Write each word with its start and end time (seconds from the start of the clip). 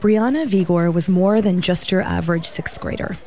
Breighanna 0.00 0.46
Vigor 0.46 0.90
was 0.90 1.10
more 1.10 1.42
than 1.42 1.60
just 1.60 1.92
your 1.92 2.00
average 2.00 2.46
sixth 2.46 2.80
grader. 2.80 3.18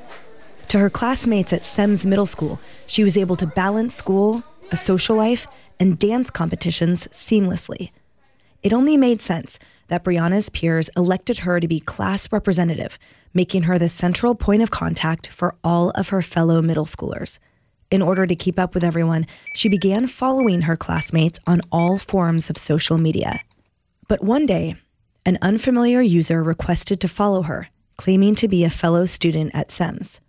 To 0.70 0.80
her 0.80 0.90
classmates 0.90 1.54
at 1.54 1.64
Semmes 1.64 2.04
Middle 2.04 2.26
School, 2.26 2.60
she 2.88 3.04
was 3.04 3.16
able 3.16 3.36
to 3.36 3.46
balance 3.46 3.94
school, 3.94 4.44
a 4.72 4.78
social 4.78 5.16
life, 5.16 5.46
and 5.80 6.00
dance 6.00 6.32
competitions 6.32 7.08
seamlessly. 7.10 7.92
It 8.64 8.74
only 8.74 8.98
made 8.98 9.22
sense 9.22 9.60
that 9.90 10.04
Breighanna's 10.04 10.50
peers 10.50 10.90
elected 10.98 11.40
her 11.40 11.60
to 11.60 11.68
be 11.68 11.80
class 11.80 12.32
representative, 12.32 12.98
making 13.36 13.64
her 13.64 13.78
the 13.78 13.88
central 13.88 14.34
point 14.34 14.64
of 14.64 14.72
contact 14.72 15.28
for 15.28 15.54
all 15.64 15.92
of 15.92 16.10
her 16.10 16.24
fellow 16.24 16.60
middle 16.60 16.86
schoolers. 16.86 17.38
In 17.92 18.02
order 18.02 18.26
to 18.26 18.36
keep 18.36 18.58
up 18.58 18.74
with 18.74 18.84
everyone, 18.84 19.28
she 19.54 19.70
began 19.70 20.08
following 20.08 20.62
her 20.62 20.76
classmates 20.76 21.40
on 21.46 21.62
all 21.72 22.00
forms 22.00 22.50
of 22.50 22.58
social 22.58 22.98
media. 22.98 23.42
But 24.08 24.24
one 24.24 24.48
day, 24.48 24.78
an 25.26 25.38
unfamiliar 25.42 26.02
user 26.02 26.44
requested 26.44 27.00
to 27.02 27.08
follow 27.08 27.44
her, 27.44 27.68
claiming 27.98 28.36
to 28.36 28.48
be 28.48 28.64
a 28.64 28.70
fellow 28.70 29.06
student 29.06 29.54
at 29.54 29.72
Semmes. 29.72 30.20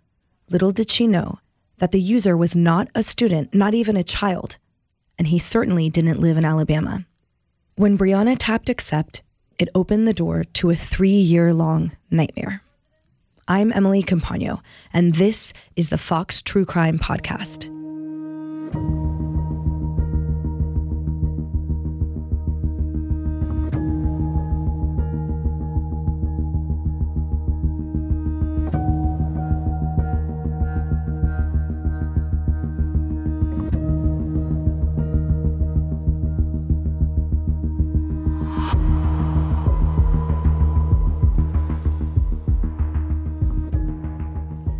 Little 0.49 0.71
did 0.71 0.89
she 0.89 1.07
know 1.07 1.39
that 1.79 1.91
the 1.91 2.01
user 2.01 2.37
was 2.37 2.55
not 2.55 2.87
a 2.95 3.03
student, 3.03 3.53
not 3.53 3.73
even 3.73 3.97
a 3.97 4.03
child, 4.03 4.57
and 5.17 5.27
he 5.27 5.39
certainly 5.39 5.89
didn't 5.89 6.21
live 6.21 6.37
in 6.37 6.45
Alabama. 6.45 7.05
When 7.75 7.97
Breighanna 7.97 8.37
tapped 8.39 8.69
accept, 8.69 9.21
it 9.59 9.69
opened 9.75 10.07
the 10.07 10.13
door 10.13 10.43
to 10.43 10.69
a 10.69 10.75
three 10.75 11.09
year 11.09 11.53
long 11.53 11.91
nightmare. 12.09 12.61
I'm 13.47 13.71
Emily 13.73 14.01
Compagno, 14.01 14.61
and 14.93 15.15
this 15.15 15.53
is 15.75 15.89
the 15.89 15.97
Fox 15.97 16.41
True 16.41 16.65
Crime 16.65 16.97
Podcast. 16.97 17.74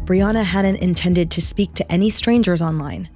Breighanna 0.06 0.44
hadn't 0.44 0.76
intended 0.76 1.32
to 1.32 1.42
speak 1.42 1.74
to 1.74 1.92
any 1.92 2.12
strangers 2.12 2.62
online. 2.62 3.10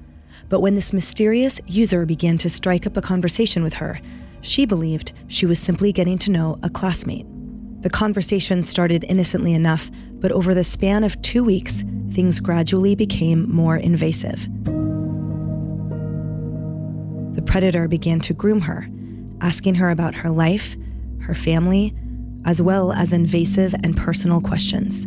But 0.49 0.61
when 0.61 0.73
this 0.73 0.91
mysterious 0.91 1.61
user 1.67 2.03
began 2.03 2.39
to 2.39 2.49
strike 2.49 2.87
up 2.87 2.97
a 2.97 3.01
conversation 3.01 3.61
with 3.61 3.75
her, 3.75 4.01
she 4.41 4.65
believed 4.65 5.11
she 5.27 5.45
was 5.45 5.59
simply 5.59 5.93
getting 5.93 6.17
to 6.17 6.31
know 6.31 6.57
a 6.63 6.69
classmate. 6.69 7.27
The 7.81 7.91
conversation 7.91 8.63
started 8.63 9.05
innocently 9.07 9.53
enough, 9.53 9.91
but 10.13 10.31
over 10.31 10.55
the 10.55 10.63
span 10.63 11.03
of 11.03 11.21
two 11.21 11.43
weeks, 11.43 11.83
things 12.11 12.39
gradually 12.39 12.95
became 12.95 13.47
more 13.53 13.77
invasive. 13.77 14.47
The 17.35 17.43
predator 17.43 17.87
began 17.87 18.19
to 18.21 18.33
groom 18.33 18.61
her, 18.61 18.89
asking 19.41 19.75
her 19.75 19.91
about 19.91 20.15
her 20.15 20.31
life, 20.31 20.75
her 21.21 21.35
family, 21.35 21.95
as 22.45 22.63
well 22.63 22.91
as 22.91 23.13
invasive 23.13 23.75
and 23.83 23.95
personal 23.95 24.41
questions. 24.41 25.05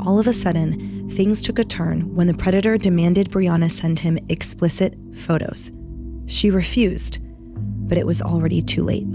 All 0.00 0.18
of 0.18 0.26
a 0.26 0.32
sudden, 0.32 1.10
things 1.10 1.40
took 1.40 1.58
a 1.58 1.64
turn 1.64 2.14
when 2.14 2.26
the 2.26 2.34
predator 2.34 2.76
demanded 2.76 3.30
Breighanna 3.30 3.70
send 3.70 4.00
him 4.00 4.18
explicit 4.28 4.94
photos. 5.26 5.70
She 6.26 6.50
refused, 6.50 7.18
but 7.88 7.98
it 7.98 8.06
was 8.06 8.20
already 8.20 8.62
too 8.62 8.82
late. 8.82 9.06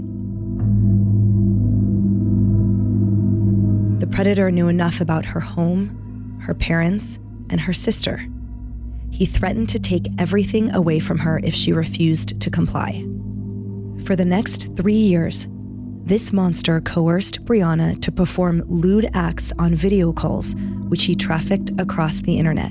The 4.00 4.06
predator 4.08 4.50
knew 4.50 4.68
enough 4.68 5.00
about 5.00 5.24
her 5.24 5.40
home, 5.40 6.40
her 6.42 6.54
parents, 6.54 7.18
and 7.50 7.60
her 7.60 7.72
sister. 7.72 8.26
He 9.10 9.26
threatened 9.26 9.68
to 9.68 9.78
take 9.78 10.08
everything 10.18 10.70
away 10.74 10.98
from 10.98 11.18
her 11.18 11.38
if 11.44 11.54
she 11.54 11.72
refused 11.72 12.40
to 12.40 12.50
comply. 12.50 13.04
For 14.04 14.16
the 14.16 14.24
next 14.24 14.74
three 14.76 14.94
years, 14.94 15.46
this 16.12 16.30
monster 16.30 16.78
coerced 16.82 17.42
Breighanna 17.46 17.98
to 18.02 18.12
perform 18.12 18.62
lewd 18.66 19.08
acts 19.14 19.50
on 19.58 19.74
video 19.74 20.12
calls, 20.12 20.54
which 20.88 21.04
he 21.04 21.16
trafficked 21.16 21.70
across 21.78 22.20
the 22.20 22.38
internet. 22.38 22.70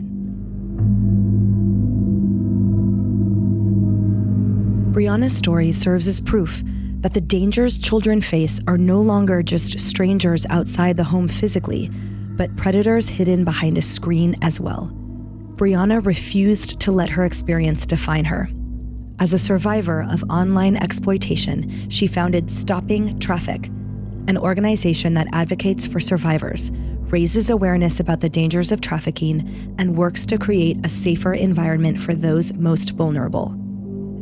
Breighanna's 4.93 5.35
story 5.35 5.71
serves 5.71 6.07
as 6.07 6.21
proof 6.21 6.61
that 6.99 7.15
the 7.15 7.19
dangers 7.19 7.79
children 7.79 8.21
face 8.21 8.59
are 8.67 8.77
no 8.77 9.01
longer 9.01 9.41
just 9.41 9.79
strangers 9.79 10.45
outside 10.51 10.95
the 10.95 11.03
home 11.03 11.27
physically, 11.27 11.89
but 12.37 12.55
predators 12.57 13.09
hidden 13.09 13.43
behind 13.43 13.75
a 13.75 13.81
screen 13.81 14.35
as 14.43 14.59
well. 14.59 14.91
Breighanna 15.55 16.05
refused 16.05 16.79
to 16.81 16.91
let 16.91 17.09
her 17.09 17.25
experience 17.25 17.87
define 17.87 18.25
her. 18.25 18.51
As 19.21 19.33
a 19.33 19.37
survivor 19.37 20.01
of 20.09 20.23
online 20.31 20.75
exploitation, 20.75 21.87
she 21.91 22.07
founded 22.07 22.49
Stopping 22.49 23.19
Traffick, 23.19 23.67
an 24.27 24.35
organization 24.35 25.13
that 25.13 25.27
advocates 25.31 25.85
for 25.85 25.99
survivors, 25.99 26.71
raises 27.11 27.51
awareness 27.51 27.99
about 27.99 28.21
the 28.21 28.29
dangers 28.29 28.71
of 28.71 28.81
trafficking, 28.81 29.75
and 29.77 29.95
works 29.95 30.25
to 30.25 30.39
create 30.39 30.83
a 30.83 30.89
safer 30.89 31.35
environment 31.35 31.99
for 31.99 32.15
those 32.15 32.51
most 32.53 32.93
vulnerable. 32.93 33.55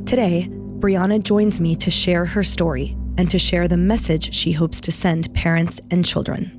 Today, 0.05 0.49
Breighanna 0.51 1.19
joins 1.19 1.61
me 1.61 1.75
to 1.77 1.89
share 1.89 2.25
her 2.25 2.43
story 2.43 2.97
and 3.17 3.31
to 3.31 3.39
share 3.39 3.69
the 3.69 3.77
message 3.77 4.33
she 4.33 4.51
hopes 4.51 4.81
to 4.81 4.91
send 4.91 5.33
parents 5.33 5.79
and 5.91 6.03
children. 6.03 6.51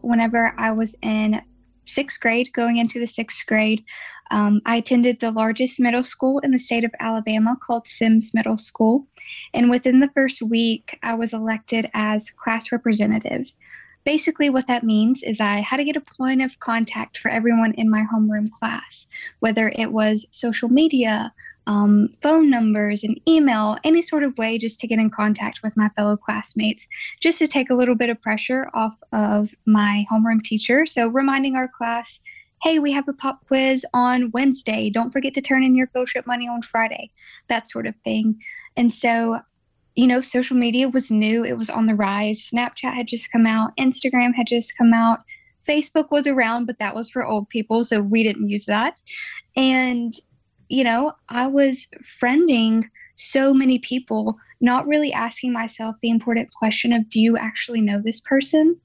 Whenever 0.00 0.54
I 0.58 0.70
was 0.70 0.94
in 1.02 1.42
sixth 1.86 2.20
grade, 2.20 2.52
going 2.52 2.76
into 2.76 3.00
the 3.00 3.08
sixth 3.08 3.44
grade, 3.46 3.84
um, 4.32 4.62
I 4.64 4.76
attended 4.76 5.20
the 5.20 5.30
largest 5.30 5.78
middle 5.78 6.02
school 6.02 6.38
in 6.38 6.50
the 6.52 6.58
state 6.58 6.84
of 6.84 6.94
Alabama 6.98 7.56
called 7.60 7.86
Semmes 7.86 8.32
Middle 8.32 8.56
School. 8.56 9.06
And 9.52 9.70
within 9.70 10.00
the 10.00 10.10
first 10.14 10.40
week, 10.40 10.98
I 11.02 11.14
was 11.14 11.34
elected 11.34 11.90
as 11.92 12.30
class 12.30 12.72
representative. 12.72 13.52
Basically, 14.04 14.48
what 14.48 14.66
that 14.66 14.84
means 14.84 15.22
is 15.22 15.38
I 15.38 15.60
had 15.60 15.76
to 15.76 15.84
get 15.84 15.96
a 15.96 16.00
point 16.00 16.42
of 16.42 16.58
contact 16.60 17.18
for 17.18 17.30
everyone 17.30 17.74
in 17.74 17.90
my 17.90 18.04
homeroom 18.12 18.50
class, 18.50 19.06
whether 19.40 19.68
it 19.76 19.92
was 19.92 20.26
social 20.30 20.70
media, 20.70 21.32
um, 21.66 22.08
phone 22.22 22.50
numbers, 22.50 23.04
and 23.04 23.20
email, 23.28 23.76
any 23.84 24.00
sort 24.00 24.24
of 24.24 24.36
way 24.38 24.58
just 24.58 24.80
to 24.80 24.88
get 24.88 24.98
in 24.98 25.10
contact 25.10 25.60
with 25.62 25.76
my 25.76 25.90
fellow 25.90 26.16
classmates, 26.16 26.88
just 27.20 27.38
to 27.38 27.46
take 27.46 27.70
a 27.70 27.74
little 27.74 27.94
bit 27.94 28.10
of 28.10 28.20
pressure 28.22 28.68
off 28.72 28.96
of 29.12 29.54
my 29.66 30.06
homeroom 30.10 30.42
teacher. 30.42 30.86
So, 30.86 31.06
reminding 31.06 31.54
our 31.54 31.68
class 31.68 32.18
hey, 32.62 32.78
we 32.78 32.92
have 32.92 33.08
a 33.08 33.12
pop 33.12 33.44
quiz 33.46 33.84
on 33.92 34.30
Wednesday. 34.30 34.88
Don't 34.88 35.10
forget 35.10 35.34
to 35.34 35.42
turn 35.42 35.64
in 35.64 35.74
your 35.74 35.88
field 35.88 36.06
trip 36.06 36.26
money 36.26 36.48
on 36.48 36.62
Friday, 36.62 37.10
that 37.48 37.68
sort 37.68 37.86
of 37.86 37.94
thing. 38.04 38.38
And 38.76 38.94
so, 38.94 39.40
you 39.96 40.06
know, 40.06 40.20
social 40.20 40.56
media 40.56 40.88
was 40.88 41.10
new, 41.10 41.44
it 41.44 41.58
was 41.58 41.68
on 41.68 41.86
the 41.86 41.94
rise. 41.94 42.48
Snapchat 42.52 42.94
had 42.94 43.08
just 43.08 43.32
come 43.32 43.46
out, 43.46 43.76
Instagram 43.76 44.34
had 44.34 44.46
just 44.46 44.76
come 44.78 44.94
out. 44.94 45.20
Facebook 45.68 46.10
was 46.10 46.26
around, 46.26 46.66
but 46.66 46.78
that 46.78 46.94
was 46.94 47.10
for 47.10 47.24
old 47.24 47.48
people, 47.48 47.84
so 47.84 48.00
we 48.00 48.22
didn't 48.22 48.48
use 48.48 48.64
that. 48.66 49.00
And, 49.56 50.14
you 50.68 50.82
know, 50.82 51.12
I 51.28 51.46
was 51.46 51.86
friending 52.22 52.84
so 53.16 53.52
many 53.52 53.78
people, 53.78 54.36
not 54.60 54.86
really 54.86 55.12
asking 55.12 55.52
myself 55.52 55.96
the 56.00 56.10
important 56.10 56.48
question 56.54 56.92
of 56.92 57.08
do 57.08 57.20
you 57.20 57.36
actually 57.36 57.80
know 57.80 58.00
this 58.00 58.20
person? 58.20 58.76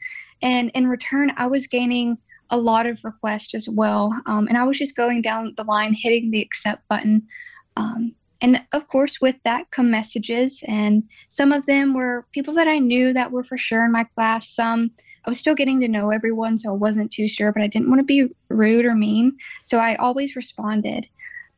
And 0.42 0.70
in 0.76 0.88
return, 0.88 1.32
I 1.38 1.48
was 1.48 1.66
gaining 1.68 2.18
a 2.50 2.58
lot 2.58 2.86
of 2.86 3.04
requests 3.04 3.54
as 3.54 3.68
well. 3.68 4.14
Um, 4.26 4.48
and 4.48 4.58
I 4.58 4.64
was 4.64 4.78
just 4.78 4.96
going 4.96 5.22
down 5.22 5.54
the 5.58 5.64
line, 5.64 5.94
hitting 5.94 6.32
the 6.32 6.42
accept 6.42 6.88
button. 6.88 7.28
Um, 7.76 8.14
and 8.42 8.62
of 8.72 8.88
course, 8.88 9.20
with 9.20 9.36
that 9.44 9.72
come 9.72 9.90
messages, 9.90 10.64
and 10.68 11.04
some 11.28 11.52
of 11.52 11.66
them 11.66 11.94
were 11.94 12.26
people 12.32 12.54
that 12.56 12.68
I 12.68 12.80
knew 12.80 13.14
that 13.14 13.32
were 13.32 13.44
for 13.44 13.58
sure 13.58 13.84
in 13.84 13.92
my 13.92 14.04
class. 14.04 14.50
Some 14.50 14.92
I 15.28 15.30
was 15.30 15.40
still 15.40 15.56
getting 15.56 15.82
to 15.82 15.90
know 15.90 16.10
everyone, 16.10 16.58
so 16.58 16.70
I 16.70 16.74
wasn't 16.74 17.12
too 17.12 17.28
sure, 17.28 17.52
but 17.52 17.62
I 17.62 17.68
didn't 17.68 17.90
want 17.90 18.00
to 18.00 18.06
be 18.06 18.34
rude 18.48 18.86
or 18.86 18.96
mean. 18.96 19.36
So 19.66 19.78
I 19.78 19.96
always 19.96 20.38
responded. 20.38 21.06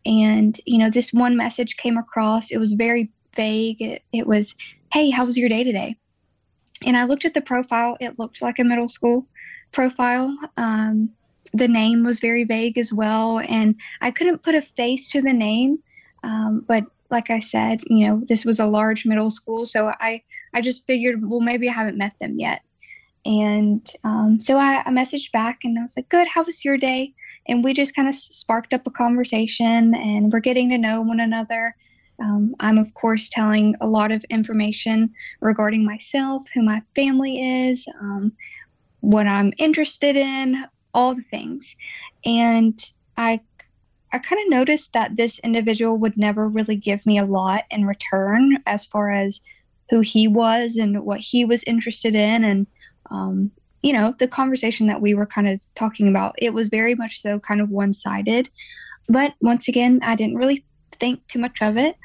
And, 0.07 0.59
you 0.65 0.79
know, 0.79 0.89
this 0.89 1.13
one 1.13 1.37
message 1.37 1.77
came 1.77 1.95
across. 1.95 2.49
It 2.49 2.57
was 2.57 2.73
very 2.73 3.11
vague. 3.35 3.79
It, 3.79 4.01
it 4.11 4.25
was, 4.25 4.55
hey, 4.91 5.11
how 5.11 5.23
was 5.23 5.37
your 5.37 5.49
day 5.49 5.63
today? 5.63 5.95
And 6.83 6.97
I 6.97 7.03
looked 7.03 7.25
at 7.25 7.35
the 7.35 7.41
profile. 7.41 7.95
It 7.99 8.17
looked 8.17 8.41
like 8.41 8.57
a 8.57 8.63
middle 8.63 8.89
school 8.89 9.27
profile. 9.71 10.35
Um, 10.57 11.09
the 11.53 11.67
name 11.67 12.03
was 12.03 12.19
very 12.19 12.43
vague 12.43 12.77
as 12.77 12.93
well. 12.93 13.39
And 13.39 13.75
I 14.01 14.11
couldn't 14.11 14.43
put 14.43 14.55
a 14.55 14.61
face 14.61 15.09
to 15.09 15.21
the 15.21 15.33
name. 15.33 15.79
Um, 16.23 16.65
but 16.67 16.85
like 17.09 17.29
I 17.29 17.39
said, 17.39 17.81
you 17.87 18.07
know, 18.07 18.21
this 18.27 18.45
was 18.45 18.59
a 18.59 18.65
large 18.65 19.05
middle 19.05 19.31
school. 19.31 19.65
So 19.65 19.91
I, 19.99 20.21
I 20.53 20.61
just 20.61 20.85
figured, 20.85 21.27
well, 21.27 21.39
maybe 21.39 21.69
I 21.69 21.73
haven't 21.73 21.97
met 21.97 22.13
them 22.19 22.39
yet. 22.39 22.61
And 23.25 23.87
um, 24.03 24.39
so 24.39 24.57
I, 24.57 24.83
I 24.85 24.89
messaged 24.89 25.31
back 25.31 25.59
and 25.63 25.77
I 25.77 25.81
was 25.81 25.95
like, 25.97 26.09
good, 26.09 26.27
how 26.27 26.43
was 26.43 26.63
your 26.63 26.77
day? 26.77 27.13
And 27.47 27.63
we 27.63 27.73
just 27.73 27.95
kind 27.95 28.07
of 28.07 28.15
sparked 28.15 28.73
up 28.73 28.85
a 28.85 28.91
conversation 28.91 29.95
and 29.95 30.31
we're 30.31 30.39
getting 30.39 30.69
to 30.69 30.77
know 30.77 31.01
one 31.01 31.19
another. 31.19 31.75
Um, 32.21 32.55
I'm, 32.59 32.77
of 32.77 32.93
course, 32.93 33.29
telling 33.29 33.75
a 33.81 33.87
lot 33.87 34.11
of 34.11 34.23
information 34.25 35.11
regarding 35.41 35.85
myself, 35.85 36.43
who 36.53 36.61
my 36.61 36.81
family 36.95 37.69
is, 37.69 37.85
um, 38.01 38.33
what 39.01 39.27
I'm 39.27 39.53
interested 39.57 40.15
in, 40.15 40.65
all 40.93 41.15
the 41.15 41.23
things. 41.29 41.75
And 42.25 42.79
I 43.17 43.41
I 44.11 44.17
kind 44.17 44.41
of 44.41 44.49
noticed 44.49 44.93
that 44.93 45.17
this 45.17 45.37
individual 45.39 45.97
would 45.97 46.17
never 46.17 46.47
really 46.47 46.75
give 46.75 47.05
me 47.05 47.19
a 47.19 47.25
lot 47.25 47.65
in 47.69 47.85
return 47.85 48.57
as 48.65 48.87
far 48.87 49.11
as 49.11 49.39
who 49.91 49.99
he 49.99 50.27
was 50.27 50.77
and 50.77 51.05
what 51.05 51.19
he 51.19 51.45
was 51.45 51.63
interested 51.65 52.15
in. 52.15 52.43
And 52.43 52.67
um, 53.11 53.51
you 53.81 53.93
know 53.93 54.13
the 54.19 54.27
conversation 54.27 54.87
that 54.87 55.01
we 55.01 55.13
were 55.13 55.25
kind 55.25 55.47
of 55.47 55.59
talking 55.75 56.07
about 56.07 56.35
it 56.37 56.53
was 56.53 56.67
very 56.67 56.95
much 56.95 57.21
so 57.21 57.39
kind 57.39 57.61
of 57.61 57.69
one-sided. 57.69 58.49
But 59.07 59.33
once 59.41 59.67
again 59.67 59.99
i 60.03 60.15
didn't 60.15 60.35
really 60.35 60.63
think 60.99 61.25
too 61.27 61.39
much 61.39 61.61
of 61.61 61.77
it. 61.77 61.95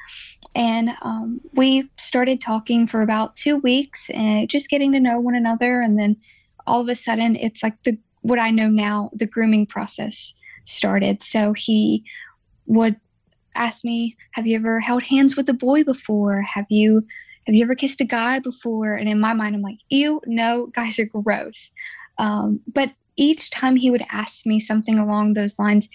And 0.55 0.91
um, 1.01 1.41
we 1.53 1.89
started 1.97 2.39
talking 2.39 2.87
for 2.87 3.01
about 3.01 3.35
two 3.35 3.57
weeks 3.57 4.09
and 4.11 4.49
just 4.49 4.69
getting 4.69 4.93
to 4.93 4.99
know 4.99 5.19
one 5.19 5.35
another. 5.35 5.81
And 5.81 5.99
then 5.99 6.15
all 6.67 6.81
of 6.81 6.89
a 6.89 6.95
sudden 6.95 7.35
it's 7.35 7.63
like 7.63 7.81
the 7.83 7.97
what 8.21 8.39
i 8.39 8.49
know 8.49 8.67
now 8.67 9.09
the 9.13 9.25
grooming 9.25 9.65
process 9.65 10.33
started 10.63 11.23
so 11.23 11.53
he 11.53 12.03
would 12.65 12.95
ask 13.55 13.83
me 13.83 14.15
have 14.31 14.47
you 14.47 14.55
ever 14.55 14.79
held 14.79 15.03
hands 15.03 15.35
with 15.35 15.47
a 15.47 15.53
boy 15.53 15.83
before 15.83 16.41
have 16.41 16.65
you 16.69 17.05
have 17.45 17.53
you 17.53 17.63
ever 17.63 17.75
kissed 17.75 18.01
a 18.01 18.05
guy 18.05 18.39
before? 18.39 18.95
And 18.95 19.07
in 19.07 19.19
my 19.19 19.33
mind, 19.33 19.55
I'm 19.55 19.61
like, 19.61 19.77
ew, 19.89 20.21
no, 20.25 20.67
guys 20.67 20.97
are 20.97 21.05
gross. 21.05 21.71
Um, 22.17 22.59
but 22.71 22.91
each 23.17 23.51
time 23.51 23.75
he 23.75 23.91
would 23.91 24.03
ask 24.09 24.45
me 24.45 24.59
something 24.59 24.97
along 24.97 25.33
those 25.33 25.59
lines, 25.59 25.87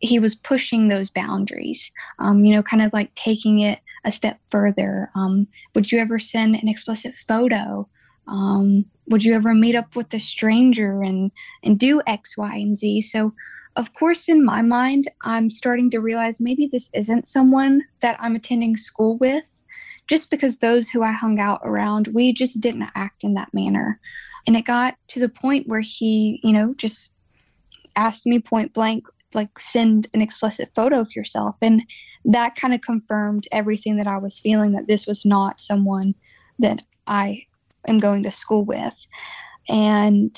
he 0.00 0.18
was 0.18 0.34
pushing 0.34 0.88
those 0.88 1.08
boundaries, 1.08 1.90
um, 2.18 2.44
you 2.44 2.54
know, 2.54 2.62
kind 2.62 2.82
of 2.82 2.92
like 2.92 3.14
taking 3.14 3.60
it 3.60 3.78
a 4.04 4.12
step 4.12 4.38
further. 4.50 5.10
Um, 5.14 5.46
would 5.74 5.90
you 5.90 5.98
ever 5.98 6.18
send 6.18 6.56
an 6.56 6.68
explicit 6.68 7.14
photo? 7.14 7.88
Um, 8.28 8.84
would 9.08 9.24
you 9.24 9.34
ever 9.34 9.54
meet 9.54 9.76
up 9.76 9.94
with 9.94 10.12
a 10.12 10.20
stranger 10.20 11.02
and, 11.02 11.30
and 11.62 11.78
do 11.78 12.02
X, 12.06 12.36
Y, 12.36 12.54
and 12.56 12.76
Z? 12.76 13.02
So, 13.02 13.32
of 13.76 13.92
course, 13.94 14.28
in 14.28 14.44
my 14.44 14.62
mind, 14.62 15.08
I'm 15.22 15.50
starting 15.50 15.90
to 15.90 16.00
realize 16.00 16.40
maybe 16.40 16.66
this 16.66 16.90
isn't 16.94 17.28
someone 17.28 17.82
that 18.00 18.16
I'm 18.18 18.34
attending 18.34 18.76
school 18.76 19.18
with 19.18 19.44
just 20.06 20.30
because 20.30 20.58
those 20.58 20.88
who 20.88 21.02
I 21.02 21.12
hung 21.12 21.38
out 21.38 21.60
around, 21.62 22.08
we 22.08 22.32
just 22.32 22.60
didn't 22.60 22.90
act 22.94 23.24
in 23.24 23.34
that 23.34 23.52
manner. 23.52 24.00
And 24.46 24.56
it 24.56 24.64
got 24.64 24.96
to 25.08 25.20
the 25.20 25.28
point 25.28 25.68
where 25.68 25.80
he, 25.80 26.40
you 26.42 26.52
know, 26.52 26.74
just 26.74 27.12
asked 27.96 28.26
me 28.26 28.38
point 28.38 28.72
blank, 28.72 29.06
like, 29.34 29.58
send 29.58 30.08
an 30.14 30.22
explicit 30.22 30.70
photo 30.74 31.00
of 31.00 31.14
yourself. 31.14 31.56
And 31.60 31.82
that 32.24 32.54
kind 32.56 32.72
of 32.72 32.80
confirmed 32.80 33.48
everything 33.52 33.96
that 33.96 34.06
I 34.06 34.18
was 34.18 34.38
feeling 34.38 34.72
that 34.72 34.86
this 34.86 35.06
was 35.06 35.24
not 35.24 35.60
someone 35.60 36.14
that 36.58 36.82
I 37.06 37.46
am 37.86 37.98
going 37.98 38.22
to 38.22 38.30
school 38.30 38.64
with. 38.64 38.94
And 39.68 40.36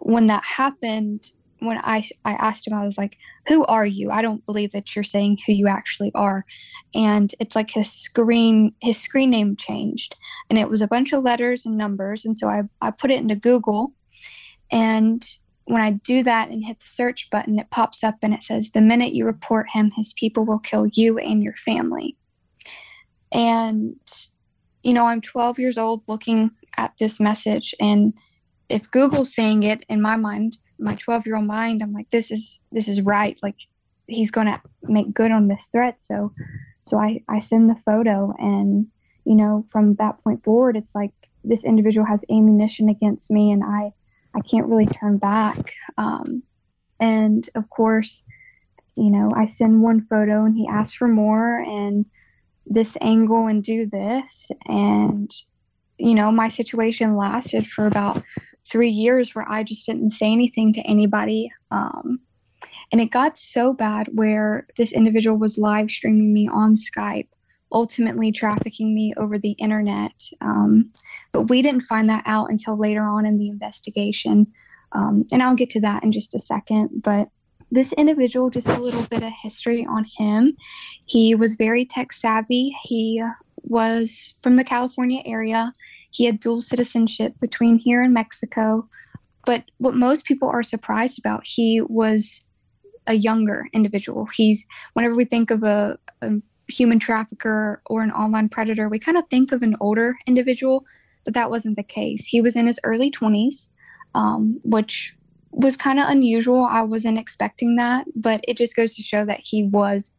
when 0.00 0.26
that 0.28 0.44
happened, 0.44 1.30
when 1.60 1.78
I 1.78 2.08
I 2.24 2.32
asked 2.32 2.66
him, 2.66 2.74
I 2.74 2.84
was 2.84 2.98
like, 2.98 3.16
"Who 3.48 3.64
are 3.66 3.86
you? 3.86 4.10
I 4.10 4.22
don't 4.22 4.44
believe 4.46 4.72
that 4.72 4.94
you're 4.94 5.02
saying 5.02 5.38
who 5.46 5.52
you 5.52 5.68
actually 5.68 6.12
are." 6.14 6.44
And 6.94 7.34
it's 7.40 7.56
like 7.56 7.70
his 7.70 7.90
screen 7.90 8.74
his 8.80 8.98
screen 8.98 9.30
name 9.30 9.56
changed, 9.56 10.16
and 10.50 10.58
it 10.58 10.68
was 10.68 10.80
a 10.80 10.88
bunch 10.88 11.12
of 11.12 11.24
letters 11.24 11.64
and 11.66 11.76
numbers. 11.76 12.24
And 12.24 12.36
so 12.36 12.48
I 12.48 12.62
I 12.80 12.90
put 12.90 13.10
it 13.10 13.20
into 13.20 13.36
Google, 13.36 13.92
and 14.70 15.26
when 15.66 15.80
I 15.80 15.92
do 15.92 16.22
that 16.22 16.50
and 16.50 16.62
hit 16.64 16.80
the 16.80 16.86
search 16.86 17.30
button, 17.30 17.58
it 17.58 17.70
pops 17.70 18.04
up 18.04 18.16
and 18.22 18.34
it 18.34 18.42
says, 18.42 18.70
"The 18.70 18.82
minute 18.82 19.14
you 19.14 19.24
report 19.24 19.70
him, 19.70 19.90
his 19.96 20.12
people 20.12 20.44
will 20.44 20.58
kill 20.58 20.86
you 20.86 21.18
and 21.18 21.42
your 21.42 21.56
family." 21.56 22.16
And 23.32 23.96
you 24.84 24.92
know, 24.92 25.06
I'm 25.06 25.20
12 25.20 25.58
years 25.58 25.76
old 25.76 26.02
looking 26.06 26.50
at 26.76 26.92
this 27.00 27.18
message 27.18 27.74
and 27.80 28.14
if 28.68 28.90
Google's 28.90 29.34
saying 29.34 29.62
it 29.62 29.84
in 29.88 30.00
my 30.00 30.16
mind, 30.16 30.56
my 30.78 30.94
12 30.94 31.26
year 31.26 31.36
old 31.36 31.46
mind 31.46 31.82
i'm 31.82 31.92
like 31.92 32.10
this 32.10 32.30
is 32.30 32.60
this 32.72 32.88
is 32.88 33.00
right. 33.00 33.38
Like 33.42 33.56
he's 34.06 34.30
to 34.30 34.60
make 34.82 35.14
good 35.14 35.30
on 35.30 35.48
this 35.48 35.68
threat. 35.72 36.00
So 36.00 36.32
so 36.84 36.98
i 36.98 37.22
i 37.28 37.40
send 37.40 37.70
the 37.70 37.80
photo 37.86 38.34
and 38.38 38.86
you 39.24 39.34
know 39.34 39.66
from 39.70 39.94
that 39.94 40.22
point 40.22 40.44
forward 40.44 40.76
it's 40.76 40.94
like 40.94 41.12
this 41.42 41.64
individual 41.64 42.06
has 42.06 42.24
ammunition 42.30 42.88
against 42.88 43.30
me 43.30 43.50
and 43.50 43.62
i 43.64 43.92
i 44.34 44.40
can't 44.40 44.66
really 44.66 44.86
turn 44.86 45.18
back. 45.18 45.72
Um 45.96 46.42
and 47.00 47.48
of 47.54 47.68
course 47.70 48.22
you 48.96 49.10
know 49.10 49.32
i 49.34 49.46
send 49.46 49.82
one 49.82 50.06
photo 50.08 50.44
and 50.44 50.56
he 50.56 50.68
asks 50.68 50.94
for 50.94 51.08
more 51.08 51.58
and 51.60 52.06
this 52.66 52.96
angle 53.00 53.46
and 53.46 53.62
do 53.62 53.86
this 53.86 54.50
and 54.66 55.30
you 55.98 56.14
know 56.14 56.32
my 56.32 56.48
situation 56.48 57.16
lasted 57.16 57.66
for 57.66 57.86
about 57.86 58.22
three 58.66 58.88
years 58.88 59.34
where 59.34 59.48
I 59.48 59.62
just 59.62 59.86
didn't 59.86 60.10
say 60.10 60.32
anything 60.32 60.72
to 60.74 60.80
anybody. 60.80 61.52
Um, 61.70 62.20
and 62.92 63.00
it 63.00 63.10
got 63.10 63.36
so 63.38 63.72
bad 63.72 64.08
where 64.12 64.66
this 64.78 64.92
individual 64.92 65.36
was 65.36 65.58
live 65.58 65.90
streaming 65.90 66.32
me 66.32 66.48
on 66.48 66.76
Skype, 66.76 67.28
ultimately 67.72 68.32
trafficking 68.32 68.94
me 68.94 69.12
over 69.16 69.38
the 69.38 69.52
internet. 69.52 70.12
Um, 70.40 70.90
but 71.32 71.48
we 71.48 71.60
didn't 71.60 71.82
find 71.82 72.08
that 72.08 72.22
out 72.26 72.50
until 72.50 72.78
later 72.78 73.02
on 73.02 73.26
in 73.26 73.38
the 73.38 73.48
investigation. 73.48 74.46
Um, 74.92 75.24
and 75.32 75.42
I'll 75.42 75.56
get 75.56 75.70
to 75.70 75.80
that 75.80 76.04
in 76.04 76.12
just 76.12 76.34
a 76.34 76.38
second. 76.38 77.02
But 77.02 77.28
this 77.74 77.92
individual, 77.92 78.50
just 78.50 78.68
a 78.68 78.80
little 78.80 79.02
bit 79.02 79.22
of 79.22 79.32
history 79.42 79.86
on 79.88 80.06
him. 80.16 80.56
He 81.06 81.34
was 81.34 81.56
very 81.56 81.84
tech 81.84 82.12
savvy. 82.12 82.74
He 82.82 83.22
was 83.62 84.34
from 84.42 84.56
the 84.56 84.64
California 84.64 85.22
area. 85.24 85.72
He 86.10 86.24
had 86.24 86.40
dual 86.40 86.60
citizenship 86.60 87.34
between 87.40 87.78
here 87.78 88.02
and 88.02 88.14
Mexico. 88.14 88.88
But 89.44 89.64
what 89.78 89.94
most 89.94 90.24
people 90.24 90.48
are 90.48 90.62
surprised 90.62 91.18
about, 91.18 91.44
he 91.44 91.80
was 91.80 92.42
a 93.06 93.14
younger 93.14 93.66
individual. 93.72 94.26
He's, 94.26 94.64
whenever 94.94 95.14
we 95.14 95.24
think 95.24 95.50
of 95.50 95.62
a, 95.62 95.98
a 96.22 96.34
human 96.68 96.98
trafficker 96.98 97.82
or 97.86 98.02
an 98.02 98.12
online 98.12 98.48
predator, 98.48 98.88
we 98.88 98.98
kind 98.98 99.18
of 99.18 99.24
think 99.28 99.52
of 99.52 99.62
an 99.62 99.76
older 99.80 100.16
individual, 100.26 100.86
but 101.24 101.34
that 101.34 101.50
wasn't 101.50 101.76
the 101.76 101.82
case. 101.82 102.24
He 102.24 102.40
was 102.40 102.56
in 102.56 102.66
his 102.66 102.80
early 102.84 103.10
20s, 103.10 103.68
um, 104.14 104.60
which 104.62 105.14
was 105.54 105.76
kind 105.76 106.00
of 106.00 106.08
unusual. 106.08 106.64
I 106.64 106.82
wasn't 106.82 107.18
expecting 107.18 107.76
that, 107.76 108.06
but 108.14 108.44
it 108.46 108.56
just 108.56 108.76
goes 108.76 108.94
to 108.96 109.02
show 109.02 109.24
that 109.24 109.40
he 109.40 109.64
was 109.64 110.10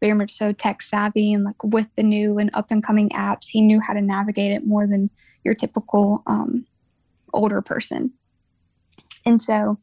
very 0.00 0.14
much 0.14 0.32
so 0.32 0.52
tech 0.52 0.82
savvy 0.82 1.32
and 1.32 1.44
like 1.44 1.62
with 1.64 1.88
the 1.96 2.02
new 2.02 2.38
and 2.38 2.50
up 2.54 2.70
and 2.70 2.84
coming 2.84 3.08
apps, 3.10 3.48
he 3.48 3.60
knew 3.60 3.80
how 3.80 3.92
to 3.92 4.00
navigate 4.00 4.52
it 4.52 4.66
more 4.66 4.86
than 4.86 5.10
your 5.44 5.54
typical 5.54 6.22
um, 6.26 6.66
older 7.32 7.60
person. 7.60 8.12
And 9.26 9.42
so, 9.42 9.78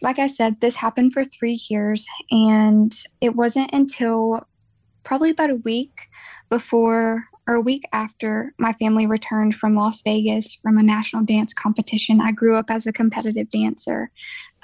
like 0.00 0.18
I 0.18 0.26
said, 0.26 0.60
this 0.60 0.76
happened 0.76 1.12
for 1.12 1.24
three 1.24 1.60
years, 1.68 2.06
and 2.30 2.96
it 3.20 3.36
wasn't 3.36 3.70
until 3.72 4.46
probably 5.02 5.30
about 5.30 5.50
a 5.50 5.56
week 5.56 6.08
before 6.48 7.28
or 7.48 7.54
a 7.54 7.60
week 7.60 7.84
after 7.92 8.54
my 8.58 8.72
family 8.74 9.06
returned 9.06 9.54
from 9.54 9.74
Las 9.74 10.00
Vegas 10.02 10.54
from 10.62 10.78
a 10.78 10.82
national 10.82 11.24
dance 11.24 11.52
competition. 11.52 12.20
I 12.20 12.32
grew 12.32 12.56
up 12.56 12.66
as 12.70 12.86
a 12.86 12.92
competitive 12.92 13.50
dancer. 13.50 14.10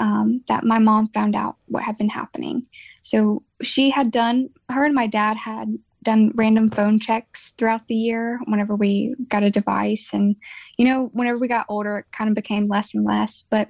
Um, 0.00 0.44
that 0.46 0.64
my 0.64 0.78
mom 0.78 1.08
found 1.08 1.34
out 1.34 1.56
what 1.66 1.82
had 1.82 1.98
been 1.98 2.08
happening. 2.08 2.64
So 3.02 3.42
she 3.62 3.90
had 3.90 4.12
done, 4.12 4.48
her 4.70 4.84
and 4.84 4.94
my 4.94 5.08
dad 5.08 5.36
had 5.36 5.76
done 6.02 6.30
random 6.34 6.70
phone 6.70 7.00
checks 7.00 7.52
throughout 7.58 7.86
the 7.88 7.94
year 7.94 8.40
whenever 8.46 8.76
we 8.76 9.14
got 9.28 9.42
a 9.42 9.50
device 9.50 10.10
and 10.12 10.36
you 10.76 10.84
know 10.84 11.10
whenever 11.12 11.38
we 11.38 11.48
got 11.48 11.66
older 11.68 11.98
it 11.98 12.06
kind 12.12 12.30
of 12.30 12.36
became 12.36 12.68
less 12.68 12.94
and 12.94 13.04
less 13.04 13.44
but 13.50 13.68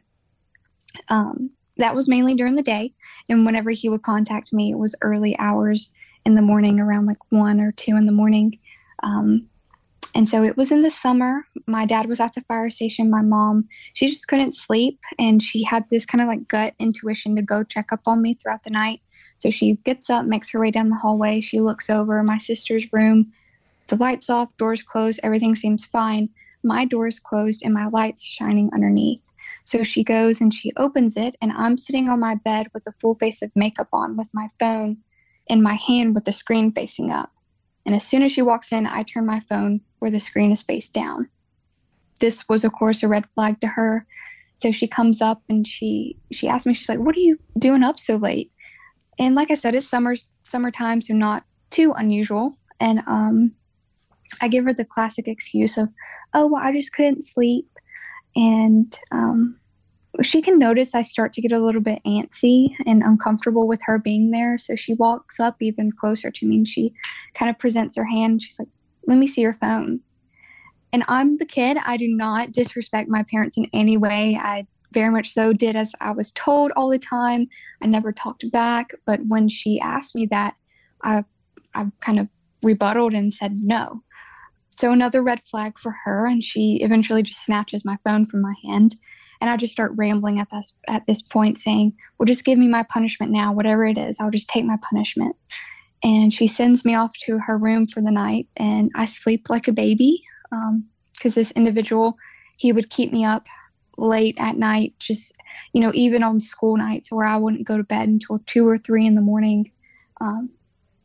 um, 1.08 1.50
that 1.78 1.94
was 1.94 2.08
mainly 2.08 2.34
during 2.34 2.54
the 2.54 2.62
day 2.62 2.92
and 3.28 3.46
whenever 3.46 3.70
he 3.70 3.88
would 3.88 4.02
contact 4.02 4.52
me 4.52 4.70
it 4.70 4.78
was 4.78 4.94
early 5.00 5.36
hours 5.38 5.92
in 6.26 6.34
the 6.34 6.42
morning 6.42 6.78
around 6.78 7.06
like 7.06 7.18
one 7.30 7.60
or 7.60 7.72
two 7.72 7.96
in 7.96 8.06
the 8.06 8.12
morning 8.12 8.58
um, 9.08 9.46
and 10.14 10.28
so 10.28 10.42
it 10.42 10.56
was 10.56 10.70
in 10.70 10.82
the 10.82 10.90
summer 10.90 11.46
my 11.66 11.84
dad 11.84 12.06
was 12.06 12.20
at 12.20 12.34
the 12.34 12.42
fire 12.42 12.70
station 12.70 13.10
my 13.10 13.22
mom 13.22 13.66
she 13.94 14.06
just 14.06 14.28
couldn't 14.28 14.54
sleep 14.54 14.98
and 15.18 15.42
she 15.42 15.62
had 15.62 15.84
this 15.88 16.06
kind 16.06 16.22
of 16.22 16.28
like 16.28 16.46
gut 16.48 16.74
intuition 16.78 17.34
to 17.36 17.42
go 17.42 17.62
check 17.62 17.86
up 17.92 18.00
on 18.06 18.22
me 18.22 18.34
throughout 18.34 18.62
the 18.62 18.70
night 18.70 19.00
so 19.38 19.50
she 19.50 19.76
gets 19.84 20.10
up, 20.10 20.26
makes 20.26 20.50
her 20.50 20.60
way 20.60 20.70
down 20.70 20.90
the 20.90 20.96
hallway. 20.96 21.40
She 21.40 21.60
looks 21.60 21.88
over 21.88 22.22
my 22.22 22.38
sister's 22.38 22.92
room. 22.92 23.32
the 23.86 23.96
lights 23.96 24.28
off, 24.28 24.54
doors 24.58 24.82
closed, 24.82 25.18
everything 25.22 25.56
seems 25.56 25.86
fine. 25.86 26.28
My 26.62 26.84
door 26.84 27.06
is 27.06 27.18
closed 27.18 27.62
and 27.64 27.72
my 27.72 27.86
light's 27.86 28.22
shining 28.22 28.68
underneath. 28.74 29.22
So 29.62 29.82
she 29.82 30.04
goes 30.04 30.42
and 30.42 30.52
she 30.52 30.72
opens 30.76 31.16
it, 31.16 31.36
and 31.40 31.52
I'm 31.52 31.78
sitting 31.78 32.08
on 32.08 32.20
my 32.20 32.34
bed 32.34 32.66
with 32.74 32.86
a 32.86 32.92
full 33.00 33.14
face 33.14 33.40
of 33.40 33.50
makeup 33.54 33.88
on 33.92 34.16
with 34.16 34.28
my 34.34 34.48
phone 34.58 34.98
in 35.46 35.62
my 35.62 35.74
hand 35.74 36.14
with 36.14 36.24
the 36.24 36.32
screen 36.32 36.72
facing 36.72 37.10
up. 37.10 37.30
And 37.86 37.94
as 37.94 38.06
soon 38.06 38.22
as 38.22 38.32
she 38.32 38.42
walks 38.42 38.72
in, 38.72 38.86
I 38.86 39.02
turn 39.02 39.26
my 39.26 39.40
phone 39.40 39.80
where 39.98 40.10
the 40.10 40.20
screen 40.20 40.52
is 40.52 40.62
face 40.62 40.88
down. 40.88 41.28
This 42.20 42.48
was, 42.48 42.64
of 42.64 42.72
course, 42.72 43.02
a 43.02 43.08
red 43.08 43.26
flag 43.34 43.60
to 43.60 43.68
her. 43.68 44.06
So 44.58 44.72
she 44.72 44.88
comes 44.88 45.22
up 45.22 45.42
and 45.48 45.66
she 45.66 46.16
she 46.32 46.48
asks 46.48 46.66
me, 46.66 46.74
she's 46.74 46.88
like, 46.88 46.98
"What 46.98 47.16
are 47.16 47.20
you 47.20 47.38
doing 47.58 47.84
up 47.84 47.98
so 47.98 48.16
late?" 48.16 48.50
And 49.18 49.34
like 49.34 49.50
I 49.50 49.54
said, 49.54 49.74
it's 49.74 49.88
summer 49.88 50.16
summertime, 50.42 51.00
so 51.00 51.14
not 51.14 51.44
too 51.70 51.92
unusual. 51.92 52.58
And 52.80 53.02
um, 53.06 53.54
I 54.40 54.48
give 54.48 54.64
her 54.64 54.72
the 54.72 54.84
classic 54.84 55.28
excuse 55.28 55.78
of, 55.78 55.88
"Oh, 56.34 56.48
well, 56.48 56.62
I 56.62 56.72
just 56.72 56.92
couldn't 56.92 57.24
sleep." 57.24 57.68
and 58.38 58.98
um, 59.10 59.58
she 60.22 60.42
can 60.42 60.58
notice 60.58 60.94
I 60.94 61.02
start 61.02 61.32
to 61.34 61.40
get 61.40 61.52
a 61.52 61.58
little 61.58 61.80
bit 61.80 62.02
antsy 62.04 62.74
and 62.86 63.02
uncomfortable 63.02 63.68
with 63.68 63.80
her 63.84 63.98
being 63.98 64.30
there. 64.30 64.58
So 64.58 64.74
she 64.76 64.94
walks 64.94 65.38
up 65.38 65.56
even 65.60 65.92
closer 65.92 66.30
to 66.30 66.46
me 66.46 66.56
and 66.56 66.68
she 66.68 66.92
kind 67.34 67.50
of 67.50 67.58
presents 67.58 67.96
her 67.96 68.04
hand. 68.04 68.42
She's 68.42 68.58
like, 68.58 68.68
Let 69.06 69.18
me 69.18 69.26
see 69.26 69.42
your 69.42 69.58
phone. 69.60 70.00
And 70.92 71.04
I'm 71.06 71.36
the 71.38 71.46
kid. 71.46 71.78
I 71.84 71.96
do 71.96 72.08
not 72.08 72.52
disrespect 72.52 73.08
my 73.08 73.24
parents 73.30 73.56
in 73.56 73.68
any 73.72 73.96
way. 73.96 74.38
I 74.40 74.66
very 74.92 75.10
much 75.10 75.30
so 75.30 75.52
did 75.52 75.76
as 75.76 75.92
I 76.00 76.12
was 76.12 76.32
told 76.32 76.72
all 76.72 76.88
the 76.88 76.98
time. 76.98 77.46
I 77.82 77.86
never 77.86 78.10
talked 78.10 78.50
back. 78.50 78.90
But 79.04 79.20
when 79.28 79.48
she 79.48 79.78
asked 79.80 80.14
me 80.14 80.26
that, 80.26 80.54
I, 81.04 81.24
I 81.74 81.86
kind 82.00 82.18
of 82.18 82.28
rebutted 82.62 83.14
and 83.14 83.32
said 83.32 83.58
no. 83.62 84.02
So 84.70 84.92
another 84.92 85.22
red 85.22 85.42
flag 85.42 85.78
for 85.78 85.90
her, 86.04 86.26
and 86.26 86.42
she 86.42 86.78
eventually 86.82 87.22
just 87.24 87.44
snatches 87.44 87.84
my 87.84 87.98
phone 88.04 88.26
from 88.26 88.40
my 88.40 88.54
hand. 88.64 88.96
And 89.40 89.50
I 89.50 89.56
just 89.56 89.72
start 89.72 89.92
rambling 89.96 90.40
at 90.40 90.48
this 90.50 90.74
at 90.88 91.06
this 91.06 91.22
point, 91.22 91.58
saying, 91.58 91.94
"Well, 92.18 92.26
just 92.26 92.44
give 92.44 92.58
me 92.58 92.68
my 92.68 92.82
punishment 92.82 93.32
now, 93.32 93.52
whatever 93.52 93.86
it 93.86 93.98
is. 93.98 94.18
I'll 94.18 94.30
just 94.30 94.48
take 94.48 94.64
my 94.64 94.78
punishment." 94.90 95.36
And 96.02 96.32
she 96.32 96.46
sends 96.46 96.84
me 96.84 96.94
off 96.94 97.12
to 97.24 97.38
her 97.40 97.58
room 97.58 97.86
for 97.86 98.00
the 98.00 98.10
night, 98.10 98.48
and 98.56 98.90
I 98.94 99.04
sleep 99.04 99.50
like 99.50 99.68
a 99.68 99.72
baby 99.72 100.22
because 100.50 101.36
um, 101.36 101.40
this 101.40 101.50
individual 101.52 102.16
he 102.56 102.72
would 102.72 102.90
keep 102.90 103.12
me 103.12 103.24
up 103.24 103.46
late 103.96 104.36
at 104.38 104.56
night, 104.56 104.94
just 104.98 105.34
you 105.72 105.80
know, 105.80 105.92
even 105.94 106.22
on 106.22 106.40
school 106.40 106.76
nights 106.76 107.10
where 107.10 107.26
I 107.26 107.36
wouldn't 107.36 107.66
go 107.66 107.76
to 107.76 107.84
bed 107.84 108.08
until 108.08 108.40
two 108.46 108.66
or 108.66 108.78
three 108.78 109.06
in 109.06 109.14
the 109.14 109.20
morning. 109.20 109.70
Um, 110.20 110.50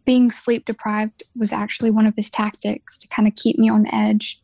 being 0.06 0.32
sleep 0.32 0.66
deprived 0.66 1.24
was 1.36 1.52
actually 1.52 1.92
one 1.92 2.06
of 2.06 2.16
his 2.16 2.30
tactics 2.30 3.00
to 3.00 3.08
kind 3.08 3.28
of 3.28 3.36
keep 3.36 3.58
me 3.58 3.70
on 3.70 3.88
edge. 3.94 4.40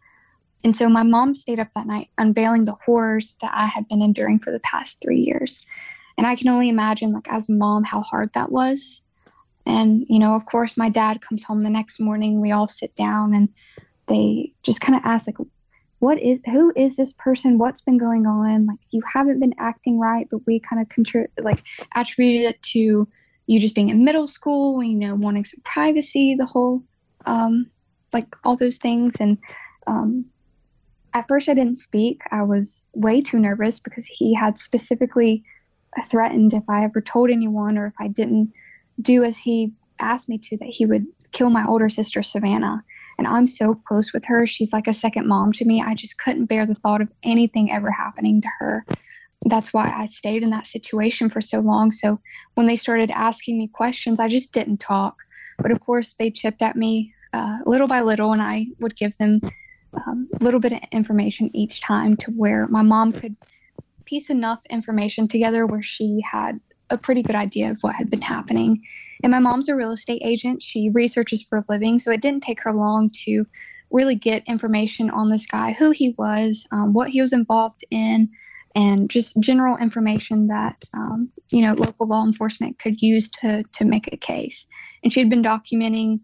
And 0.64 0.76
so 0.76 0.90
my 0.90 1.04
mom 1.04 1.36
stayed 1.36 1.60
up 1.60 1.70
that 1.76 1.88
night, 1.88 2.10
unveiling 2.18 2.66
the 2.66 2.76
horrors 2.86 3.36
that 3.42 3.52
I 3.54 3.68
had 3.68 3.88
been 3.88 4.02
enduring 4.02 4.40
for 4.40 4.52
the 4.52 4.60
past 4.60 5.02
three 5.02 5.20
years. 5.20 5.66
And 6.18 6.28
I 6.28 6.36
can 6.36 6.50
only 6.50 6.68
imagine, 6.68 7.14
like, 7.14 7.32
as 7.32 7.48
a 7.48 7.54
mom, 7.54 7.86
how 7.86 8.02
hard 8.02 8.34
that 8.34 8.52
was. 8.52 9.02
And, 9.66 10.06
you 10.10 10.20
know, 10.20 10.36
of 10.36 10.46
course, 10.46 10.76
my 10.76 10.90
dad 10.90 11.22
comes 11.22 11.44
home 11.44 11.64
the 11.64 11.70
next 11.70 12.00
morning. 12.00 12.42
We 12.42 12.52
all 12.52 12.68
sit 12.68 12.94
down 12.96 13.34
and 13.34 13.48
they 14.08 14.52
just 14.64 14.82
kind 14.82 14.98
of 14.98 15.02
ask, 15.06 15.28
like, 15.28 15.38
what 16.00 16.20
is, 16.22 16.40
who 16.46 16.74
is 16.76 16.96
this 16.96 17.14
person? 17.14 17.58
What's 17.58 17.82
been 17.82 17.98
going 17.98 18.26
on? 18.26 18.66
Like, 18.66 18.80
you 18.92 19.02
haven't 19.14 19.40
been 19.40 19.56
acting 19.60 20.00
right, 20.00 20.28
but 20.30 20.46
we 20.46 20.60
kind 20.60 20.82
of 20.82 20.90
contri- 20.90 21.28
like 21.42 21.64
attributed 21.96 22.52
it 22.52 22.62
to 22.64 23.08
you 23.48 23.60
just 23.60 23.76
being 23.76 23.90
in 23.90 24.04
middle 24.04 24.28
school, 24.28 24.84
you 24.84 24.96
know, 24.96 25.16
wanting 25.16 25.44
some 25.44 25.62
privacy, 25.64 26.36
the 26.36 26.46
whole, 26.46 26.84
um, 27.26 27.70
like 28.14 28.28
all 28.44 28.56
those 28.56 28.78
things. 28.78 29.16
And 29.20 29.38
um, 29.88 30.26
at 31.14 31.28
first, 31.28 31.50
I 31.50 31.54
didn't 31.54 31.78
speak. 31.78 32.22
I 32.32 32.44
was 32.44 32.84
way 32.94 33.22
too 33.22 33.40
nervous 33.40 33.80
because 33.80 34.06
he 34.06 34.34
had 34.34 34.60
specifically 34.60 35.44
threatened 36.10 36.54
if 36.54 36.64
I 36.70 36.84
ever 36.84 37.02
told 37.02 37.30
anyone 37.30 37.78
or 37.78 37.88
if 37.88 37.94
I 38.00 38.08
didn't 38.08 38.54
do 39.02 39.24
as 39.24 39.38
he 39.38 39.74
asked 40.00 40.30
me 40.30 40.38
to, 40.38 40.58
that 40.58 40.68
he 40.68 40.86
would 40.86 41.06
kill 41.32 41.50
my 41.50 41.66
older 41.68 41.90
sister, 41.90 42.22
Savannah. 42.24 42.84
And 43.18 43.28
I'm 43.28 43.48
so 43.48 43.76
close 43.76 44.14
with 44.14 44.24
her. 44.26 44.48
She's 44.48 44.72
like 44.72 44.88
a 44.88 44.94
second 44.94 45.28
mom 45.28 45.52
to 45.54 45.66
me. 45.66 45.82
I 45.86 45.94
just 45.94 46.18
couldn't 46.20 46.46
bear 46.46 46.66
the 46.66 46.76
thought 46.76 47.02
of 47.02 47.10
anything 47.24 47.72
ever 47.72 47.92
happening 47.92 48.42
to 48.42 48.48
her 48.60 48.86
that's 49.46 49.74
why 49.74 49.94
I 49.96 50.08
stayed 50.08 50.44
in 50.44 50.50
that 50.50 50.68
situation 50.68 51.30
for 51.30 51.42
so 51.42 51.60
long. 51.60 51.92
So 51.92 52.20
when 52.56 52.68
they 52.68 52.76
started 52.76 53.10
asking 53.12 53.58
me 53.58 53.68
questions, 53.68 54.20
I 54.20 54.28
just 54.28 54.52
didn't 54.52 54.78
talk. 54.78 55.24
But 55.58 55.72
of 55.72 55.80
course, 55.80 56.14
they 56.14 56.32
chipped 56.32 56.62
at 56.62 56.76
me 56.76 57.14
uh, 57.34 57.60
little 57.66 57.88
by 57.88 58.02
little, 58.02 58.34
and 58.34 58.42
I 58.42 58.68
would 58.80 58.96
give 58.96 59.18
them 59.18 59.40
um, 59.94 60.28
a 60.40 60.44
little 60.44 60.60
bit 60.60 60.74
of 60.74 60.80
information 60.92 61.50
each 61.54 61.82
time 61.82 62.16
to 62.18 62.32
where 62.32 62.68
my 62.68 62.82
mom 62.82 63.12
could 63.12 63.36
piece 64.06 64.30
enough 64.30 64.60
information 64.70 65.28
together 65.28 65.66
where 65.66 65.84
she 65.84 66.22
had 66.30 66.60
a 66.90 66.98
pretty 66.98 67.22
good 67.22 67.36
idea 67.36 67.70
of 67.70 67.78
what 67.82 67.96
had 67.96 68.10
been 68.10 68.22
happening. 68.22 68.82
And 69.24 69.32
my 69.32 69.40
mom's 69.40 69.70
a 69.70 69.76
real 69.76 69.92
estate 69.92 70.22
agent. 70.24 70.62
She 70.62 70.90
researches 70.90 71.44
for 71.44 71.60
a 71.60 71.66
living. 71.70 72.00
So 72.00 72.12
it 72.12 72.22
didn't 72.22 72.44
take 72.44 72.62
her 72.62 72.74
long 72.74 73.12
to 73.26 73.46
really 73.92 74.16
get 74.16 74.44
information 74.48 75.10
on 75.10 75.30
this 75.30 75.46
guy, 75.46 75.74
who 75.74 75.92
he 75.92 76.16
was, 76.18 76.66
um, 76.72 76.94
what 76.94 77.10
he 77.10 77.22
was 77.22 77.34
involved 77.34 77.84
in, 77.92 78.30
and 78.76 79.10
just 79.10 79.40
general 79.40 79.78
information 79.78 80.48
that 80.48 80.84
um, 80.94 81.30
you 81.52 81.62
know 81.62 81.74
local 81.74 82.08
law 82.08 82.24
enforcement 82.24 82.78
could 82.78 83.02
use 83.02 83.28
to 83.30 83.64
to 83.74 83.86
make 83.86 84.12
a 84.14 84.18
case. 84.18 84.68
And 85.04 85.12
she 85.12 85.20
had 85.20 85.30
been 85.30 85.44
documenting 85.44 86.20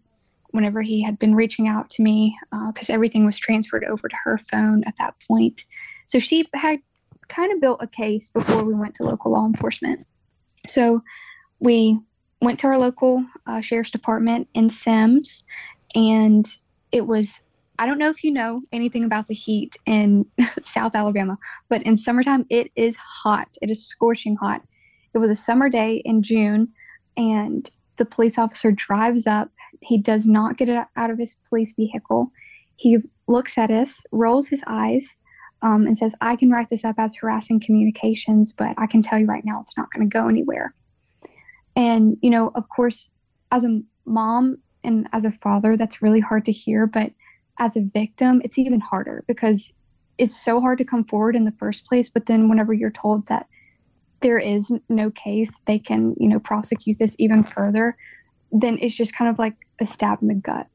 whenever 0.56 0.82
he 0.82 1.02
had 1.02 1.18
been 1.18 1.34
reaching 1.34 1.68
out 1.68 1.90
to 1.90 2.02
me 2.02 2.36
because 2.68 2.90
uh, 2.90 2.92
everything 2.92 3.24
was 3.24 3.38
transferred 3.38 3.84
over 3.84 4.08
to 4.08 4.16
her 4.24 4.38
phone 4.38 4.82
at 4.84 4.94
that 4.98 5.14
point. 5.28 5.64
So 6.06 6.18
she 6.18 6.48
had 6.54 6.80
kind 7.28 7.52
of 7.52 7.60
built 7.60 7.82
a 7.82 7.86
case 7.86 8.30
before 8.30 8.64
we 8.64 8.74
went 8.74 8.94
to 8.96 9.04
local 9.04 9.32
law 9.32 9.46
enforcement. 9.46 10.06
So 10.66 11.02
we 11.60 11.98
went 12.40 12.58
to 12.60 12.66
our 12.66 12.78
local 12.78 13.24
uh, 13.46 13.60
sheriff's 13.60 13.90
department 13.90 14.48
in 14.54 14.70
Semmes, 14.70 15.44
and 15.94 16.46
it 16.92 17.06
was 17.06 17.42
I 17.78 17.84
don't 17.84 17.98
know 17.98 18.08
if 18.08 18.24
you 18.24 18.32
know 18.32 18.62
anything 18.72 19.04
about 19.04 19.28
the 19.28 19.34
heat 19.34 19.76
in 19.84 20.24
South 20.64 20.94
Alabama, 20.94 21.36
but 21.68 21.82
in 21.82 21.96
summertime 21.96 22.46
it 22.48 22.70
is 22.74 22.96
hot. 22.96 23.48
It 23.60 23.70
is 23.70 23.86
scorching 23.86 24.36
hot. 24.36 24.62
It 25.14 25.18
was 25.18 25.30
a 25.30 25.34
summer 25.34 25.68
day 25.68 26.02
in 26.04 26.22
June, 26.22 26.72
and 27.16 27.68
the 27.96 28.04
police 28.04 28.38
officer 28.38 28.70
drives 28.72 29.26
up. 29.26 29.50
He 29.80 29.98
does 29.98 30.26
not 30.26 30.56
get 30.56 30.68
out 30.68 31.10
of 31.10 31.18
his 31.18 31.36
police 31.48 31.72
vehicle. 31.74 32.30
He 32.76 32.98
looks 33.26 33.58
at 33.58 33.70
us, 33.70 34.02
rolls 34.12 34.48
his 34.48 34.62
eyes, 34.66 35.08
um, 35.62 35.86
and 35.86 35.96
says, 35.96 36.14
I 36.20 36.36
can 36.36 36.50
write 36.50 36.70
this 36.70 36.84
up 36.84 36.96
as 36.98 37.16
harassing 37.16 37.60
communications, 37.60 38.52
but 38.52 38.74
I 38.78 38.86
can 38.86 39.02
tell 39.02 39.18
you 39.18 39.26
right 39.26 39.44
now 39.44 39.60
it's 39.62 39.76
not 39.76 39.90
going 39.92 40.08
to 40.08 40.12
go 40.12 40.28
anywhere. 40.28 40.74
And, 41.74 42.16
you 42.22 42.30
know, 42.30 42.52
of 42.54 42.68
course, 42.68 43.10
as 43.52 43.64
a 43.64 43.80
mom 44.04 44.58
and 44.84 45.08
as 45.12 45.24
a 45.24 45.32
father, 45.32 45.76
that's 45.76 46.02
really 46.02 46.20
hard 46.20 46.44
to 46.46 46.52
hear, 46.52 46.86
but 46.86 47.12
as 47.58 47.76
a 47.76 47.88
victim, 47.92 48.40
it's 48.44 48.58
even 48.58 48.80
harder 48.80 49.24
because 49.26 49.72
it's 50.18 50.42
so 50.42 50.60
hard 50.60 50.78
to 50.78 50.84
come 50.84 51.04
forward 51.04 51.36
in 51.36 51.44
the 51.44 51.54
first 51.58 51.86
place. 51.86 52.08
But 52.08 52.26
then 52.26 52.48
whenever 52.48 52.72
you're 52.72 52.90
told 52.90 53.26
that 53.28 53.46
there 54.20 54.38
is 54.38 54.70
no 54.88 55.10
case, 55.10 55.50
they 55.66 55.78
can, 55.78 56.14
you 56.18 56.28
know, 56.28 56.38
prosecute 56.38 56.98
this 56.98 57.16
even 57.18 57.44
further, 57.44 57.96
then 58.52 58.78
it's 58.80 58.94
just 58.94 59.14
kind 59.14 59.30
of 59.30 59.38
like 59.38 59.54
a 59.80 59.86
stab 59.86 60.22
in 60.22 60.28
the 60.28 60.34
gut. 60.34 60.66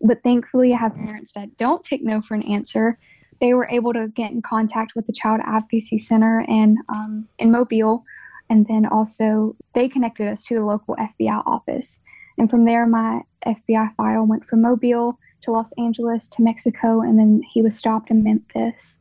But 0.00 0.22
thankfully, 0.22 0.74
I 0.74 0.78
have 0.78 0.94
parents 0.96 1.32
that 1.32 1.56
don't 1.56 1.84
take 1.84 2.02
no 2.02 2.20
for 2.20 2.34
an 2.34 2.42
answer. 2.42 2.98
They 3.40 3.54
were 3.54 3.68
able 3.68 3.92
to 3.92 4.08
get 4.08 4.32
in 4.32 4.42
contact 4.42 4.92
with 4.94 5.06
the 5.06 5.12
Child 5.12 5.40
Advocacy 5.44 5.98
Center 5.98 6.44
and 6.48 6.78
um, 6.88 7.28
in 7.38 7.50
Mobile, 7.50 8.04
and 8.50 8.66
then 8.66 8.86
also 8.86 9.56
they 9.74 9.88
connected 9.88 10.28
us 10.28 10.44
to 10.44 10.54
the 10.54 10.64
local 10.64 10.96
FBI 10.96 11.42
office. 11.46 11.98
And 12.38 12.50
from 12.50 12.64
there, 12.64 12.86
my 12.86 13.20
FBI 13.46 13.94
file 13.96 14.26
went 14.26 14.44
from 14.46 14.62
Mobile 14.62 15.18
to 15.42 15.50
Los 15.50 15.72
Angeles 15.78 16.28
to 16.28 16.42
Mexico, 16.42 17.00
and 17.00 17.18
then 17.18 17.42
he 17.52 17.62
was 17.62 17.76
stopped 17.76 18.10
in 18.10 18.22
Memphis. 18.22 18.98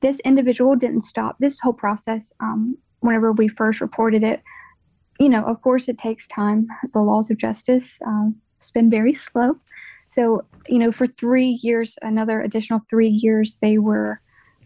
This 0.00 0.20
individual 0.20 0.76
didn't 0.76 1.02
stop 1.02 1.36
this 1.38 1.58
whole 1.58 1.72
process. 1.72 2.32
Um, 2.40 2.76
whenever 3.00 3.32
we 3.32 3.48
first 3.48 3.80
reported 3.80 4.22
it, 4.22 4.42
you 5.18 5.28
know, 5.28 5.44
of 5.44 5.60
course, 5.62 5.88
it 5.88 5.98
takes 5.98 6.26
time. 6.28 6.68
The 6.92 7.00
laws 7.00 7.30
of 7.30 7.38
justice 7.38 7.98
um, 8.06 8.36
has 8.60 8.70
been 8.70 8.90
very 8.90 9.14
slow. 9.14 9.56
So, 10.14 10.44
you 10.66 10.78
know, 10.78 10.92
for 10.92 11.06
three 11.06 11.58
years, 11.62 11.96
another 12.02 12.40
additional 12.40 12.80
three 12.88 13.08
years, 13.08 13.56
they 13.60 13.78
were 13.78 14.20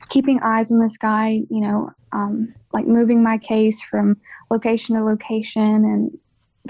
keeping 0.09 0.41
eyes 0.43 0.71
on 0.71 0.79
this 0.79 0.97
guy, 0.97 1.43
you 1.51 1.61
know, 1.61 1.91
um, 2.13 2.55
like 2.73 2.87
moving 2.87 3.23
my 3.23 3.39
case 3.39 3.81
from 3.83 4.17
location 4.51 4.97
to 4.97 5.03
location. 5.03 5.63
And 5.63 6.19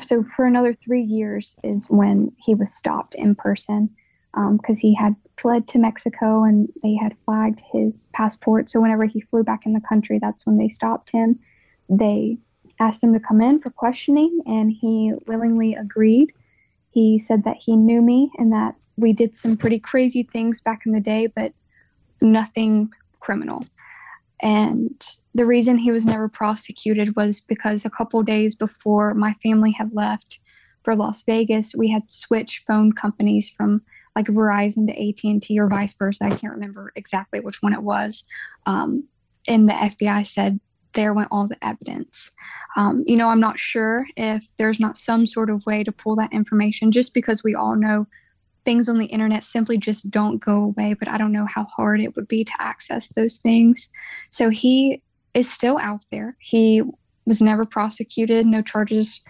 so 0.03 0.25
for 0.37 0.45
another 0.47 0.73
three 0.73 1.03
years 1.03 1.57
is 1.63 1.85
when 1.89 2.33
he 2.39 2.55
was 2.55 2.73
stopped 2.75 3.15
in 3.15 3.35
person 3.35 3.91
because 4.33 4.77
um, 4.77 4.81
he 4.81 4.95
had 4.95 5.15
fled 5.39 5.67
to 5.69 5.79
Mexico 5.79 6.45
and 6.45 6.69
they 6.83 6.95
had 6.95 7.17
flagged 7.25 7.61
his 7.73 8.09
passport. 8.13 8.71
So 8.71 8.81
whenever 8.81 9.05
he 9.05 9.21
flew 9.23 9.43
back 9.43 9.67
in 9.67 9.73
the 9.73 9.81
country, 9.81 10.19
that's 10.21 10.47
when 10.47 10.57
they 10.57 10.69
stopped 10.69 11.11
him. 11.11 11.39
They 11.89 12.39
asked 12.81 13.05
him 13.05 13.13
to 13.13 13.21
come 13.21 13.41
in 13.41 13.61
for 13.61 13.71
questioning, 13.71 14.41
and 14.47 14.73
he 14.73 15.13
willingly 15.27 15.75
agreed. 15.75 16.33
He 16.91 17.21
said 17.21 17.45
that 17.45 17.59
he 17.59 17.77
knew 17.77 18.03
me 18.03 18.33
and 18.39 18.53
that 18.53 18.75
we 18.97 19.13
did 19.13 19.37
some 19.37 19.57
pretty 19.57 19.79
crazy 19.79 20.25
things 20.33 20.61
back 20.61 20.81
in 20.87 20.93
the 20.93 21.01
day, 21.01 21.29
but 21.29 21.53
nothing 22.21 22.91
criminal. 23.21 23.65
And 24.43 25.01
the 25.35 25.47
reason 25.47 25.79
he 25.79 25.93
was 25.93 26.07
never 26.07 26.29
prosecuted 26.29 27.15
was 27.15 27.41
because 27.41 27.85
a 27.85 27.91
couple 27.91 28.23
days 28.23 28.55
before 28.55 29.15
my 29.15 29.35
family 29.43 29.71
had 29.71 29.95
left 29.95 30.41
for 30.83 30.97
Las 30.97 31.23
Vegas, 31.23 31.75
we 31.75 31.91
had 31.91 32.11
switched 32.11 32.67
phone 32.67 32.93
companies 32.93 33.51
from 33.51 33.83
like 34.17 34.27
Verizon 34.27 34.87
to 34.89 35.09
AT&T 35.31 35.59
or 35.59 35.69
vice 35.69 35.95
versa. 35.95 36.25
I 36.25 36.31
can't 36.31 36.55
remember 36.55 36.91
exactly 36.97 37.41
which 37.41 37.63
one 37.63 37.75
it 37.75 37.83
was. 37.83 38.25
Um, 38.67 39.05
and 39.47 39.69
the 39.69 39.73
FBI 39.73 40.27
said 40.27 40.59
there 40.93 41.15
went 41.15 41.29
all 41.31 41.47
the 41.47 41.65
evidence. 41.65 42.31
Um, 42.77 43.05
you 43.07 43.17
know, 43.17 43.29
I'm 43.29 43.41
not 43.41 43.59
sure 43.59 44.07
if 44.17 44.45
there's 44.57 44.81
not 44.81 44.99
some 44.99 45.27
sort 45.27 45.51
of 45.51 45.65
way 45.67 45.85
to 45.85 45.93
pull 45.93 46.17
that 46.17 46.33
information 46.33 46.93
just 46.93 47.15
because 47.15 47.43
we 47.45 47.55
all 47.55 47.77
know 47.77 48.07
things 48.65 48.89
on 48.89 48.99
the 48.99 49.07
internet 49.07 49.45
simply 49.45 49.79
just 49.79 50.11
don't 50.11 50.39
go 50.39 50.57
away, 50.65 50.95
but 50.95 51.09
I 51.09 51.17
don't 51.19 51.33
know 51.33 51.47
how 51.47 51.65
hard 51.65 52.01
it 52.01 52.15
would 52.17 52.29
be 52.29 52.45
to 52.45 52.53
access 52.59 53.09
those 53.11 53.39
things. 53.39 53.89
So 54.31 54.51
he 54.51 55.03
is 55.35 55.51
still 55.51 55.79
out 55.79 56.05
there. 56.11 56.37
He 56.41 56.83
was 57.27 57.41
never 57.41 57.65
prosecuted, 57.65 58.47
no 58.47 58.63
charges 58.63 59.21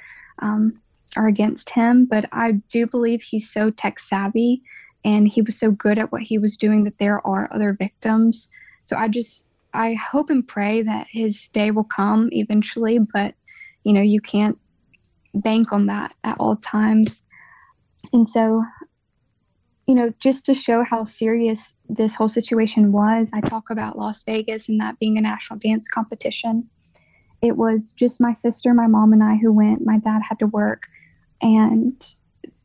um, 0.40 0.80
are 1.16 1.28
against 1.28 1.70
him, 1.70 2.06
but 2.06 2.28
I 2.32 2.52
do 2.70 2.86
believe 2.86 3.22
he's 3.22 3.50
so 3.50 3.70
tech 3.70 3.98
savvy 3.98 4.62
and 5.04 5.28
he 5.28 5.42
was 5.42 5.58
so 5.58 5.70
good 5.70 5.98
at 5.98 6.12
what 6.12 6.22
he 6.22 6.38
was 6.38 6.56
doing 6.56 6.84
that 6.84 6.98
there 6.98 7.24
are 7.26 7.48
other 7.52 7.72
victims. 7.72 8.48
So 8.82 8.96
I 8.96 9.08
just 9.08 9.46
I 9.72 9.94
hope 9.94 10.30
and 10.30 10.46
pray 10.46 10.82
that 10.82 11.06
his 11.10 11.48
day 11.48 11.70
will 11.70 11.84
come 11.84 12.28
eventually, 12.32 12.98
but 12.98 13.34
you 13.84 13.92
know, 13.92 14.02
you 14.02 14.20
can't 14.20 14.58
bank 15.34 15.72
on 15.72 15.86
that 15.86 16.14
at 16.24 16.36
all 16.38 16.56
times. 16.56 17.22
And 18.12 18.28
so, 18.28 18.64
you 19.86 19.94
know, 19.94 20.12
just 20.20 20.44
to 20.46 20.54
show 20.54 20.82
how 20.82 21.04
serious 21.04 21.74
this 21.88 22.14
whole 22.14 22.28
situation 22.28 22.92
was, 22.92 23.30
I 23.32 23.40
talk 23.40 23.70
about 23.70 23.98
Las 23.98 24.22
Vegas 24.22 24.68
and 24.68 24.80
that 24.80 24.98
being 24.98 25.18
a 25.18 25.20
national 25.20 25.58
dance 25.58 25.88
competition. 25.88 26.68
It 27.42 27.56
was 27.56 27.92
just 27.96 28.20
my 28.20 28.34
sister, 28.34 28.74
my 28.74 28.86
mom, 28.86 29.12
and 29.12 29.22
I 29.22 29.36
who 29.36 29.52
went. 29.52 29.84
My 29.84 29.98
dad 29.98 30.20
had 30.28 30.38
to 30.40 30.46
work. 30.46 30.86
And 31.40 31.94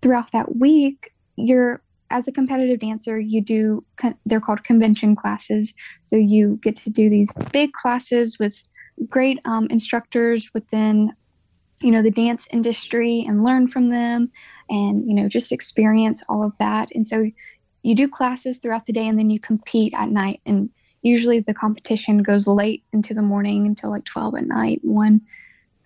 throughout 0.01 0.31
that 0.33 0.57
week, 0.57 1.13
you're 1.37 1.81
as 2.11 2.27
a 2.27 2.31
competitive 2.31 2.79
dancer, 2.79 3.19
you 3.19 3.41
do, 3.41 3.83
they're 4.25 4.39
called 4.39 4.63
convention 4.63 5.15
classes. 5.15 5.73
So 6.03 6.15
you 6.15 6.59
get 6.61 6.75
to 6.77 6.89
do 6.89 7.09
these 7.09 7.29
big 7.51 7.73
classes 7.73 8.37
with 8.39 8.63
great 9.09 9.39
um, 9.45 9.67
instructors 9.69 10.49
within, 10.53 11.11
you 11.81 11.91
know, 11.91 12.01
the 12.01 12.11
dance 12.11 12.47
industry 12.51 13.25
and 13.27 13.43
learn 13.43 13.67
from 13.67 13.89
them 13.89 14.31
and, 14.69 15.07
you 15.07 15.15
know, 15.15 15.27
just 15.27 15.51
experience 15.51 16.23
all 16.29 16.43
of 16.43 16.53
that. 16.59 16.89
And 16.93 17.07
so 17.07 17.25
you 17.81 17.95
do 17.95 18.07
classes 18.07 18.59
throughout 18.59 18.85
the 18.85 18.93
day 18.93 19.07
and 19.07 19.17
then 19.17 19.29
you 19.29 19.39
compete 19.39 19.93
at 19.95 20.09
night. 20.09 20.41
And 20.45 20.69
usually 21.01 21.39
the 21.39 21.53
competition 21.53 22.19
goes 22.19 22.47
late 22.47 22.83
into 22.93 23.13
the 23.13 23.21
morning 23.21 23.65
until 23.65 23.91
like 23.91 24.05
12 24.05 24.35
at 24.35 24.47
night, 24.47 24.79
one. 24.83 25.21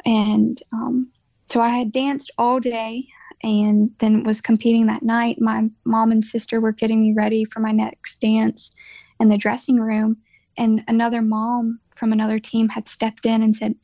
And 0.06 0.62
um, 0.72 1.10
so 1.48 1.60
I 1.60 1.70
had 1.70 1.92
danced 1.92 2.32
all 2.38 2.60
day 2.60 3.08
and 3.42 3.92
then 4.00 4.24
was 4.24 4.42
competing 4.42 4.86
that 4.88 5.04
night. 5.04 5.38
My 5.40 5.70
mom 5.86 6.12
and 6.12 6.24
sister 6.24 6.60
were 6.60 6.72
getting 6.72 7.02
me 7.02 7.14
ready 7.14 7.46
for 7.46 7.60
my 7.60 7.72
next 7.72 8.20
dance 8.22 8.72
in 9.20 9.30
the 9.30 9.38
dressing 9.38 9.80
room. 9.80 10.18
And 10.58 10.84
another 10.88 11.22
mom 11.22 11.80
from 11.96 12.12
another 12.12 12.40
team 12.40 12.70
had 12.70 12.90
stepped 12.90 13.26
in 13.26 13.42
and 13.42 13.56
said, 13.56 13.76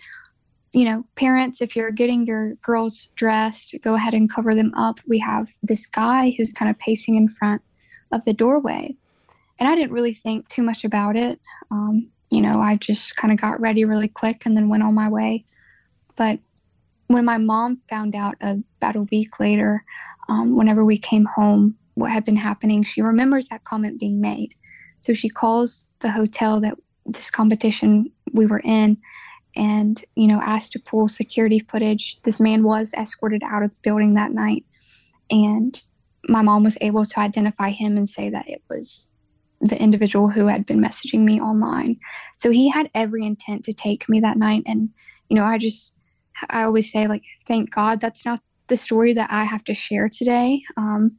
you 0.74 0.84
know, 0.84 1.06
parents, 1.16 1.62
if 1.62 1.76
you're 1.76 1.92
getting 1.92 2.26
your 2.26 2.56
girls 2.56 3.08
dressed, 3.16 3.76
go 3.82 3.96
ahead 3.96 4.14
and 4.14 4.32
cover 4.32 4.54
them 4.54 4.74
up. 4.76 5.00
We 5.08 5.20
have 5.20 5.48
this 5.64 5.86
guy 5.86 6.34
who's 6.36 6.52
kind 6.52 6.70
of 6.70 6.78
pacing 6.80 7.16
in 7.16 7.30
front 7.30 7.62
of 8.12 8.26
the 8.26 8.34
doorway. 8.34 8.96
And 9.58 9.70
I 9.70 9.76
didn't 9.76 9.94
really 9.94 10.14
think 10.14 10.50
too 10.50 10.64
much 10.64 10.84
about 10.84 11.16
it. 11.16 11.40
Um, 11.72 12.10
you 12.30 12.42
know, 12.42 12.60
I 12.60 12.76
just 12.76 13.16
kind 13.16 13.32
of 13.32 13.40
got 13.40 13.62
ready 13.62 13.86
really 13.86 14.10
quick 14.10 14.46
and 14.46 14.58
then 14.58 14.68
went 14.68 14.84
on 14.84 14.94
my 14.94 15.08
way. 15.08 15.46
But 16.18 16.40
when 17.08 17.26
my 17.26 17.38
mom 17.38 17.82
found 17.90 18.16
out 18.16 18.36
about 18.42 18.96
a 18.96 19.04
week 19.04 19.40
later, 19.40 19.84
um, 20.28 20.56
whenever 20.56 20.84
we 20.84 20.98
came 20.98 21.26
home, 21.26 21.76
what 21.94 22.12
had 22.12 22.26
been 22.26 22.36
happening, 22.36 22.84
she 22.84 23.02
remembers 23.02 23.48
that 23.48 23.64
comment 23.64 24.00
being 24.00 24.20
made. 24.20 24.56
So 25.00 25.14
she 25.14 25.30
calls 25.30 25.92
the 26.00 26.12
hotel 26.12 26.60
that 26.62 26.78
this 27.06 27.30
competition 27.30 28.12
we 28.34 28.48
were 28.48 28.62
in 28.64 28.98
and, 29.56 30.04
you 30.16 30.28
know, 30.28 30.42
asked 30.42 30.74
to 30.74 30.80
pull 30.80 31.08
security 31.08 31.60
footage. 31.60 32.20
This 32.24 32.40
man 32.40 32.64
was 32.64 32.94
escorted 32.94 33.44
out 33.44 33.64
of 33.64 33.72
the 33.72 33.78
building 33.84 34.16
that 34.16 34.32
night. 34.32 34.66
And 35.30 35.82
my 36.28 36.42
mom 36.42 36.64
was 36.64 36.78
able 36.82 37.06
to 37.06 37.20
identify 37.20 37.70
him 37.70 37.98
and 37.98 38.10
say 38.10 38.30
that 38.30 38.50
it 38.50 38.62
was 38.70 39.10
the 39.62 39.80
individual 39.82 40.30
who 40.30 40.48
had 40.48 40.66
been 40.66 40.82
messaging 40.82 41.22
me 41.22 41.40
online. 41.40 41.98
So 42.38 42.50
he 42.50 42.70
had 42.70 42.90
every 42.94 43.26
intent 43.26 43.64
to 43.66 43.74
take 43.74 44.10
me 44.10 44.20
that 44.20 44.38
night. 44.38 44.64
And, 44.66 44.90
you 45.30 45.36
know, 45.36 45.46
I 45.46 45.58
just, 45.58 45.96
I 46.50 46.64
always 46.64 46.92
say, 46.92 47.08
like, 47.08 47.24
thank 47.48 47.74
God 47.74 48.02
that's 48.02 48.26
not 48.26 48.42
the 48.68 48.78
story 48.78 49.14
that 49.14 49.30
I 49.32 49.44
have 49.44 49.64
to 49.66 49.74
share 49.74 50.10
today. 50.10 50.64
Um, 50.78 51.12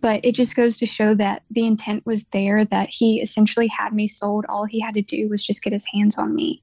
but 0.00 0.24
it 0.24 0.34
just 0.34 0.54
goes 0.54 0.78
to 0.78 0.86
show 0.86 1.14
that 1.14 1.42
the 1.50 1.66
intent 1.66 2.06
was 2.06 2.24
there, 2.32 2.64
that 2.66 2.88
he 2.90 3.20
essentially 3.20 3.66
had 3.66 3.92
me 3.92 4.08
sold. 4.08 4.44
All 4.48 4.64
he 4.64 4.80
had 4.80 4.94
to 4.94 5.02
do 5.02 5.28
was 5.28 5.44
just 5.44 5.62
get 5.62 5.72
his 5.72 5.86
hands 5.92 6.16
on 6.16 6.34
me. 6.34 6.62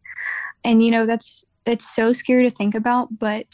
And, 0.63 0.83
you 0.83 0.91
know, 0.91 1.05
that's, 1.05 1.45
it's 1.65 1.93
so 1.93 2.13
scary 2.13 2.43
to 2.43 2.51
think 2.51 2.75
about, 2.75 3.17
but 3.17 3.45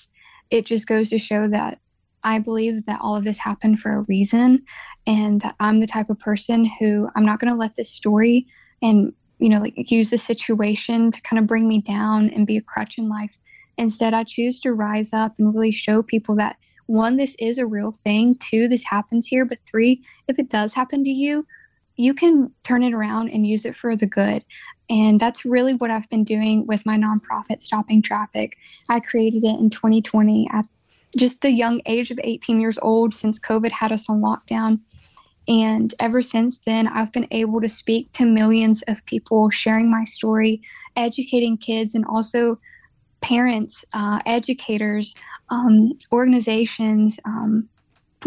it 0.49 0.65
just 0.65 0.87
goes 0.87 1.09
to 1.09 1.19
show 1.19 1.47
that 1.47 1.79
I 2.23 2.39
believe 2.39 2.85
that 2.85 2.99
all 3.01 3.15
of 3.15 3.23
this 3.23 3.37
happened 3.37 3.79
for 3.79 3.93
a 3.93 4.01
reason 4.01 4.63
and 5.05 5.41
that 5.41 5.55
I'm 5.59 5.79
the 5.79 5.87
type 5.87 6.09
of 6.09 6.19
person 6.19 6.65
who 6.79 7.09
I'm 7.15 7.25
not 7.25 7.39
going 7.39 7.51
to 7.51 7.57
let 7.57 7.75
this 7.75 7.91
story 7.91 8.47
and, 8.81 9.13
you 9.39 9.49
know, 9.49 9.59
like 9.59 9.73
use 9.91 10.09
the 10.09 10.17
situation 10.17 11.11
to 11.11 11.21
kind 11.21 11.39
of 11.39 11.47
bring 11.47 11.67
me 11.67 11.81
down 11.81 12.29
and 12.29 12.47
be 12.47 12.57
a 12.57 12.61
crutch 12.61 12.97
in 12.97 13.09
life. 13.09 13.37
Instead, 13.77 14.13
I 14.13 14.23
choose 14.23 14.59
to 14.61 14.73
rise 14.73 15.13
up 15.13 15.33
and 15.37 15.53
really 15.53 15.71
show 15.71 16.01
people 16.01 16.35
that 16.35 16.57
one, 16.87 17.17
this 17.17 17.35
is 17.39 17.57
a 17.57 17.65
real 17.65 17.91
thing. 17.91 18.35
Two, 18.35 18.67
this 18.67 18.83
happens 18.83 19.25
here. 19.25 19.45
But 19.45 19.59
three, 19.65 20.03
if 20.27 20.37
it 20.37 20.49
does 20.49 20.73
happen 20.73 21.03
to 21.03 21.09
you, 21.09 21.45
you 21.97 22.13
can 22.13 22.51
turn 22.63 22.83
it 22.83 22.93
around 22.93 23.29
and 23.29 23.47
use 23.47 23.65
it 23.65 23.75
for 23.75 23.95
the 23.95 24.05
good. 24.05 24.43
And 24.89 25.19
that's 25.19 25.45
really 25.45 25.73
what 25.73 25.91
I've 25.91 26.09
been 26.09 26.23
doing 26.23 26.67
with 26.67 26.85
my 26.85 26.97
nonprofit, 26.97 27.61
Stopping 27.61 28.01
Traffick. 28.01 28.57
I 28.89 28.99
created 28.99 29.43
it 29.43 29.59
in 29.59 29.69
2020 29.69 30.47
at 30.51 30.65
just 31.17 31.41
the 31.41 31.51
young 31.51 31.81
age 31.85 32.11
of 32.11 32.19
18 32.23 32.59
years 32.59 32.77
old 32.81 33.13
since 33.13 33.39
COVID 33.39 33.71
had 33.71 33.91
us 33.91 34.09
on 34.09 34.21
lockdown. 34.21 34.81
And 35.47 35.93
ever 35.99 36.21
since 36.21 36.59
then, 36.65 36.87
I've 36.87 37.11
been 37.11 37.27
able 37.31 37.61
to 37.61 37.69
speak 37.69 38.11
to 38.13 38.25
millions 38.25 38.81
of 38.87 39.05
people, 39.05 39.49
sharing 39.49 39.89
my 39.89 40.03
story, 40.03 40.61
educating 40.95 41.57
kids, 41.57 41.95
and 41.95 42.03
also 42.05 42.59
parents, 43.25 43.83
uh, 43.93 44.19
educators, 44.27 45.15
um, 45.49 45.97
organizations, 46.13 47.19
um, 47.25 47.67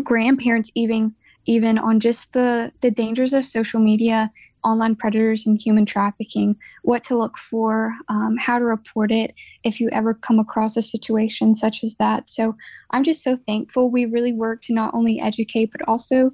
grandparents, 0.02 0.72
even 0.74 1.14
even 1.46 1.78
on 1.78 2.00
just 2.00 2.32
the 2.32 2.72
the 2.80 2.90
dangers 2.90 3.32
of 3.32 3.46
social 3.46 3.80
media, 3.80 4.30
online 4.64 4.96
predators, 4.96 5.46
and 5.46 5.62
human 5.62 5.86
trafficking. 5.86 6.56
What 6.82 7.04
to 7.04 7.16
look 7.16 7.38
for, 7.38 7.94
um, 8.08 8.36
how 8.38 8.58
to 8.58 8.64
report 8.64 9.12
it 9.12 9.34
if 9.62 9.80
you 9.80 9.88
ever 9.90 10.14
come 10.14 10.40
across 10.40 10.76
a 10.76 10.82
situation 10.82 11.54
such 11.54 11.84
as 11.84 11.94
that. 11.94 12.28
So 12.28 12.56
I'm 12.90 13.04
just 13.04 13.22
so 13.22 13.38
thankful. 13.46 13.90
We 13.90 14.04
really 14.06 14.32
work 14.32 14.62
to 14.62 14.74
not 14.74 14.94
only 14.94 15.20
educate 15.20 15.70
but 15.70 15.86
also 15.86 16.32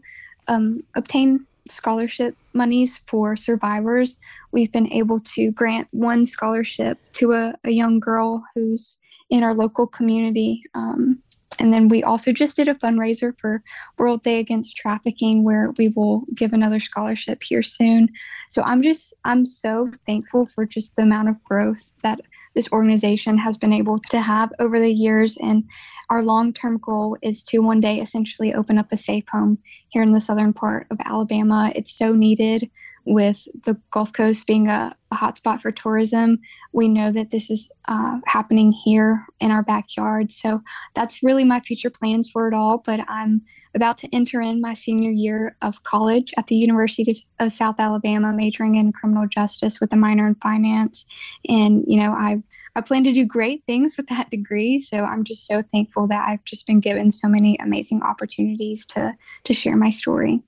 um, 0.48 0.82
obtain 0.94 1.46
scholarship 1.68 2.34
monies 2.54 3.00
for 3.06 3.36
survivors. 3.36 4.18
We've 4.54 4.70
been 4.70 4.92
able 4.92 5.18
to 5.34 5.50
grant 5.50 5.88
one 5.90 6.24
scholarship 6.26 7.00
to 7.14 7.32
a, 7.32 7.54
a 7.64 7.70
young 7.70 7.98
girl 7.98 8.44
who's 8.54 8.98
in 9.28 9.42
our 9.42 9.52
local 9.52 9.84
community. 9.84 10.62
Um, 10.74 11.18
and 11.58 11.74
then 11.74 11.88
we 11.88 12.04
also 12.04 12.30
just 12.32 12.54
did 12.54 12.68
a 12.68 12.74
fundraiser 12.74 13.34
for 13.40 13.64
World 13.98 14.22
Day 14.22 14.38
Against 14.38 14.76
Trafficking, 14.76 15.42
where 15.42 15.72
we 15.76 15.88
will 15.88 16.22
give 16.36 16.52
another 16.52 16.78
scholarship 16.78 17.42
here 17.42 17.64
soon. 17.64 18.08
So 18.48 18.62
I'm 18.62 18.80
just, 18.80 19.12
I'm 19.24 19.44
so 19.44 19.90
thankful 20.06 20.46
for 20.46 20.64
just 20.66 20.94
the 20.94 21.02
amount 21.02 21.30
of 21.30 21.42
growth 21.42 21.90
that 22.04 22.20
this 22.54 22.70
organization 22.70 23.36
has 23.38 23.56
been 23.56 23.72
able 23.72 23.98
to 24.10 24.20
have 24.20 24.52
over 24.60 24.78
the 24.78 24.92
years. 24.92 25.36
And 25.38 25.64
our 26.10 26.22
long 26.22 26.52
term 26.52 26.78
goal 26.78 27.16
is 27.22 27.42
to 27.44 27.58
one 27.58 27.80
day 27.80 28.00
essentially 28.00 28.54
open 28.54 28.78
up 28.78 28.92
a 28.92 28.96
safe 28.96 29.24
home 29.28 29.58
here 29.88 30.04
in 30.04 30.12
the 30.12 30.20
southern 30.20 30.52
part 30.52 30.86
of 30.92 30.98
Alabama. 31.04 31.72
It's 31.74 31.92
so 31.92 32.12
needed 32.12 32.70
with 33.04 33.46
the 33.64 33.80
Gulf 33.90 34.12
Coast 34.12 34.46
being 34.46 34.68
a, 34.68 34.96
a 35.10 35.16
hotspot 35.16 35.60
for 35.60 35.70
tourism. 35.70 36.38
We 36.72 36.88
know 36.88 37.12
that 37.12 37.30
this 37.30 37.50
is 37.50 37.68
uh, 37.86 38.18
happening 38.26 38.72
here 38.72 39.26
in 39.40 39.50
our 39.50 39.62
backyard. 39.62 40.32
So 40.32 40.62
that's 40.94 41.22
really 41.22 41.44
my 41.44 41.60
future 41.60 41.90
plans 41.90 42.30
for 42.30 42.48
it 42.48 42.54
all. 42.54 42.78
But 42.78 43.00
I'm 43.08 43.42
about 43.74 43.98
to 43.98 44.08
enter 44.14 44.40
in 44.40 44.60
my 44.60 44.72
senior 44.74 45.10
year 45.10 45.56
of 45.60 45.82
college 45.82 46.32
at 46.36 46.46
the 46.46 46.54
University 46.54 47.26
of 47.40 47.52
South 47.52 47.76
Alabama, 47.78 48.32
majoring 48.32 48.76
in 48.76 48.92
criminal 48.92 49.26
justice 49.26 49.80
with 49.80 49.92
a 49.92 49.96
minor 49.96 50.26
in 50.26 50.36
finance. 50.36 51.04
And, 51.48 51.84
you 51.86 51.98
know, 51.98 52.12
I, 52.12 52.42
I 52.76 52.80
plan 52.80 53.04
to 53.04 53.12
do 53.12 53.26
great 53.26 53.64
things 53.66 53.96
with 53.96 54.06
that 54.08 54.30
degree. 54.30 54.78
So 54.78 54.98
I'm 55.04 55.24
just 55.24 55.46
so 55.46 55.62
thankful 55.72 56.06
that 56.08 56.26
I've 56.26 56.44
just 56.44 56.66
been 56.66 56.80
given 56.80 57.10
so 57.10 57.28
many 57.28 57.56
amazing 57.58 58.02
opportunities 58.02 58.86
to, 58.86 59.12
to 59.44 59.54
share 59.54 59.76
my 59.76 59.90
story. 59.90 60.42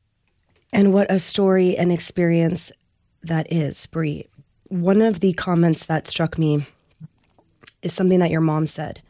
And 0.77 0.93
what 0.93 1.11
a 1.11 1.19
story 1.19 1.75
and 1.75 1.91
experience 1.91 2.71
that 3.23 3.51
is, 3.51 3.87
Brie. 3.87 4.29
One 4.65 5.01
of 5.01 5.21
the 5.21 5.33
comments 5.33 5.87
that 5.87 6.07
struck 6.07 6.37
me 6.37 6.67
is 7.81 7.95
something 7.95 8.19
that 8.19 8.31
your 8.31 8.43
mom 8.43 8.67
said 8.67 9.01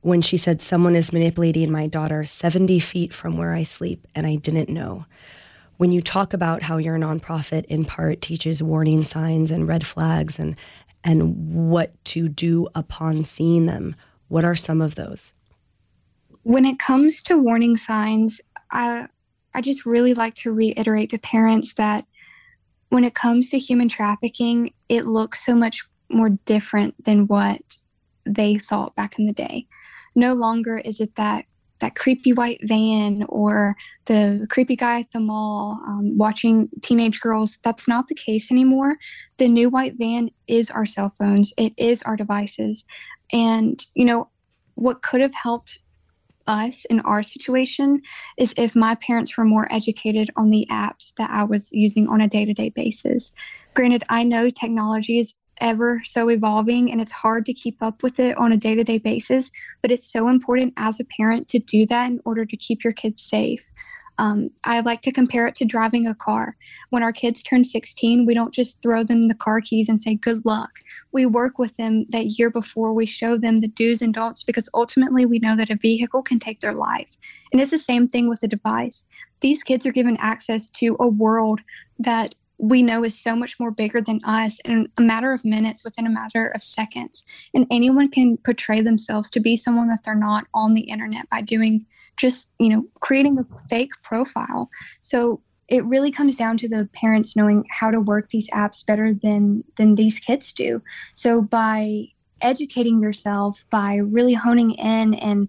when 0.00 0.22
she 0.22 0.38
said, 0.38 0.62
Someone 0.62 0.96
is 0.96 1.12
manipulating 1.12 1.70
my 1.70 1.86
daughter 1.86 2.24
70 2.24 2.78
feet 2.80 3.12
from 3.12 3.36
where 3.36 3.52
I 3.52 3.62
sleep, 3.62 4.06
and 4.14 4.26
I 4.26 4.36
didn't 4.36 4.70
know. 4.70 5.04
When 5.76 5.92
you 5.92 6.00
talk 6.00 6.32
about 6.32 6.62
how 6.62 6.78
your 6.78 6.96
nonprofit 6.96 7.66
in 7.66 7.84
part 7.84 8.22
teaches 8.22 8.62
warning 8.62 9.04
signs 9.04 9.50
and 9.50 9.68
red 9.68 9.86
flags 9.86 10.38
and 10.38 10.56
and 11.04 11.68
what 11.68 11.92
to 12.06 12.26
do 12.26 12.68
upon 12.74 13.24
seeing 13.24 13.66
them, 13.66 13.96
what 14.28 14.46
are 14.46 14.56
some 14.56 14.80
of 14.80 14.94
those? 14.94 15.34
When 16.44 16.64
it 16.64 16.78
comes 16.78 17.20
to 17.24 17.36
warning 17.36 17.76
signs, 17.76 18.40
I 18.70 19.08
I 19.54 19.60
just 19.60 19.86
really 19.86 20.14
like 20.14 20.34
to 20.36 20.52
reiterate 20.52 21.10
to 21.10 21.18
parents 21.18 21.74
that 21.74 22.06
when 22.88 23.04
it 23.04 23.14
comes 23.14 23.50
to 23.50 23.58
human 23.58 23.88
trafficking, 23.88 24.72
it 24.88 25.06
looks 25.06 25.44
so 25.44 25.54
much 25.54 25.86
more 26.10 26.30
different 26.44 27.04
than 27.04 27.26
what 27.26 27.60
they 28.26 28.58
thought 28.58 28.94
back 28.94 29.18
in 29.18 29.26
the 29.26 29.32
day 29.32 29.66
no 30.14 30.34
longer 30.34 30.78
is 30.78 31.00
it 31.00 31.14
that 31.16 31.44
that 31.80 31.96
creepy 31.96 32.32
white 32.32 32.60
van 32.62 33.24
or 33.28 33.74
the 34.04 34.46
creepy 34.48 34.76
guy 34.76 35.00
at 35.00 35.10
the 35.10 35.18
mall 35.18 35.80
um, 35.84 36.16
watching 36.16 36.68
teenage 36.80 37.20
girls. 37.20 37.58
That's 37.64 37.88
not 37.88 38.06
the 38.06 38.14
case 38.14 38.52
anymore. 38.52 38.98
The 39.38 39.48
new 39.48 39.68
white 39.68 39.94
van 39.98 40.30
is 40.46 40.70
our 40.70 40.86
cell 40.86 41.12
phones, 41.18 41.52
it 41.58 41.72
is 41.76 42.00
our 42.02 42.14
devices. 42.14 42.84
And, 43.32 43.84
you 43.94 44.04
know, 44.04 44.28
what 44.76 45.02
could 45.02 45.20
have 45.20 45.34
helped 45.34 45.78
us 46.46 46.84
in 46.86 47.00
our 47.00 47.22
situation 47.22 48.02
is 48.36 48.54
if 48.56 48.74
my 48.76 48.94
parents 48.96 49.36
were 49.36 49.44
more 49.44 49.66
educated 49.70 50.30
on 50.36 50.50
the 50.50 50.66
apps 50.70 51.12
that 51.18 51.30
I 51.30 51.44
was 51.44 51.70
using 51.72 52.08
on 52.08 52.20
a 52.20 52.28
day 52.28 52.44
to 52.44 52.54
day 52.54 52.70
basis. 52.70 53.32
Granted, 53.74 54.04
I 54.08 54.22
know 54.22 54.50
technology 54.50 55.18
is 55.18 55.34
ever 55.60 56.02
so 56.04 56.28
evolving 56.28 56.90
and 56.90 57.00
it's 57.00 57.12
hard 57.12 57.46
to 57.46 57.54
keep 57.54 57.82
up 57.82 58.02
with 58.02 58.18
it 58.18 58.36
on 58.36 58.52
a 58.52 58.56
day 58.56 58.74
to 58.74 58.84
day 58.84 58.98
basis. 58.98 59.50
But 59.80 59.90
it's 59.90 60.10
so 60.10 60.28
important 60.28 60.74
as 60.76 61.00
a 61.00 61.04
parent 61.04 61.48
to 61.48 61.58
do 61.58 61.86
that 61.86 62.10
in 62.10 62.20
order 62.24 62.44
to 62.44 62.56
keep 62.56 62.84
your 62.84 62.92
kids 62.92 63.22
safe. 63.22 63.70
Um, 64.18 64.50
I 64.64 64.80
like 64.80 65.00
to 65.02 65.12
compare 65.12 65.46
it 65.46 65.54
to 65.56 65.64
driving 65.64 66.06
a 66.06 66.14
car. 66.14 66.56
When 66.90 67.02
our 67.02 67.12
kids 67.12 67.42
turn 67.42 67.64
16, 67.64 68.26
we 68.26 68.34
don't 68.34 68.54
just 68.54 68.82
throw 68.82 69.02
them 69.02 69.28
the 69.28 69.34
car 69.34 69.60
keys 69.60 69.88
and 69.88 70.00
say, 70.00 70.14
good 70.14 70.44
luck. 70.44 70.70
We 71.12 71.26
work 71.26 71.58
with 71.58 71.76
them 71.76 72.06
that 72.10 72.38
year 72.38 72.50
before. 72.50 72.92
We 72.92 73.06
show 73.06 73.36
them 73.36 73.60
the 73.60 73.68
do's 73.68 74.02
and 74.02 74.14
don'ts 74.14 74.42
because 74.42 74.68
ultimately 74.74 75.26
we 75.26 75.38
know 75.38 75.56
that 75.56 75.70
a 75.70 75.76
vehicle 75.76 76.22
can 76.22 76.38
take 76.38 76.60
their 76.60 76.74
life. 76.74 77.16
And 77.52 77.60
it's 77.60 77.70
the 77.70 77.78
same 77.78 78.06
thing 78.06 78.28
with 78.28 78.42
a 78.42 78.48
device. 78.48 79.06
These 79.40 79.62
kids 79.62 79.84
are 79.86 79.92
given 79.92 80.16
access 80.18 80.68
to 80.70 80.96
a 81.00 81.08
world 81.08 81.60
that 81.98 82.34
we 82.62 82.80
know 82.80 83.02
is 83.02 83.18
so 83.18 83.34
much 83.34 83.58
more 83.58 83.72
bigger 83.72 84.00
than 84.00 84.20
us 84.22 84.60
in 84.60 84.86
a 84.96 85.02
matter 85.02 85.32
of 85.32 85.44
minutes, 85.44 85.82
within 85.82 86.06
a 86.06 86.10
matter 86.10 86.46
of 86.54 86.62
seconds. 86.62 87.24
And 87.52 87.66
anyone 87.72 88.08
can 88.08 88.36
portray 88.36 88.80
themselves 88.80 89.28
to 89.30 89.40
be 89.40 89.56
someone 89.56 89.88
that 89.88 90.04
they're 90.04 90.14
not 90.14 90.46
on 90.54 90.74
the 90.74 90.82
internet 90.82 91.28
by 91.28 91.42
doing 91.42 91.84
just, 92.16 92.52
you 92.60 92.68
know, 92.68 92.84
creating 93.00 93.36
a 93.36 93.46
fake 93.68 93.90
profile. 94.04 94.70
So 95.00 95.42
it 95.66 95.84
really 95.86 96.12
comes 96.12 96.36
down 96.36 96.56
to 96.58 96.68
the 96.68 96.88
parents 96.92 97.34
knowing 97.34 97.64
how 97.68 97.90
to 97.90 97.98
work 97.98 98.28
these 98.28 98.48
apps 98.50 98.86
better 98.86 99.12
than 99.12 99.64
than 99.76 99.96
these 99.96 100.20
kids 100.20 100.52
do. 100.52 100.80
So 101.14 101.42
by 101.42 102.04
educating 102.42 103.02
yourself, 103.02 103.64
by 103.70 103.96
really 103.96 104.34
honing 104.34 104.72
in 104.72 105.14
and 105.14 105.48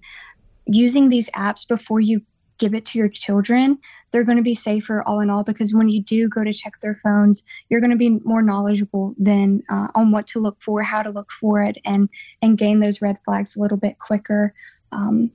using 0.66 1.10
these 1.10 1.30
apps 1.32 1.68
before 1.68 2.00
you 2.00 2.22
give 2.64 2.74
it 2.74 2.86
to 2.86 2.98
your 2.98 3.10
children, 3.10 3.78
they're 4.12 4.24
going 4.24 4.38
to 4.38 4.44
be 4.44 4.56
safer 4.56 5.04
all 5.04 5.20
in 5.20 5.30
all 5.30 5.44
because 5.44 5.74
when 5.74 5.90
you 5.90 6.02
do 6.02 6.30
go 6.30 6.46
to 6.46 6.54
check 6.54 6.80
their 6.80 6.98
phones, 7.04 7.44
you're 7.68 7.82
going 7.82 7.92
to 7.92 7.98
be 7.98 8.22
more 8.24 8.42
knowledgeable 8.42 9.14
than 9.18 9.62
uh, 9.70 9.88
on 9.96 10.12
what 10.12 10.28
to 10.28 10.40
look 10.40 10.62
for, 10.62 10.82
how 10.82 11.04
to 11.04 11.10
look 11.10 11.30
for 11.30 11.62
it, 11.62 11.78
and 11.84 12.08
and 12.42 12.58
gain 12.58 12.80
those 12.80 13.02
red 13.02 13.18
flags 13.26 13.54
a 13.54 13.60
little 13.60 13.76
bit 13.78 14.00
quicker. 14.00 14.54
Um, 14.94 15.30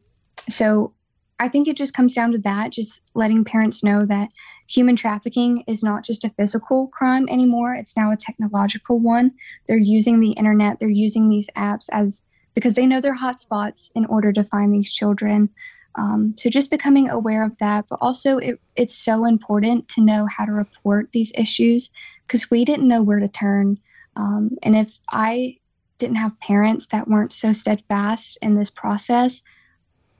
so 0.48 0.94
I 1.38 1.48
think 1.48 1.68
it 1.68 1.76
just 1.76 1.92
comes 1.92 2.14
down 2.14 2.32
to 2.32 2.38
that, 2.38 2.72
just 2.72 3.02
letting 3.14 3.44
parents 3.44 3.84
know 3.84 4.06
that 4.06 4.30
human 4.66 4.96
trafficking 4.96 5.64
is 5.66 5.82
not 5.82 6.04
just 6.04 6.24
a 6.24 6.30
physical 6.30 6.86
crime 6.88 7.28
anymore; 7.28 7.74
it's 7.74 7.94
now 7.94 8.10
a 8.10 8.16
technological 8.16 9.00
one. 9.00 9.32
They're 9.66 9.76
using 9.76 10.20
the 10.20 10.32
internet, 10.32 10.80
they're 10.80 10.88
using 10.88 11.28
these 11.28 11.48
apps 11.56 11.90
as 11.92 12.22
because 12.54 12.74
they 12.74 12.86
know 12.86 13.02
they're 13.02 13.14
hotspots 13.14 13.90
in 13.94 14.06
order 14.06 14.32
to 14.32 14.44
find 14.44 14.72
these 14.72 14.90
children. 14.90 15.50
Um, 15.98 16.34
so 16.38 16.48
just 16.48 16.70
becoming 16.70 17.10
aware 17.10 17.44
of 17.44 17.58
that, 17.58 17.86
but 17.90 17.98
also 18.00 18.38
it, 18.38 18.60
it's 18.76 18.94
so 18.94 19.24
important 19.24 19.88
to 19.88 20.00
know 20.00 20.28
how 20.34 20.44
to 20.44 20.52
report 20.52 21.10
these 21.10 21.32
issues 21.34 21.90
because 22.26 22.50
we 22.50 22.64
didn't 22.64 22.86
know 22.86 23.02
where 23.02 23.18
to 23.18 23.26
turn. 23.26 23.78
Um, 24.14 24.56
and 24.62 24.76
if 24.76 24.96
I 25.10 25.58
didn't 25.98 26.16
have 26.16 26.38
parents 26.38 26.86
that 26.92 27.08
weren't 27.08 27.32
so 27.32 27.52
steadfast 27.52 28.38
in 28.40 28.54
this 28.54 28.70
process, 28.70 29.42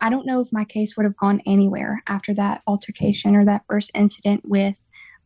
I 0.01 0.11
don't 0.11 0.27
know 0.27 0.41
if 0.41 0.53
my 0.53 0.65
case 0.65 0.97
would 0.97 1.05
have 1.05 1.17
gone 1.17 1.41
anywhere 1.47 2.03
after 2.09 2.35
that 2.35 2.63
altercation 2.67 3.37
or 3.37 3.45
that 3.45 3.65
first 3.69 3.93
incident 3.95 4.43
with 4.45 4.77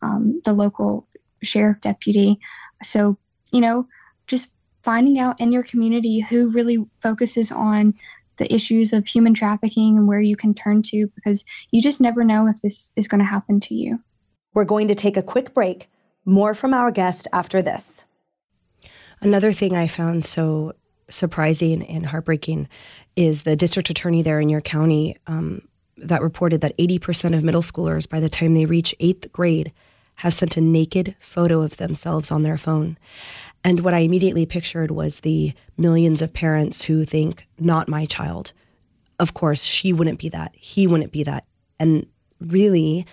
um, 0.03 0.43
the 0.45 0.53
local 0.53 1.09
sheriff 1.43 1.81
deputy. 1.81 2.39
So, 2.83 3.17
you 3.53 3.61
know, 3.61 3.87
just 4.27 4.53
finding 4.83 5.19
out 5.19 5.41
in 5.41 5.51
your 5.51 5.63
community 5.63 6.21
who 6.21 6.51
really 6.51 6.85
focuses 7.01 7.51
on 7.51 7.95
the 8.43 8.53
issues 8.53 8.93
of 8.93 9.07
human 9.07 9.35
trafficking 9.35 9.97
and 9.97 10.09
where 10.09 10.21
you 10.21 10.35
can 10.35 10.53
turn 10.53 10.83
to 10.83 11.07
because 11.15 11.45
you 11.71 11.81
just 11.81 12.01
never 12.01 12.25
know 12.25 12.49
if 12.49 12.61
this 12.61 12.93
is 12.97 13.07
going 13.07 13.21
to 13.21 13.25
happen 13.25 13.61
to 13.61 13.75
you. 13.75 14.01
We're 14.53 14.65
going 14.65 14.89
to 14.89 14.97
take 14.97 15.17
a 15.17 15.23
quick 15.23 15.55
break. 15.55 15.89
More 16.25 16.53
from 16.53 16.75
our 16.75 16.91
guest 16.91 17.29
after 17.33 17.63
this. 17.63 18.05
Another 19.21 19.53
thing 19.53 19.77
I 19.77 19.87
found 19.87 20.25
so 20.25 20.73
surprising 21.09 21.87
and 21.87 22.05
heartbreaking 22.05 22.69
is 23.15 23.43
the 23.43 23.55
district 23.55 23.91
attorney 23.91 24.23
there 24.23 24.41
in 24.41 24.49
your 24.49 24.61
county 24.61 25.17
um, 25.29 25.63
that 25.97 26.23
reported 26.23 26.63
that 26.63 26.77
80% 26.79 27.37
of 27.37 27.45
middle 27.45 27.63
schoolers, 27.63 28.09
by 28.09 28.19
the 28.19 28.29
time 28.29 28.55
they 28.55 28.67
reach 28.67 28.95
eighth 28.99 29.31
grade, 29.33 29.73
have 30.17 30.35
sent 30.35 30.57
a 30.57 30.61
naked 30.61 31.17
photo 31.21 31.63
of 31.63 31.77
themselves 31.77 32.31
on 32.31 32.43
their 32.43 32.59
phone. 32.59 32.97
And 33.65 33.81
what 33.81 33.95
I 33.95 34.01
immediately 34.01 34.47
pictured 34.47 34.91
was 34.91 35.21
the 35.21 35.53
millions 35.77 36.23
of 36.23 36.33
parents 36.33 36.83
who 36.83 37.05
think, 37.05 37.47
not 37.59 37.89
my 37.89 38.05
child. 38.05 38.53
Of 39.19 39.35
course, 39.35 39.65
she 39.65 39.93
wouldn't 39.93 40.19
be 40.19 40.29
that. 40.31 40.53
He 40.55 40.87
wouldn't 40.87 41.13
be 41.13 41.23
that. 41.25 41.45
And 41.79 42.07
really, 42.41 43.07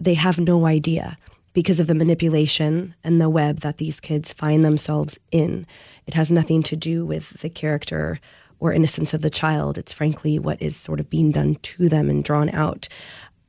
they 0.00 0.14
have 0.14 0.38
no 0.38 0.66
idea 0.66 1.18
because 1.52 1.80
of 1.80 1.86
the 1.86 1.94
manipulation 1.94 2.94
and 3.02 3.20
the 3.20 3.28
web 3.28 3.60
that 3.60 3.78
these 3.78 4.00
kids 4.00 4.32
find 4.32 4.64
themselves 4.64 5.18
in. 5.30 5.66
It 6.06 6.14
has 6.14 6.30
nothing 6.30 6.62
to 6.64 6.76
do 6.76 7.04
with 7.04 7.40
the 7.40 7.50
character 7.50 8.20
or 8.60 8.72
innocence 8.72 9.12
of 9.12 9.22
the 9.22 9.30
child. 9.30 9.76
It's 9.76 9.92
frankly 9.92 10.38
what 10.38 10.60
is 10.62 10.76
sort 10.76 11.00
of 11.00 11.10
being 11.10 11.30
done 11.30 11.56
to 11.56 11.88
them 11.88 12.08
and 12.08 12.24
drawn 12.24 12.48
out. 12.50 12.88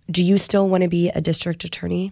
Do 0.09 0.23
you 0.23 0.37
still 0.37 0.67
want 0.67 0.83
to 0.83 0.89
be 0.89 1.09
a 1.09 1.21
district 1.21 1.63
attorney? 1.63 2.11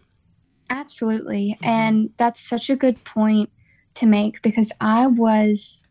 Absolutely. 0.70 1.58
Mm-hmm. 1.62 1.66
And 1.66 2.10
that's 2.18 2.42
such 2.42 2.70
a 2.70 2.76
good 2.76 3.04
point 3.04 3.50
to 3.96 4.06
make 4.06 4.42
because 4.42 4.72
I 4.80 5.08
was 5.08 5.86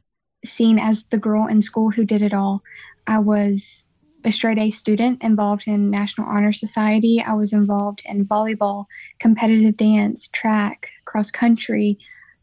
seen 0.44 0.78
as 0.78 1.04
the 1.06 1.18
girl 1.18 1.46
in 1.46 1.62
school 1.62 1.90
who 1.90 2.04
did 2.04 2.22
it 2.22 2.32
all. 2.32 2.62
I 3.06 3.18
was 3.18 3.86
a 4.24 4.32
straight 4.32 4.58
A 4.58 4.70
student 4.70 5.22
involved 5.22 5.68
in 5.68 5.90
National 5.90 6.26
Honor 6.26 6.52
Society. 6.52 7.22
I 7.24 7.34
was 7.34 7.52
involved 7.52 8.02
in 8.04 8.26
volleyball, 8.26 8.86
competitive 9.20 9.76
dance, 9.76 10.28
track, 10.28 10.88
cross 11.04 11.30
country, 11.30 11.98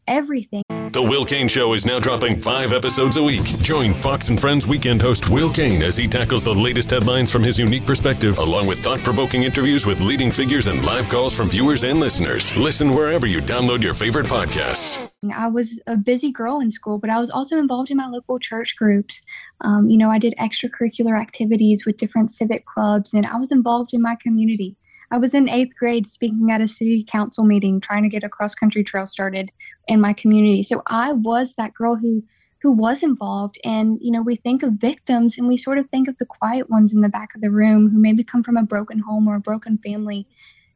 everything. 0.06 0.62
The 0.94 1.02
Will 1.02 1.24
Cain 1.24 1.48
Show 1.48 1.72
is 1.72 1.84
now 1.84 1.98
dropping 1.98 2.40
five 2.40 2.72
episodes 2.72 3.16
a 3.16 3.22
week. 3.22 3.42
Join 3.64 3.94
Fox 3.94 4.28
and 4.28 4.40
Friends 4.40 4.64
weekend 4.64 5.02
host 5.02 5.28
Will 5.28 5.50
Cain 5.50 5.82
as 5.82 5.96
he 5.96 6.06
tackles 6.06 6.44
the 6.44 6.54
latest 6.54 6.88
headlines 6.88 7.32
from 7.32 7.42
his 7.42 7.58
unique 7.58 7.84
perspective, 7.84 8.38
along 8.38 8.68
with 8.68 8.78
thought 8.78 9.00
provoking 9.00 9.42
interviews 9.42 9.86
with 9.86 10.00
leading 10.00 10.30
figures 10.30 10.68
and 10.68 10.86
live 10.86 11.08
calls 11.08 11.34
from 11.34 11.50
viewers 11.50 11.82
and 11.82 11.98
listeners. 11.98 12.56
Listen 12.56 12.94
wherever 12.94 13.26
you 13.26 13.40
download 13.40 13.82
your 13.82 13.92
favorite 13.92 14.26
podcasts. 14.26 15.04
I 15.34 15.48
was 15.48 15.80
a 15.88 15.96
busy 15.96 16.30
girl 16.30 16.60
in 16.60 16.70
school, 16.70 16.98
but 16.98 17.10
I 17.10 17.18
was 17.18 17.28
also 17.28 17.58
involved 17.58 17.90
in 17.90 17.96
my 17.96 18.06
local 18.06 18.38
church 18.38 18.76
groups. 18.76 19.20
Um, 19.62 19.90
you 19.90 19.98
know, 19.98 20.10
I 20.10 20.20
did 20.20 20.36
extracurricular 20.38 21.20
activities 21.20 21.84
with 21.84 21.96
different 21.96 22.30
civic 22.30 22.66
clubs, 22.66 23.12
and 23.12 23.26
I 23.26 23.36
was 23.36 23.50
involved 23.50 23.94
in 23.94 24.00
my 24.00 24.14
community. 24.14 24.76
I 25.10 25.18
was 25.18 25.34
in 25.34 25.48
eighth 25.48 25.76
grade 25.76 26.06
speaking 26.06 26.50
at 26.50 26.60
a 26.60 26.68
city 26.68 27.04
council 27.08 27.44
meeting 27.44 27.80
trying 27.80 28.02
to 28.02 28.08
get 28.08 28.24
a 28.24 28.28
cross 28.28 28.54
country 28.54 28.84
trail 28.84 29.06
started 29.06 29.50
in 29.86 30.00
my 30.00 30.12
community. 30.12 30.62
So 30.62 30.82
I 30.86 31.12
was 31.12 31.54
that 31.54 31.74
girl 31.74 31.96
who 31.96 32.22
who 32.62 32.72
was 32.72 33.02
involved. 33.02 33.58
And 33.64 33.98
you 34.00 34.10
know 34.10 34.22
we 34.22 34.36
think 34.36 34.62
of 34.62 34.72
victims 34.72 35.36
and 35.36 35.46
we 35.46 35.56
sort 35.56 35.78
of 35.78 35.88
think 35.88 36.08
of 36.08 36.16
the 36.18 36.26
quiet 36.26 36.70
ones 36.70 36.94
in 36.94 37.02
the 37.02 37.08
back 37.08 37.34
of 37.34 37.40
the 37.40 37.50
room 37.50 37.90
who 37.90 37.98
maybe 37.98 38.24
come 38.24 38.42
from 38.42 38.56
a 38.56 38.62
broken 38.62 38.98
home 38.98 39.28
or 39.28 39.36
a 39.36 39.40
broken 39.40 39.78
family. 39.78 40.26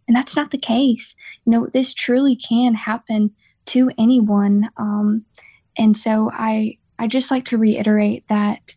And 0.06 0.16
that's 0.16 0.36
not 0.36 0.50
the 0.50 0.58
case. 0.58 1.14
You 1.44 1.52
know 1.52 1.66
this 1.66 1.94
truly 1.94 2.36
can 2.36 2.74
happen 2.74 3.32
to 3.66 3.90
anyone. 3.98 4.68
Um, 4.76 5.24
and 5.78 5.96
so 5.96 6.30
i 6.32 6.76
i 6.98 7.06
just 7.06 7.30
like 7.30 7.44
to 7.44 7.56
reiterate 7.56 8.24
that 8.28 8.74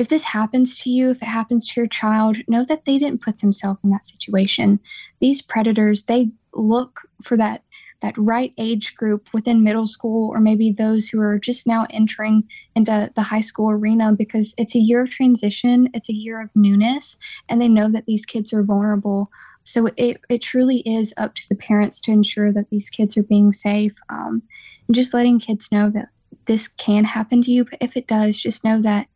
if 0.00 0.08
this 0.08 0.24
happens 0.24 0.80
to 0.80 0.88
you, 0.88 1.10
if 1.10 1.18
it 1.18 1.26
happens 1.26 1.66
to 1.66 1.78
your 1.78 1.86
child, 1.86 2.38
know 2.48 2.64
that 2.64 2.86
they 2.86 2.96
didn't 2.96 3.20
put 3.20 3.40
themselves 3.40 3.84
in 3.84 3.90
that 3.90 4.06
situation. 4.06 4.80
These 5.20 5.42
predators, 5.42 6.04
they 6.04 6.30
look 6.54 7.02
for 7.22 7.36
that 7.36 7.62
that 8.00 8.16
right 8.16 8.54
age 8.56 8.94
group 8.94 9.28
within 9.34 9.62
middle 9.62 9.86
school 9.86 10.30
or 10.30 10.40
maybe 10.40 10.72
those 10.72 11.06
who 11.06 11.20
are 11.20 11.38
just 11.38 11.66
now 11.66 11.86
entering 11.90 12.42
into 12.74 13.12
the 13.14 13.20
high 13.20 13.42
school 13.42 13.70
arena 13.70 14.14
because 14.14 14.54
it's 14.56 14.74
a 14.74 14.78
year 14.78 15.02
of 15.02 15.10
transition 15.10 15.86
it's 15.92 16.08
a 16.08 16.14
year 16.14 16.40
of 16.40 16.48
newness 16.54 17.18
and 17.50 17.60
they 17.60 17.68
know 17.68 17.90
that 17.90 18.06
these 18.06 18.24
kids 18.24 18.54
are 18.54 18.62
vulnerable 18.62 19.30
so 19.64 19.86
it, 19.98 20.18
it 20.30 20.40
truly 20.40 20.78
is 20.78 21.12
up 21.18 21.34
to 21.34 21.46
the 21.50 21.54
parents 21.54 22.00
to 22.00 22.10
ensure 22.10 22.50
that 22.50 22.70
these 22.70 22.88
kids 22.88 23.18
are 23.18 23.22
being 23.22 23.52
safe 23.52 23.98
um, 24.08 24.42
and 24.88 24.94
just 24.94 25.12
letting 25.12 25.38
kids 25.38 25.70
know 25.70 25.90
that 25.90 26.08
this 26.46 26.68
can 26.68 27.04
happen 27.04 27.42
to 27.42 27.50
you 27.50 27.66
but 27.66 27.76
if 27.82 27.98
it 27.98 28.06
does 28.06 28.40
just 28.40 28.64
know 28.64 28.80
that 28.80 29.06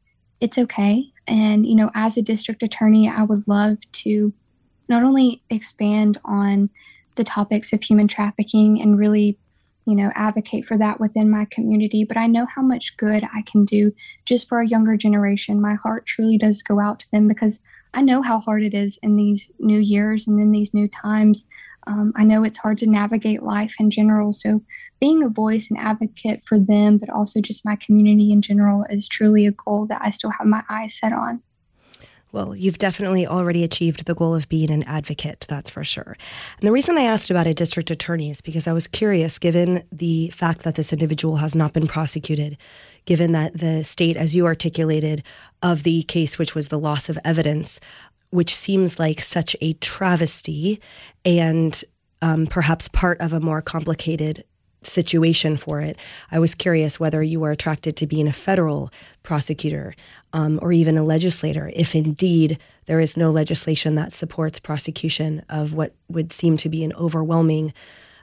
it's 0.41 0.59
okay. 0.59 1.11
And 1.27 1.67
you 1.67 1.75
know 1.75 1.91
as 1.95 2.17
a 2.17 2.23
district 2.23 2.63
attorney 2.63 3.09
i 3.09 3.23
would 3.23 3.49
love 3.49 3.79
to 3.93 4.33
not 4.89 5.03
only 5.03 5.43
expand 5.49 6.21
on 6.25 6.69
the 7.15 7.25
topics 7.25 7.73
of 7.73 7.83
human 7.83 8.09
trafficking 8.09 8.81
and 8.83 8.99
really 8.99 9.39
you 9.87 9.95
know 9.95 10.11
advocate 10.15 10.67
for 10.67 10.77
that 10.77 11.01
within 11.01 11.31
my 11.31 11.47
community 11.51 12.05
but 12.05 12.19
i 12.19 12.27
know 12.27 12.47
how 12.47 12.61
much 12.63 12.97
good 12.99 13.25
i 13.35 13.43
can 13.43 13.65
do 13.65 13.91
just 14.27 14.49
for 14.49 14.61
a 14.61 14.69
younger 14.69 14.97
generation. 14.97 15.61
My 15.61 15.75
heart 15.75 16.07
truly 16.07 16.39
does 16.39 16.63
go 16.63 16.79
out 16.79 17.01
to 17.01 17.11
them 17.11 17.27
because 17.27 17.61
i 17.95 18.03
know 18.03 18.21
how 18.21 18.39
hard 18.39 18.63
it 18.63 18.75
is 18.75 18.99
in 19.03 19.17
these 19.17 19.51
new 19.59 19.79
years 19.79 20.27
and 20.27 20.39
in 20.39 20.53
these 20.53 20.75
new 20.75 20.89
times 20.89 21.47
um, 21.87 22.13
i 22.17 22.25
know 22.25 22.45
it's 22.45 22.59
hard 22.59 22.79
to 22.79 22.89
navigate 22.89 23.43
life 23.43 23.75
in 23.79 23.91
general 23.91 24.33
so 24.33 24.61
being 25.01 25.23
a 25.23 25.29
voice 25.29 25.69
and 25.71 25.79
advocate 25.79 26.43
for 26.47 26.59
them 26.59 26.99
but 26.99 27.11
also 27.11 27.41
just 27.41 27.65
my 27.65 27.77
community 27.77 28.33
in 28.33 28.43
general 28.43 28.85
is 28.91 29.09
truly 29.09 29.47
a 29.47 29.53
goal 29.53 29.87
that 29.87 30.01
i 30.03 30.11
still 30.11 30.31
have 30.31 30.47
my 30.47 30.63
eyes 30.69 30.95
set 30.95 31.13
on 31.13 31.43
well, 32.35 32.57
you've 32.57 32.79
definitely 32.79 33.29
already 33.29 33.63
achieved 33.63 34.07
the 34.07 34.15
goal 34.15 34.35
of 34.35 34.49
being 34.49 34.73
an 34.73 34.83
advocate, 34.89 35.47
that's 35.49 35.71
for 35.71 35.85
sure. 35.85 36.17
And 36.59 36.67
the 36.67 36.73
reason 36.73 36.99
I 36.99 37.03
asked 37.03 37.31
about 37.31 37.47
a 37.47 37.55
district 37.55 37.93
attorney 37.93 38.29
is 38.29 38.41
because 38.41 38.67
I 38.67 38.73
was 38.73 38.89
curious, 38.89 39.39
given 39.39 39.85
the 39.93 40.31
fact 40.31 40.63
that 40.63 40.75
this 40.75 40.93
individual 40.93 41.37
has 41.37 41.55
not 41.55 41.73
been 41.73 41.87
prosecuted, 41.87 42.59
given 43.05 43.31
that 43.33 43.57
the 43.57 43.85
state, 43.85 44.17
as 44.17 44.35
you 44.35 44.47
articulated, 44.47 45.23
of 45.63 45.85
the 45.85 46.03
case, 46.03 46.37
which 46.37 46.57
was 46.57 46.69
the 46.69 46.79
loss 46.79 47.09
of 47.09 47.17
evidence, 47.25 47.79
which 48.35 48.55
seems 48.55 48.99
like 48.99 49.21
such 49.21 49.55
a 49.61 49.75
travesty 49.75 50.81
and 51.25 51.85
um, 52.21 52.47
perhaps 52.49 52.89
part 52.89 53.21
of 53.21 53.33
a 53.33 53.39
more 53.39 53.63
complicated 53.63 54.43
situation 54.83 55.57
for 55.57 55.81
it. 55.81 55.97
I 56.33 56.41
was 56.41 56.55
curious 56.55 56.99
whether 56.99 57.23
you 57.23 57.39
were 57.39 57.53
attracted 57.53 57.97
to 57.97 58.09
being 58.09 58.27
a 58.27 58.33
federal 58.33 58.91
prosecutor 59.23 59.95
um, 60.33 60.59
or 60.61 60.73
even 60.73 60.99
a 60.99 61.05
legislator, 61.05 61.71
if 61.77 61.95
indeed 61.95 62.59
there 62.87 62.99
is 62.99 63.17
no 63.17 63.31
legislation 63.31 63.95
that 63.95 64.13
supports 64.13 64.59
prosecution 64.59 65.45
of 65.49 65.73
what 65.73 65.95
would 66.09 66.33
seem 66.33 66.57
to 66.57 66.69
be 66.69 66.83
an 66.83 66.93
overwhelming 66.95 67.73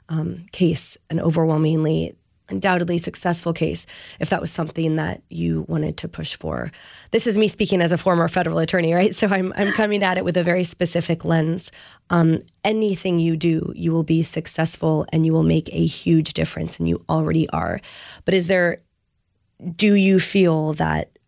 um, 0.10 0.46
case, 0.52 0.98
an 1.10 1.22
overwhelmingly 1.22 2.16
undoubtedly 2.52 2.98
successful 2.98 3.54
case 3.54 3.86
if 4.20 4.30
that 4.30 4.42
was 4.42 4.52
something 4.52 4.98
that 4.98 5.24
you 5.30 5.66
wanted 5.68 5.98
to 5.98 6.08
push 6.08 6.36
for. 6.36 6.72
This 7.12 7.26
is 7.26 7.38
me 7.38 7.48
speaking 7.48 7.82
as 7.82 7.92
a 7.92 7.98
former 7.98 8.28
federal 8.28 8.60
attorney, 8.60 8.94
right? 8.94 9.16
So 9.22 9.28
I'm 9.28 9.54
I'm 9.56 9.72
coming 9.72 10.02
at 10.02 10.18
it 10.18 10.26
with 10.26 10.36
a 10.36 10.44
very 10.44 10.64
specific 10.64 11.24
lens. 11.24 11.72
Um, 12.10 12.40
anything 12.64 13.20
you 13.20 13.38
do, 13.38 13.72
you 13.76 13.92
will 13.92 14.04
be 14.04 14.24
successful 14.24 15.06
and 15.14 15.28
you 15.28 15.32
will 15.32 15.44
make 15.44 15.70
a 15.72 15.86
huge 15.86 16.34
difference, 16.34 16.80
and 16.80 16.90
you 16.90 17.06
already 17.08 17.48
are. 17.50 17.80
But 18.26 18.34
is 18.34 18.48
there? 18.48 18.82
Do 19.76 19.94
you 19.94 20.20
feel 20.20 20.74
that 20.74 21.20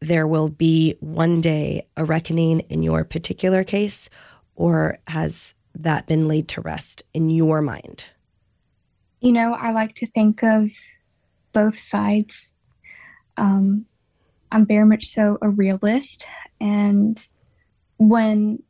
there 0.00 0.26
will 0.26 0.48
be 0.48 0.96
one 1.00 1.42
day 1.42 1.86
a 1.98 2.04
reckoning 2.06 2.60
in 2.70 2.82
your 2.82 3.04
particular 3.04 3.62
case, 3.62 4.08
or 4.54 4.96
has 5.06 5.54
that 5.74 6.06
been 6.06 6.28
laid 6.28 6.48
to 6.48 6.62
rest 6.62 7.02
in 7.12 7.28
your 7.28 7.60
mind? 7.60 8.06
You 9.20 9.32
know, 9.32 9.52
I 9.52 9.72
like 9.72 9.94
to 9.96 10.06
think 10.06 10.42
of 10.42 10.70
both 11.52 11.78
sides. 11.78 12.52
Um, 13.36 13.86
I'm 14.52 14.66
very 14.66 14.84
much 14.84 15.06
so 15.06 15.38
a 15.42 15.48
realist. 15.48 16.24
And 16.60 17.24
when 17.98 18.62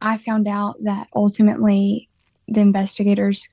I 0.00 0.18
found 0.18 0.48
out 0.48 0.76
that 0.82 1.08
ultimately 1.14 2.08
the 2.48 2.60
investigators 2.60 3.48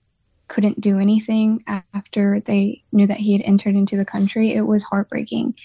couldn't 0.47 0.81
do 0.81 0.99
anything 0.99 1.63
after 1.93 2.39
they 2.41 2.83
knew 2.91 3.07
that 3.07 3.17
he 3.17 3.33
had 3.33 3.41
entered 3.41 3.75
into 3.75 3.97
the 3.97 4.05
country, 4.05 4.53
it 4.53 4.61
was 4.61 4.83
heartbreaking. 4.83 5.55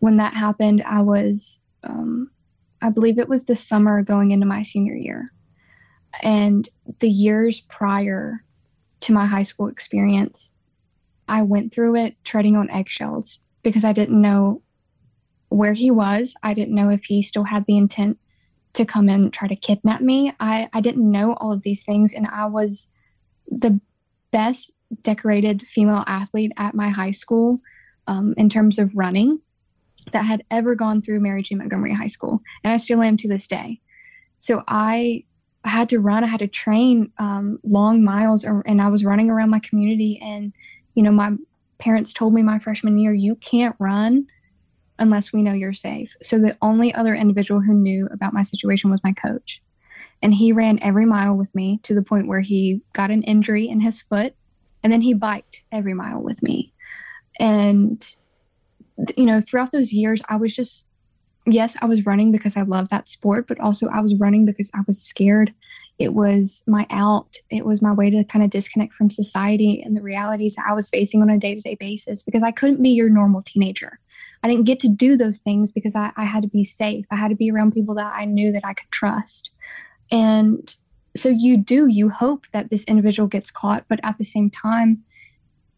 When 0.00 0.16
that 0.16 0.34
happened, 0.34 0.82
I 0.86 1.02
was, 1.02 1.60
um, 1.84 2.30
I 2.82 2.90
believe 2.90 3.18
it 3.18 3.28
was 3.28 3.44
the 3.44 3.56
summer 3.56 4.02
going 4.02 4.30
into 4.30 4.46
my 4.46 4.62
senior 4.62 4.94
year. 4.94 5.32
And 6.22 6.68
the 7.00 7.10
years 7.10 7.60
prior, 7.60 8.42
to 9.00 9.12
my 9.12 9.26
high 9.26 9.42
school 9.42 9.68
experience, 9.68 10.52
I 11.28 11.42
went 11.42 11.72
through 11.72 11.96
it 11.96 12.16
treading 12.24 12.56
on 12.56 12.70
eggshells 12.70 13.40
because 13.62 13.84
I 13.84 13.92
didn't 13.92 14.20
know 14.20 14.62
where 15.48 15.72
he 15.72 15.90
was. 15.90 16.34
I 16.42 16.54
didn't 16.54 16.74
know 16.74 16.88
if 16.90 17.04
he 17.04 17.22
still 17.22 17.44
had 17.44 17.66
the 17.66 17.76
intent 17.76 18.18
to 18.74 18.84
come 18.84 19.08
and 19.08 19.32
try 19.32 19.48
to 19.48 19.56
kidnap 19.56 20.00
me. 20.00 20.32
I, 20.38 20.68
I 20.72 20.80
didn't 20.80 21.10
know 21.10 21.34
all 21.34 21.52
of 21.52 21.62
these 21.62 21.82
things, 21.82 22.12
and 22.12 22.26
I 22.26 22.46
was 22.46 22.88
the 23.48 23.80
best 24.32 24.70
decorated 25.02 25.62
female 25.62 26.04
athlete 26.06 26.52
at 26.56 26.74
my 26.74 26.88
high 26.88 27.10
school 27.10 27.60
um, 28.06 28.34
in 28.36 28.48
terms 28.48 28.78
of 28.78 28.94
running 28.94 29.40
that 30.12 30.24
had 30.24 30.44
ever 30.50 30.74
gone 30.74 31.02
through 31.02 31.20
Mary 31.20 31.42
G. 31.42 31.54
Montgomery 31.54 31.92
High 31.92 32.06
School, 32.06 32.40
and 32.62 32.72
I 32.72 32.76
still 32.76 33.02
am 33.02 33.16
to 33.18 33.28
this 33.28 33.48
day. 33.48 33.80
So 34.38 34.62
I 34.68 35.24
I 35.66 35.70
had 35.70 35.88
to 35.90 36.00
run, 36.00 36.24
I 36.24 36.28
had 36.28 36.40
to 36.40 36.48
train 36.48 37.10
um, 37.18 37.58
long 37.64 38.04
miles, 38.04 38.44
or, 38.44 38.62
and 38.66 38.80
I 38.80 38.88
was 38.88 39.04
running 39.04 39.30
around 39.30 39.50
my 39.50 39.58
community. 39.60 40.18
And, 40.22 40.52
you 40.94 41.02
know, 41.02 41.10
my 41.10 41.32
parents 41.78 42.12
told 42.12 42.34
me 42.34 42.42
my 42.42 42.58
freshman 42.58 42.98
year, 42.98 43.12
you 43.12 43.36
can't 43.36 43.76
run 43.78 44.26
unless 44.98 45.32
we 45.32 45.42
know 45.42 45.52
you're 45.52 45.72
safe. 45.72 46.16
So 46.22 46.38
the 46.38 46.56
only 46.62 46.94
other 46.94 47.14
individual 47.14 47.60
who 47.60 47.74
knew 47.74 48.08
about 48.12 48.32
my 48.32 48.42
situation 48.42 48.90
was 48.90 49.00
my 49.04 49.12
coach. 49.12 49.60
And 50.22 50.32
he 50.32 50.52
ran 50.52 50.78
every 50.82 51.04
mile 51.04 51.34
with 51.34 51.54
me 51.54 51.80
to 51.82 51.94
the 51.94 52.02
point 52.02 52.26
where 52.26 52.40
he 52.40 52.80
got 52.94 53.10
an 53.10 53.22
injury 53.24 53.68
in 53.68 53.80
his 53.80 54.00
foot 54.00 54.34
and 54.82 54.92
then 54.92 55.02
he 55.02 55.14
biked 55.14 55.62
every 55.72 55.94
mile 55.94 56.22
with 56.22 56.42
me. 56.42 56.72
And, 57.38 58.06
you 59.16 59.26
know, 59.26 59.40
throughout 59.40 59.72
those 59.72 59.92
years, 59.92 60.22
I 60.28 60.36
was 60.36 60.54
just 60.54 60.85
yes, 61.46 61.76
I 61.80 61.86
was 61.86 62.06
running 62.06 62.32
because 62.32 62.56
I 62.56 62.62
love 62.62 62.88
that 62.88 63.08
sport, 63.08 63.46
but 63.46 63.60
also 63.60 63.88
I 63.88 64.00
was 64.00 64.14
running 64.16 64.44
because 64.44 64.70
I 64.74 64.80
was 64.86 65.00
scared. 65.00 65.52
It 65.98 66.12
was 66.12 66.62
my 66.66 66.86
out. 66.90 67.36
It 67.50 67.64
was 67.64 67.80
my 67.80 67.92
way 67.92 68.10
to 68.10 68.24
kind 68.24 68.44
of 68.44 68.50
disconnect 68.50 68.92
from 68.92 69.08
society 69.08 69.82
and 69.82 69.96
the 69.96 70.02
realities 70.02 70.56
I 70.66 70.74
was 70.74 70.90
facing 70.90 71.22
on 71.22 71.30
a 71.30 71.38
day 71.38 71.54
to 71.54 71.60
day 71.60 71.76
basis 71.78 72.22
because 72.22 72.42
I 72.42 72.50
couldn't 72.50 72.82
be 72.82 72.90
your 72.90 73.08
normal 73.08 73.42
teenager. 73.42 73.98
I 74.42 74.48
didn't 74.48 74.64
get 74.64 74.78
to 74.80 74.88
do 74.88 75.16
those 75.16 75.38
things 75.38 75.72
because 75.72 75.96
I, 75.96 76.12
I 76.16 76.24
had 76.24 76.42
to 76.42 76.48
be 76.48 76.64
safe. 76.64 77.06
I 77.10 77.16
had 77.16 77.28
to 77.28 77.34
be 77.34 77.50
around 77.50 77.72
people 77.72 77.94
that 77.94 78.12
I 78.14 78.26
knew 78.26 78.52
that 78.52 78.64
I 78.64 78.74
could 78.74 78.90
trust. 78.90 79.50
And 80.10 80.74
so 81.16 81.30
you 81.30 81.56
do, 81.56 81.86
you 81.86 82.10
hope 82.10 82.46
that 82.52 82.70
this 82.70 82.84
individual 82.84 83.26
gets 83.26 83.50
caught. 83.50 83.84
But 83.88 84.00
at 84.02 84.18
the 84.18 84.24
same 84.24 84.50
time, 84.50 85.02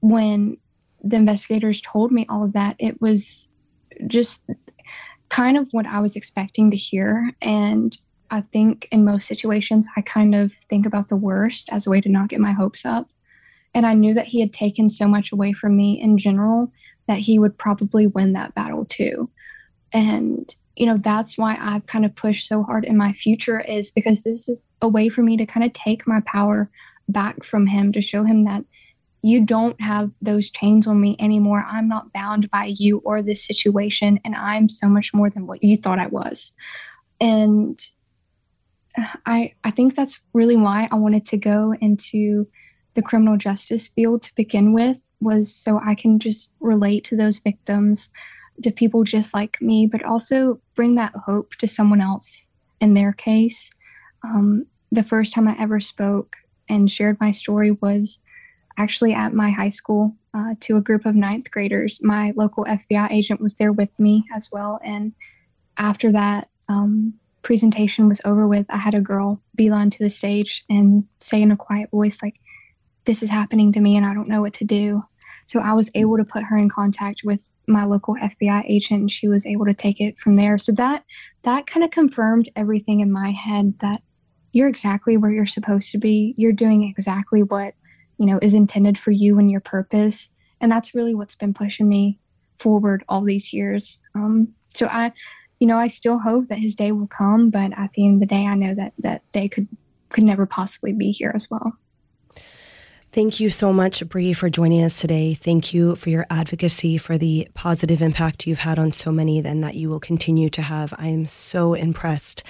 when 0.00 0.58
the 1.02 1.16
investigators 1.16 1.80
told 1.80 2.10
me 2.10 2.26
all 2.28 2.44
of 2.44 2.52
that, 2.54 2.74
it 2.78 3.00
was 3.00 3.48
just 4.06 4.42
kind 5.28 5.56
of 5.56 5.68
what 5.72 5.86
I 5.86 6.00
was 6.00 6.16
expecting 6.16 6.70
to 6.70 6.76
hear. 6.76 7.30
And 7.42 7.96
I 8.30 8.42
think 8.42 8.88
in 8.90 9.04
most 9.04 9.26
situations, 9.26 9.86
I 9.96 10.02
kind 10.02 10.34
of 10.34 10.52
think 10.68 10.86
about 10.86 11.08
the 11.08 11.16
worst 11.16 11.68
as 11.72 11.86
a 11.86 11.90
way 11.90 12.00
to 12.00 12.08
not 12.08 12.28
get 12.28 12.40
my 12.40 12.52
hopes 12.52 12.84
up. 12.84 13.08
And 13.74 13.86
I 13.86 13.94
knew 13.94 14.14
that 14.14 14.26
he 14.26 14.40
had 14.40 14.52
taken 14.52 14.88
so 14.90 15.06
much 15.06 15.32
away 15.32 15.52
from 15.52 15.76
me 15.76 16.00
in 16.00 16.18
general 16.18 16.72
that 17.06 17.18
he 17.18 17.38
would 17.38 17.56
probably 17.56 18.06
win 18.06 18.32
that 18.32 18.54
battle 18.54 18.84
too. 18.84 19.30
And, 19.92 20.54
you 20.76 20.86
know, 20.86 20.98
that's 20.98 21.38
why 21.38 21.56
I've 21.60 21.86
kind 21.86 22.04
of 22.04 22.14
pushed 22.14 22.46
so 22.46 22.62
hard 22.62 22.84
in 22.84 22.96
my 22.96 23.12
future, 23.12 23.60
is 23.60 23.90
because 23.90 24.22
this 24.22 24.48
is 24.48 24.66
a 24.82 24.88
way 24.88 25.08
for 25.08 25.22
me 25.22 25.36
to 25.36 25.46
kind 25.46 25.64
of 25.64 25.72
take 25.72 26.06
my 26.06 26.20
power 26.26 26.70
back 27.08 27.44
from 27.44 27.66
him 27.66 27.92
to 27.92 28.00
show 28.00 28.24
him 28.24 28.44
that 28.44 28.64
you 29.22 29.44
don't 29.44 29.80
have 29.80 30.10
those 30.22 30.50
chains 30.50 30.86
on 30.86 31.00
me 31.00 31.16
anymore. 31.18 31.66
I'm 31.68 31.88
not 31.88 32.12
bound 32.12 32.50
by 32.50 32.72
you 32.76 32.98
or 32.98 33.20
this 33.20 33.44
situation, 33.44 34.20
and 34.24 34.34
I'm 34.34 34.68
so 34.68 34.88
much 34.88 35.12
more 35.12 35.28
than 35.28 35.46
what 35.46 35.62
you 35.62 35.76
thought 35.76 35.98
I 35.98 36.06
was. 36.06 36.52
And 37.20 37.80
I 39.26 39.54
I 39.64 39.70
think 39.70 39.94
that's 39.94 40.20
really 40.32 40.56
why 40.56 40.88
I 40.90 40.96
wanted 40.96 41.26
to 41.26 41.36
go 41.36 41.74
into 41.80 42.46
the 42.94 43.02
criminal 43.02 43.36
justice 43.36 43.88
field 43.88 44.22
to 44.22 44.34
begin 44.34 44.72
with 44.72 44.98
was 45.20 45.52
so 45.52 45.80
I 45.84 45.94
can 45.94 46.18
just 46.18 46.52
relate 46.60 47.04
to 47.04 47.16
those 47.16 47.38
victims, 47.38 48.10
to 48.62 48.70
people 48.70 49.04
just 49.04 49.34
like 49.34 49.60
me, 49.60 49.86
but 49.86 50.04
also 50.04 50.60
bring 50.74 50.94
that 50.94 51.12
hope 51.26 51.54
to 51.56 51.66
someone 51.66 52.00
else 52.00 52.46
in 52.80 52.94
their 52.94 53.12
case. 53.12 53.70
Um, 54.22 54.66
the 54.90 55.02
first 55.02 55.32
time 55.32 55.48
I 55.48 55.56
ever 55.58 55.80
spoke 55.80 56.36
and 56.68 56.90
shared 56.90 57.18
my 57.20 57.30
story 57.30 57.72
was 57.72 58.20
actually 58.78 59.12
at 59.12 59.34
my 59.34 59.50
high 59.50 59.68
school 59.68 60.14
uh, 60.34 60.54
to 60.60 60.76
a 60.76 60.80
group 60.80 61.04
of 61.04 61.14
ninth 61.14 61.50
graders. 61.50 62.00
My 62.02 62.32
local 62.36 62.64
FBI 62.64 63.10
agent 63.10 63.40
was 63.40 63.56
there 63.56 63.72
with 63.72 63.90
me 63.98 64.24
as 64.34 64.50
well. 64.50 64.80
And 64.84 65.12
after 65.76 66.12
that, 66.12 66.48
um, 66.68 67.14
presentation 67.42 68.08
was 68.08 68.20
over 68.24 68.46
with, 68.46 68.66
I 68.68 68.76
had 68.76 68.94
a 68.94 69.00
girl 69.00 69.40
beeline 69.54 69.90
to 69.90 70.02
the 70.02 70.10
stage 70.10 70.64
and 70.70 71.04
say 71.20 71.42
in 71.42 71.50
a 71.50 71.56
quiet 71.56 71.90
voice, 71.90 72.22
like, 72.22 72.36
this 73.04 73.22
is 73.22 73.30
happening 73.30 73.72
to 73.72 73.80
me 73.80 73.96
and 73.96 74.04
I 74.06 74.14
don't 74.14 74.28
know 74.28 74.42
what 74.42 74.54
to 74.54 74.64
do. 74.64 75.02
So 75.46 75.60
I 75.60 75.72
was 75.72 75.90
able 75.94 76.18
to 76.18 76.24
put 76.24 76.44
her 76.44 76.56
in 76.56 76.68
contact 76.68 77.22
with 77.24 77.48
my 77.66 77.84
local 77.84 78.16
FBI 78.16 78.64
agent 78.68 79.00
and 79.00 79.10
she 79.10 79.28
was 79.28 79.46
able 79.46 79.64
to 79.64 79.74
take 79.74 80.00
it 80.00 80.18
from 80.18 80.34
there. 80.34 80.58
So 80.58 80.72
that 80.72 81.04
that 81.42 81.66
kind 81.66 81.84
of 81.84 81.90
confirmed 81.90 82.50
everything 82.54 83.00
in 83.00 83.10
my 83.10 83.30
head 83.30 83.74
that 83.80 84.02
you're 84.52 84.68
exactly 84.68 85.16
where 85.16 85.30
you're 85.30 85.46
supposed 85.46 85.90
to 85.92 85.98
be. 85.98 86.34
You're 86.36 86.52
doing 86.52 86.82
exactly 86.82 87.42
what, 87.42 87.74
you 88.18 88.26
know, 88.26 88.38
is 88.42 88.54
intended 88.54 88.98
for 88.98 89.10
you 89.10 89.38
and 89.38 89.50
your 89.50 89.60
purpose. 89.60 90.30
And 90.60 90.70
that's 90.70 90.94
really 90.94 91.14
what's 91.14 91.34
been 91.34 91.54
pushing 91.54 91.88
me 91.88 92.18
forward 92.58 93.04
all 93.08 93.22
these 93.22 93.52
years. 93.52 93.98
Um, 94.14 94.48
so 94.74 94.86
I, 94.86 95.12
you 95.60 95.66
know, 95.66 95.78
I 95.78 95.88
still 95.88 96.18
hope 96.18 96.48
that 96.48 96.58
his 96.58 96.74
day 96.74 96.92
will 96.92 97.06
come, 97.06 97.50
but 97.50 97.72
at 97.76 97.92
the 97.94 98.04
end 98.04 98.14
of 98.14 98.20
the 98.20 98.26
day, 98.26 98.46
I 98.46 98.54
know 98.54 98.74
that 98.74 98.92
that 98.98 99.22
day 99.32 99.48
could 99.48 99.68
could 100.10 100.24
never 100.24 100.46
possibly 100.46 100.92
be 100.92 101.12
here 101.12 101.32
as 101.34 101.50
well. 101.50 101.76
Thank 103.10 103.40
you 103.40 103.50
so 103.50 103.72
much, 103.72 104.06
Bree, 104.08 104.32
for 104.34 104.50
joining 104.50 104.84
us 104.84 105.00
today. 105.00 105.34
Thank 105.34 105.72
you 105.72 105.96
for 105.96 106.10
your 106.10 106.26
advocacy, 106.28 106.98
for 106.98 107.16
the 107.16 107.48
positive 107.54 108.02
impact 108.02 108.46
you've 108.46 108.58
had 108.58 108.78
on 108.78 108.92
so 108.92 109.10
many 109.10 109.38
and 109.38 109.64
that 109.64 109.76
you 109.76 109.88
will 109.88 110.00
continue 110.00 110.50
to 110.50 110.62
have. 110.62 110.92
I 110.98 111.08
am 111.08 111.24
so 111.24 111.74
impressed 111.74 112.42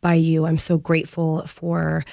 by 0.00 0.14
you. 0.14 0.46
I'm 0.46 0.58
so 0.58 0.78
grateful 0.78 1.46
for 1.46 2.04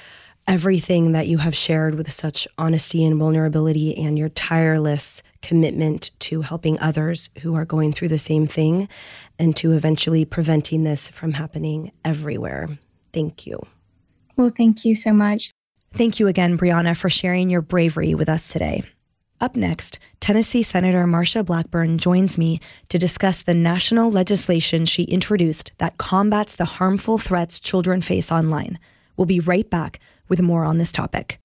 everything 0.48 1.12
that 1.12 1.26
you 1.26 1.38
have 1.38 1.54
shared 1.54 1.94
with 1.94 2.10
such 2.10 2.48
honesty 2.56 3.04
and 3.04 3.18
vulnerability 3.18 3.94
and 3.96 4.18
your 4.18 4.30
tireless 4.30 5.22
commitment 5.42 6.10
to 6.18 6.40
helping 6.40 6.80
others 6.80 7.28
who 7.42 7.54
are 7.54 7.66
going 7.66 7.92
through 7.92 8.08
the 8.08 8.18
same 8.18 8.46
thing 8.46 8.88
and 9.38 9.54
to 9.54 9.72
eventually 9.72 10.24
preventing 10.24 10.82
this 10.82 11.10
from 11.10 11.32
happening 11.32 11.92
everywhere. 12.02 12.66
Thank 13.12 13.46
you. 13.46 13.60
Well, 14.36 14.50
thank 14.56 14.86
you 14.86 14.94
so 14.96 15.12
much. 15.12 15.52
Thank 15.92 16.18
you 16.18 16.28
again, 16.28 16.56
Breighanna, 16.56 16.94
for 16.94 17.10
sharing 17.10 17.50
your 17.50 17.62
bravery 17.62 18.14
with 18.14 18.28
us 18.28 18.48
today. 18.48 18.84
Up 19.40 19.54
next, 19.54 19.98
Tennessee 20.20 20.62
Senator 20.62 21.04
Marsha 21.04 21.44
Blackburn 21.44 21.98
joins 21.98 22.38
me 22.38 22.60
to 22.88 22.98
discuss 22.98 23.42
the 23.42 23.54
national 23.54 24.10
legislation 24.10 24.84
she 24.84 25.04
introduced 25.04 25.72
that 25.78 25.98
combats 25.98 26.56
the 26.56 26.64
harmful 26.64 27.18
threats 27.18 27.60
children 27.60 28.02
face 28.02 28.32
online. 28.32 28.78
We'll 29.16 29.26
be 29.26 29.40
right 29.40 29.68
back 29.68 30.00
with 30.28 30.42
more 30.42 30.64
on 30.64 30.78
this 30.78 30.92
topic. 30.92 31.38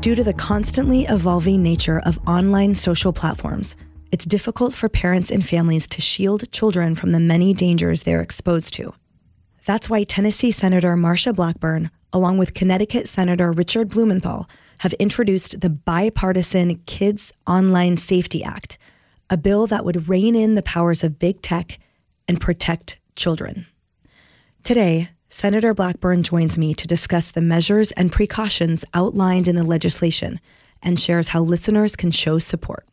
Due 0.00 0.16
to 0.16 0.24
the 0.24 0.34
constantly 0.34 1.04
evolving 1.04 1.62
nature 1.62 2.00
of 2.04 2.18
online 2.26 2.74
social 2.74 3.12
platforms, 3.12 3.76
it's 4.10 4.24
difficult 4.24 4.74
for 4.74 4.88
parents 4.88 5.30
and 5.30 5.46
families 5.46 5.86
to 5.86 6.00
shield 6.00 6.50
children 6.50 6.96
from 6.96 7.12
the 7.12 7.20
many 7.20 7.54
dangers 7.54 8.02
they're 8.02 8.20
exposed 8.20 8.74
to. 8.74 8.92
That's 9.64 9.88
why 9.88 10.02
Tennessee 10.02 10.50
Senator 10.50 10.96
Marsha 10.96 11.32
Blackburn, 11.32 11.88
along 12.12 12.38
with 12.38 12.52
Connecticut 12.52 13.08
Senator 13.08 13.52
Richard 13.52 13.90
Blumenthal, 13.90 14.48
have 14.78 14.92
introduced 14.94 15.60
the 15.60 15.70
bipartisan 15.70 16.82
Kids 16.86 17.32
Online 17.46 17.96
Safety 17.96 18.42
Act, 18.42 18.78
a 19.30 19.36
bill 19.36 19.68
that 19.68 19.84
would 19.84 20.08
rein 20.08 20.34
in 20.34 20.56
the 20.56 20.62
powers 20.62 21.04
of 21.04 21.20
big 21.20 21.40
tech 21.42 21.78
and 22.28 22.40
protect 22.40 22.98
children. 23.16 23.66
Today, 24.62 25.10
Senator 25.28 25.72
Blackburn 25.74 26.22
joins 26.22 26.58
me 26.58 26.74
to 26.74 26.86
discuss 26.86 27.30
the 27.30 27.40
measures 27.40 27.90
and 27.92 28.12
precautions 28.12 28.84
outlined 28.92 29.48
in 29.48 29.56
the 29.56 29.64
legislation 29.64 30.40
and 30.82 31.00
shares 31.00 31.28
how 31.28 31.40
listeners 31.40 31.96
can 31.96 32.10
show 32.10 32.38
support. 32.38 32.86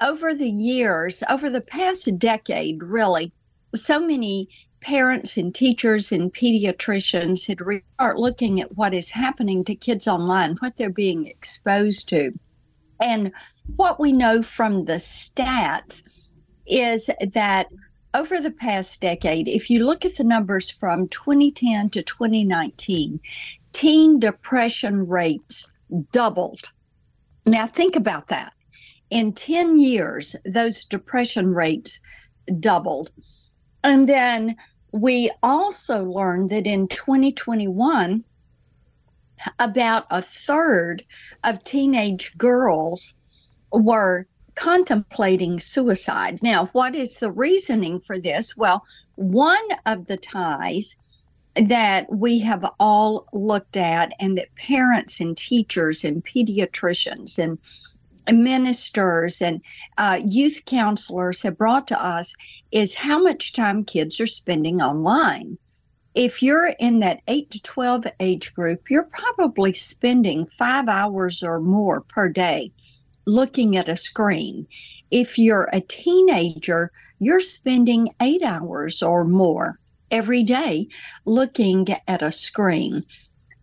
Over 0.00 0.34
the 0.34 0.50
years, 0.50 1.22
over 1.30 1.48
the 1.48 1.62
past 1.62 2.18
decade, 2.18 2.82
really, 2.82 3.32
so 3.74 3.98
many 3.98 4.48
parents 4.80 5.36
and 5.36 5.54
teachers 5.54 6.12
and 6.12 6.32
pediatricians 6.32 7.46
had 7.46 7.60
re- 7.60 7.82
start 7.94 8.18
looking 8.18 8.60
at 8.60 8.76
what 8.76 8.94
is 8.94 9.10
happening 9.10 9.64
to 9.64 9.74
kids 9.74 10.06
online, 10.06 10.56
what 10.56 10.76
they're 10.76 10.90
being 10.90 11.26
exposed 11.26 12.08
to. 12.10 12.32
And 13.00 13.32
what 13.76 13.98
we 13.98 14.12
know 14.12 14.42
from 14.42 14.84
the 14.84 14.94
stats 14.94 16.02
is 16.66 17.06
that 17.32 17.66
over 18.16 18.40
the 18.40 18.50
past 18.50 19.02
decade, 19.02 19.46
if 19.46 19.68
you 19.68 19.84
look 19.84 20.06
at 20.06 20.16
the 20.16 20.24
numbers 20.24 20.70
from 20.70 21.06
2010 21.08 21.90
to 21.90 22.02
2019, 22.02 23.20
teen 23.74 24.18
depression 24.18 25.06
rates 25.06 25.70
doubled. 26.12 26.72
Now, 27.44 27.66
think 27.66 27.94
about 27.94 28.28
that. 28.28 28.54
In 29.10 29.34
10 29.34 29.78
years, 29.78 30.34
those 30.46 30.86
depression 30.86 31.52
rates 31.52 32.00
doubled. 32.58 33.10
And 33.84 34.08
then 34.08 34.56
we 34.92 35.30
also 35.42 36.02
learned 36.04 36.48
that 36.50 36.66
in 36.66 36.88
2021, 36.88 38.24
about 39.58 40.06
a 40.10 40.22
third 40.22 41.04
of 41.44 41.62
teenage 41.62 42.36
girls 42.38 43.14
were 43.70 44.26
contemplating 44.56 45.60
suicide. 45.60 46.42
Now, 46.42 46.66
what 46.66 46.94
is 46.94 47.18
the 47.18 47.30
reasoning 47.30 48.00
for 48.00 48.18
this? 48.18 48.56
Well, 48.56 48.84
one 49.14 49.68
of 49.84 50.06
the 50.06 50.16
ties 50.16 50.96
that 51.54 52.12
we 52.12 52.38
have 52.40 52.66
all 52.78 53.26
looked 53.32 53.76
at, 53.76 54.12
and 54.20 54.36
that 54.36 54.54
parents 54.56 55.20
and 55.20 55.36
teachers 55.36 56.04
and 56.04 56.24
pediatricians 56.24 57.38
and 57.38 57.58
ministers 58.32 59.40
and 59.40 59.62
uh, 59.98 60.20
youth 60.24 60.62
counselors 60.66 61.42
have 61.42 61.56
brought 61.56 61.86
to 61.88 62.02
us 62.02 62.34
is 62.72 62.94
how 62.94 63.22
much 63.22 63.52
time 63.52 63.84
kids 63.84 64.20
are 64.20 64.26
spending 64.26 64.82
online. 64.82 65.56
If 66.14 66.42
you're 66.42 66.72
in 66.80 67.00
that 67.00 67.20
8 67.28 67.50
to 67.50 67.62
12 67.62 68.06
age 68.20 68.54
group, 68.54 68.90
you're 68.90 69.08
probably 69.12 69.72
spending 69.74 70.46
five 70.46 70.88
hours 70.88 71.42
or 71.42 71.60
more 71.60 72.00
per 72.00 72.28
day 72.28 72.72
looking 73.26 73.76
at 73.76 73.88
a 73.88 73.96
screen. 73.96 74.66
If 75.10 75.38
you're 75.38 75.68
a 75.72 75.80
teenager, 75.80 76.92
you're 77.18 77.40
spending 77.40 78.08
eight 78.20 78.42
hours 78.42 79.02
or 79.02 79.24
more 79.24 79.78
every 80.10 80.42
day 80.42 80.88
looking 81.24 81.86
at 82.06 82.22
a 82.22 82.32
screen. 82.32 83.04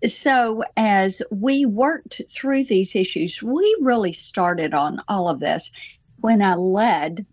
So, 0.05 0.63
as 0.75 1.21
we 1.31 1.65
worked 1.65 2.21
through 2.29 2.65
these 2.65 2.95
issues, 2.95 3.41
we 3.41 3.77
really 3.79 4.11
started 4.11 4.73
on 4.73 5.01
all 5.07 5.29
of 5.29 5.39
this 5.39 5.71
when 6.19 6.41
I 6.41 6.55
led 6.55 7.25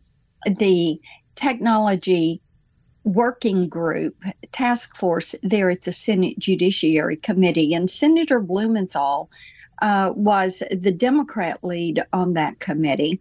the 0.47 1.01
technology 1.35 2.41
working 3.05 3.69
group 3.69 4.15
task 4.53 4.97
force 4.97 5.35
there 5.43 5.71
at 5.71 5.83
the 5.83 5.93
Senate 5.93 6.39
Judiciary 6.39 7.17
Committee. 7.17 7.75
And 7.75 7.91
Senator 7.91 8.41
Blumenthal 8.41 9.31
uh, 9.81 10.13
was 10.15 10.63
the 10.71 10.93
Democrat 10.93 11.63
lead 11.63 12.03
on 12.13 12.35
that 12.35 12.59
committee. 12.61 13.21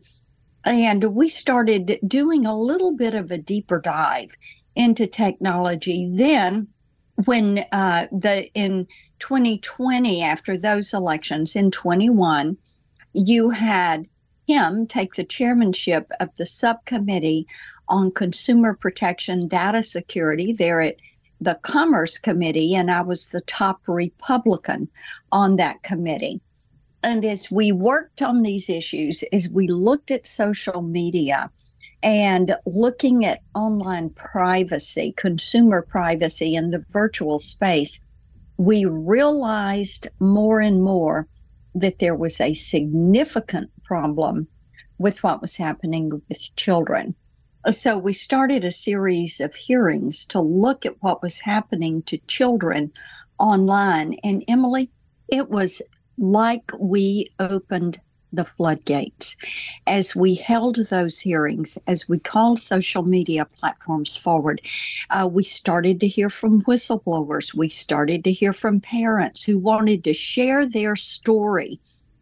And 0.65 1.15
we 1.15 1.29
started 1.29 1.99
doing 2.05 2.45
a 2.45 2.57
little 2.57 2.95
bit 2.95 3.13
of 3.13 3.31
a 3.31 3.37
deeper 3.37 3.79
dive 3.79 4.31
into 4.75 5.07
technology. 5.07 6.09
Then, 6.13 6.67
when 7.25 7.65
uh, 7.71 8.07
the 8.11 8.49
in 8.53 8.87
2020, 9.19 10.21
after 10.21 10.57
those 10.57 10.93
elections 10.93 11.55
in 11.55 11.71
21, 11.71 12.57
you 13.13 13.49
had 13.49 14.05
him 14.47 14.87
take 14.87 15.15
the 15.15 15.23
chairmanship 15.23 16.11
of 16.19 16.29
the 16.37 16.45
subcommittee 16.45 17.47
on 17.87 18.11
consumer 18.11 18.73
protection 18.73 19.47
data 19.47 19.81
security 19.81 20.53
there 20.53 20.81
at 20.81 20.95
the 21.41 21.55
Commerce 21.61 22.17
Committee, 22.17 22.75
and 22.75 22.91
I 22.91 23.01
was 23.01 23.27
the 23.27 23.41
top 23.41 23.81
Republican 23.87 24.89
on 25.31 25.55
that 25.55 25.83
committee 25.83 26.41
and 27.03 27.23
as 27.23 27.49
we 27.49 27.71
worked 27.71 28.21
on 28.21 28.43
these 28.43 28.69
issues, 28.69 29.23
as 29.31 29.49
we 29.49 29.67
looked 29.67 30.11
at 30.11 30.27
social 30.27 30.81
media 30.81 31.49
and 32.03 32.55
looking 32.65 33.25
at 33.25 33.41
online 33.55 34.09
privacy, 34.11 35.13
consumer 35.17 35.81
privacy 35.81 36.55
in 36.55 36.71
the 36.71 36.85
virtual 36.89 37.39
space, 37.39 37.99
we 38.57 38.85
realized 38.85 40.07
more 40.19 40.59
and 40.59 40.83
more 40.83 41.27
that 41.75 41.99
there 41.99 42.15
was 42.15 42.41
a 42.41 42.53
significant 42.53 43.71
problem 43.83 44.47
with 44.97 45.23
what 45.23 45.41
was 45.41 45.55
happening 45.55 46.21
with 46.27 46.55
children. 46.55 47.15
So 47.71 47.97
we 47.97 48.13
started 48.13 48.63
a 48.63 48.71
series 48.71 49.39
of 49.39 49.55
hearings 49.55 50.25
to 50.25 50.41
look 50.41 50.85
at 50.85 51.01
what 51.01 51.21
was 51.21 51.41
happening 51.41 52.01
to 52.03 52.17
children 52.27 52.91
online. 53.37 54.15
And 54.23 54.43
Emily, 54.47 54.89
it 55.29 55.49
was 55.49 55.81
like 56.19 56.71
we 56.79 57.31
opened 57.39 57.99
the 58.31 58.45
floodgates. 58.45 59.35
As 59.87 60.15
we 60.15 60.35
held 60.35 60.75
those 60.89 61.19
hearings, 61.19 61.77
as 61.87 62.07
we 62.07 62.19
called 62.19 62.59
social 62.59 63.03
media 63.03 63.45
platforms 63.45 64.15
forward, 64.15 64.61
uh, 65.09 65.27
we 65.31 65.43
started 65.43 65.99
to 66.01 66.07
hear 66.07 66.29
from 66.29 66.61
whistleblowers. 66.63 67.55
We 67.55 67.69
started 67.69 68.23
to 68.25 68.31
hear 68.31 68.53
from 68.53 68.81
parents 68.81 69.43
who 69.43 69.57
wanted 69.57 70.03
to 70.03 70.13
share 70.13 70.65
their 70.65 70.95
story 70.95 71.79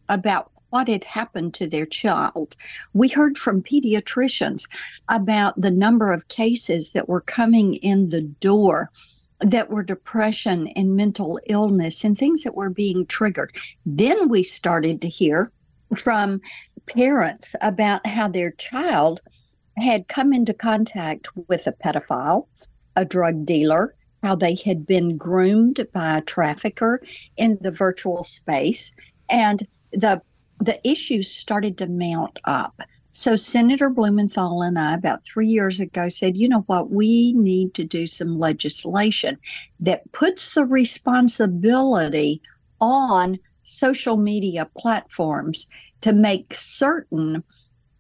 about 0.08 0.52
what 0.70 0.88
had 0.88 1.04
happened 1.04 1.54
to 1.56 1.68
their 1.68 1.86
child. 1.86 2.56
We 2.94 3.08
heard 3.08 3.38
from 3.38 3.64
pediatricians 3.64 4.64
about 5.10 5.60
the 5.60 5.72
number 5.72 6.12
of 6.12 6.28
cases 6.28 6.92
that 6.92 7.10
were 7.10 7.22
coming 7.22 7.76
in 7.76 8.10
the 8.10 8.22
door 8.22 8.92
that 9.40 9.70
were 9.70 9.84
depression 9.84 10.68
and 10.70 10.96
mental 10.96 11.40
illness 11.48 12.04
and 12.04 12.18
things 12.18 12.44
that 12.44 12.56
were 12.56 12.70
being 12.70 13.06
triggered. 13.06 13.56
Then 13.86 14.30
we 14.30 14.44
started 14.44 15.02
to 15.02 15.08
hear 15.08 15.52
from 15.98 16.42
parents 16.88 17.56
about 17.62 18.06
how 18.06 18.28
their 18.28 18.52
child 18.52 19.22
had 19.78 20.08
come 20.08 20.34
into 20.34 20.54
contact 20.54 21.28
with 21.48 21.68
a 21.68 21.72
pedophile, 21.72 22.48
a 22.96 23.06
drug 23.06 23.46
dealer, 23.46 23.96
how 24.24 24.36
they 24.36 24.56
had 24.56 24.88
been 24.88 25.18
groomed 25.18 25.86
by 25.94 26.18
a 26.18 26.22
trafficker 26.22 27.00
in 27.38 27.58
the 27.62 27.72
virtual 27.72 28.24
space. 28.24 28.96
And 29.30 29.68
the 29.92 30.22
the 30.60 30.80
issues 30.88 31.30
started 31.30 31.78
to 31.78 31.88
mount 31.88 32.40
up. 32.46 32.82
So 33.18 33.36
Senator 33.36 33.90
Blumenthal 33.90 34.62
and 34.62 34.78
I, 34.78 34.94
about 34.94 35.24
three 35.24 35.48
years 35.48 35.80
ago, 35.80 36.08
said, 36.08 36.38
you 36.38 36.48
know 36.48 36.64
what, 36.68 36.92
we 36.92 37.34
need 37.34 37.74
to 37.74 37.84
do 37.84 38.06
some 38.06 38.38
legislation 38.38 39.40
that 39.80 40.12
puts 40.12 40.54
the 40.54 40.68
responsibility 40.68 42.44
on 42.80 43.40
social 43.64 44.18
media 44.18 44.70
platforms 44.78 45.66
to 46.02 46.14
make 46.14 46.54
certain 46.54 47.44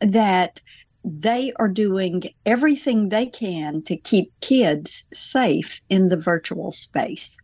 that 0.01 0.61
they 1.03 1.51
are 1.55 1.67
doing 1.67 2.21
everything 2.45 3.09
they 3.09 3.25
can 3.25 3.81
to 3.85 3.97
keep 3.97 4.31
kids 4.41 5.05
safe 5.11 5.81
in 5.89 6.09
the 6.09 6.17
virtual 6.17 6.71
space. 6.71 7.39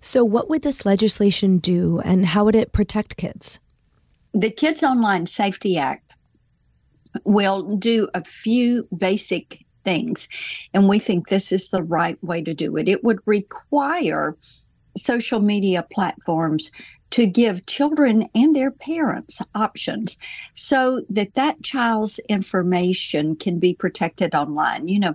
So, 0.00 0.24
what 0.24 0.48
would 0.48 0.62
this 0.62 0.86
legislation 0.86 1.58
do 1.58 2.00
and 2.06 2.24
how 2.24 2.46
would 2.46 2.56
it 2.56 2.72
protect 2.72 3.18
kids? 3.18 3.60
The 4.32 4.50
Kids 4.50 4.82
Online 4.82 5.26
Safety 5.26 5.76
Act 5.76 6.15
will 7.24 7.76
do 7.76 8.08
a 8.14 8.24
few 8.24 8.88
basic 8.96 9.64
things, 9.84 10.28
and 10.74 10.88
we 10.88 10.98
think 10.98 11.28
this 11.28 11.52
is 11.52 11.70
the 11.70 11.82
right 11.82 12.22
way 12.22 12.42
to 12.42 12.54
do 12.54 12.76
it. 12.76 12.88
It 12.88 13.04
would 13.04 13.20
require 13.26 14.36
social 14.96 15.40
media 15.40 15.86
platforms 15.92 16.70
to 17.10 17.26
give 17.26 17.66
children 17.66 18.28
and 18.34 18.56
their 18.56 18.70
parents 18.70 19.40
options 19.54 20.18
so 20.54 21.02
that 21.08 21.34
that 21.34 21.62
child's 21.62 22.18
information 22.28 23.36
can 23.36 23.58
be 23.58 23.74
protected 23.74 24.34
online. 24.34 24.88
You 24.88 25.00
know, 25.00 25.14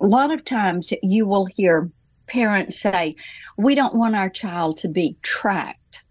a 0.00 0.06
lot 0.06 0.32
of 0.32 0.44
times 0.44 0.92
you 1.02 1.26
will 1.26 1.46
hear 1.46 1.90
parents 2.26 2.78
say, 2.80 3.16
We 3.56 3.74
don't 3.74 3.94
want 3.94 4.16
our 4.16 4.30
child 4.30 4.78
to 4.78 4.88
be 4.88 5.16
tracked 5.22 6.02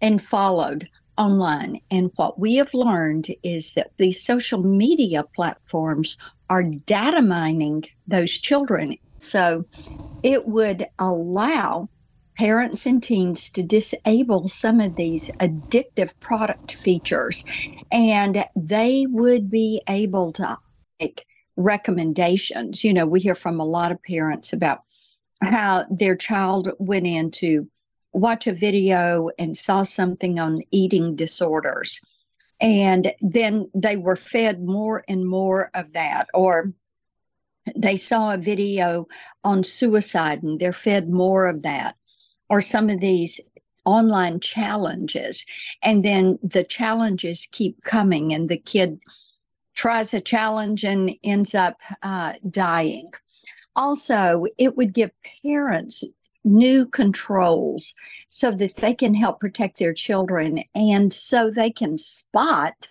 and 0.00 0.22
followed 0.22 0.88
online. 1.18 1.80
And 1.90 2.10
what 2.16 2.38
we 2.38 2.56
have 2.56 2.74
learned 2.74 3.28
is 3.42 3.74
that 3.74 3.96
these 3.96 4.22
social 4.22 4.62
media 4.62 5.24
platforms 5.34 6.16
are 6.50 6.62
data 6.62 7.22
mining 7.22 7.84
those 8.06 8.32
children. 8.32 8.96
So 9.18 9.64
it 10.22 10.46
would 10.46 10.86
allow 10.98 11.88
parents 12.36 12.86
and 12.86 13.02
teens 13.02 13.50
to 13.50 13.62
disable 13.62 14.48
some 14.48 14.80
of 14.80 14.96
these 14.96 15.30
addictive 15.32 16.10
product 16.20 16.72
features 16.72 17.44
and 17.90 18.44
they 18.56 19.06
would 19.08 19.50
be 19.50 19.82
able 19.88 20.32
to 20.32 20.56
make 20.98 21.26
recommendations. 21.56 22.82
You 22.82 22.94
know, 22.94 23.06
we 23.06 23.20
hear 23.20 23.34
from 23.34 23.60
a 23.60 23.64
lot 23.64 23.92
of 23.92 24.02
parents 24.02 24.52
about 24.52 24.80
how 25.42 25.84
their 25.90 26.16
child 26.16 26.72
went 26.78 27.06
into 27.06 27.68
watch 28.12 28.46
a 28.46 28.52
video 28.52 29.30
and 29.38 29.56
saw 29.56 29.82
something 29.82 30.38
on 30.38 30.62
eating 30.70 31.16
disorders. 31.16 32.00
And 32.60 33.12
then 33.20 33.70
they 33.74 33.96
were 33.96 34.16
fed 34.16 34.62
more 34.62 35.02
and 35.08 35.26
more 35.26 35.70
of 35.74 35.92
that, 35.94 36.28
or 36.32 36.72
they 37.74 37.96
saw 37.96 38.34
a 38.34 38.38
video 38.38 39.08
on 39.44 39.64
suicide 39.64 40.42
and 40.42 40.60
they're 40.60 40.72
fed 40.72 41.08
more 41.08 41.46
of 41.46 41.62
that, 41.62 41.96
or 42.48 42.60
some 42.60 42.88
of 42.88 43.00
these 43.00 43.40
online 43.84 44.38
challenges. 44.40 45.44
And 45.82 46.04
then 46.04 46.38
the 46.42 46.64
challenges 46.64 47.48
keep 47.50 47.82
coming, 47.82 48.32
and 48.32 48.48
the 48.48 48.58
kid 48.58 49.00
tries 49.74 50.14
a 50.14 50.20
challenge 50.20 50.84
and 50.84 51.16
ends 51.24 51.54
up 51.54 51.80
uh, 52.02 52.34
dying. 52.48 53.10
Also, 53.74 54.44
it 54.58 54.76
would 54.76 54.92
give 54.92 55.10
parents 55.42 56.04
new 56.44 56.86
controls 56.86 57.94
so 58.28 58.50
that 58.50 58.76
they 58.76 58.94
can 58.94 59.14
help 59.14 59.40
protect 59.40 59.78
their 59.78 59.94
children 59.94 60.62
and 60.74 61.12
so 61.12 61.50
they 61.50 61.70
can 61.70 61.96
spot 61.96 62.88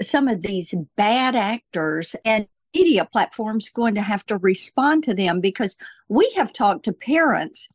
some 0.00 0.28
of 0.28 0.42
these 0.42 0.74
bad 0.96 1.34
actors 1.34 2.14
and 2.24 2.46
media 2.74 3.04
platforms 3.04 3.68
going 3.68 3.94
to 3.94 4.02
have 4.02 4.26
to 4.26 4.36
respond 4.38 5.04
to 5.04 5.14
them 5.14 5.40
because 5.40 5.76
we 6.08 6.30
have 6.36 6.52
talked 6.52 6.84
to 6.84 6.92
parents 6.92 7.68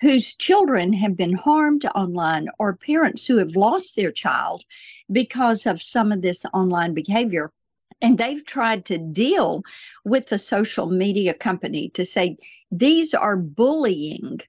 whose 0.00 0.34
children 0.34 0.92
have 0.92 1.16
been 1.16 1.34
harmed 1.34 1.84
online 1.94 2.48
or 2.58 2.74
parents 2.74 3.26
who 3.26 3.36
have 3.36 3.54
lost 3.54 3.96
their 3.96 4.10
child 4.10 4.64
because 5.12 5.66
of 5.66 5.82
some 5.82 6.10
of 6.10 6.22
this 6.22 6.44
online 6.52 6.94
behavior 6.94 7.52
and 8.02 8.18
they've 8.18 8.44
tried 8.44 8.84
to 8.86 8.98
deal 8.98 9.62
with 10.04 10.28
the 10.28 10.38
social 10.38 10.90
media 10.90 11.34
company 11.34 11.90
to 11.90 12.04
say 12.04 12.36
these 12.70 13.14
are 13.14 13.36
bullying 13.36 14.40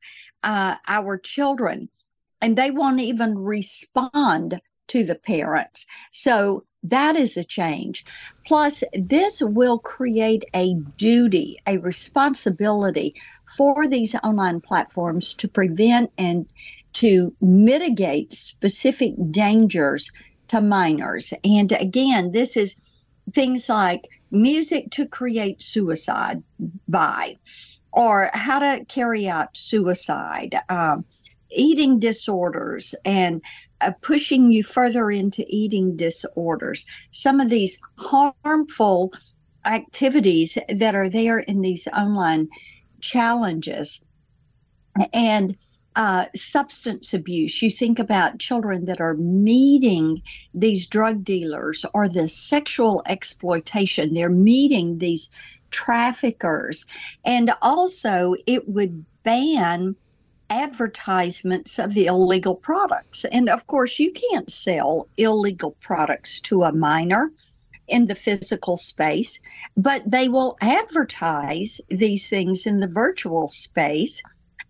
uh, 0.44 0.76
our 0.88 1.18
children, 1.18 1.90
and 2.42 2.58
they 2.58 2.72
won't 2.72 3.00
even 3.02 3.38
respond 3.38 4.62
to 4.88 5.04
the 5.04 5.16
parents. 5.16 5.86
So 6.12 6.66
that 6.84 7.16
is 7.16 7.38
a 7.38 7.44
change. 7.44 8.06
Plus, 8.46 8.84
this 8.94 9.42
will 9.42 9.80
create 9.80 10.44
a 10.56 10.74
duty, 10.98 11.60
a 11.68 11.78
responsibility 11.78 13.16
for 13.56 13.88
these 13.88 14.16
online 14.24 14.62
platforms 14.62 15.34
to 15.36 15.48
prevent 15.48 16.12
and 16.18 16.48
to 16.94 17.34
mitigate 17.42 18.34
specific 18.34 19.14
dangers 19.30 20.12
to 20.48 20.62
minors. 20.62 21.34
And 21.44 21.72
again, 21.74 22.32
this 22.32 22.58
is 22.58 22.76
things 23.34 23.70
like 23.70 24.08
music 24.32 24.92
to 24.92 25.08
create 25.08 25.62
suicide 25.62 26.42
by, 26.88 27.36
or 27.92 28.30
how 28.34 28.60
to 28.60 28.86
carry 28.86 29.28
out 29.28 29.56
suicide, 29.56 30.60
um, 30.70 31.04
eating 31.52 32.00
disorders, 32.00 32.96
and 33.04 33.42
uh, 33.82 33.92
pushing 34.02 34.52
you 34.52 34.64
further 34.64 35.12
into 35.12 35.44
eating 35.48 35.98
disorders. 35.98 36.86
Some 37.12 37.40
of 37.40 37.50
these 37.50 37.80
harmful 37.98 39.12
activities 39.66 40.58
that 40.70 40.96
are 40.96 41.10
there 41.10 41.40
in 41.40 41.62
these 41.62 41.88
online 41.88 42.48
challenges. 43.02 44.04
And 45.14 45.56
uh, 45.96 46.26
substance 46.36 47.14
abuse. 47.14 47.62
You 47.62 47.72
think 47.72 48.00
about 48.00 48.40
children 48.40 48.86
that 48.86 49.02
are 49.02 49.16
meeting 49.16 50.22
these 50.54 50.88
drug 50.88 51.24
dealers 51.24 51.86
or 51.94 52.08
the 52.08 52.28
sexual 52.28 53.04
exploitation. 53.08 54.14
They're 54.14 54.30
meeting 54.30 55.00
these 55.00 55.30
traffickers. 55.70 56.86
And 57.26 57.54
also, 57.62 58.36
it 58.46 58.68
would 58.70 59.06
ban 59.24 59.96
advertisements 60.50 61.80
of 61.80 61.94
the 61.94 62.08
illegal 62.08 62.56
products. 62.56 63.26
And 63.26 63.50
of 63.50 63.66
course, 63.68 64.00
you 64.00 64.12
can't 64.12 64.52
sell 64.52 65.08
illegal 65.18 65.78
products 65.82 66.40
to 66.42 66.64
a 66.64 66.74
minor 66.74 67.32
in 67.88 68.08
the 68.08 68.16
physical 68.16 68.78
space, 68.78 69.40
but 69.76 70.04
they 70.10 70.30
will 70.30 70.58
advertise 70.62 71.82
these 71.90 72.30
things 72.30 72.66
in 72.66 72.80
the 72.80 72.88
virtual 72.88 73.50
space 73.50 74.22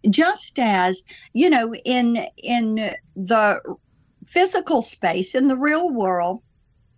just 0.09 0.57
as 0.59 1.03
you 1.33 1.49
know 1.49 1.73
in 1.85 2.25
in 2.37 2.95
the 3.15 3.61
physical 4.25 4.81
space 4.81 5.35
in 5.35 5.47
the 5.47 5.57
real 5.57 5.93
world 5.93 6.41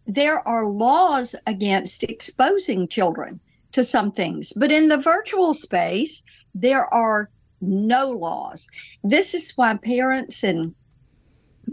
there 0.06 0.46
are 0.48 0.66
laws 0.66 1.36
against 1.48 2.04
exposing 2.04 2.88
children 2.88 3.40
to 3.72 3.84
some 3.84 4.12
things. 4.12 4.54
But 4.56 4.72
in 4.72 4.88
the 4.88 4.98
virtual 4.98 5.54
space 5.54 6.24
there 6.56 6.92
are 6.94 7.30
no 7.62 8.10
laws. 8.10 8.68
This 9.04 9.34
is 9.34 9.52
why 9.56 9.76
parents 9.78 10.44
and 10.44 10.76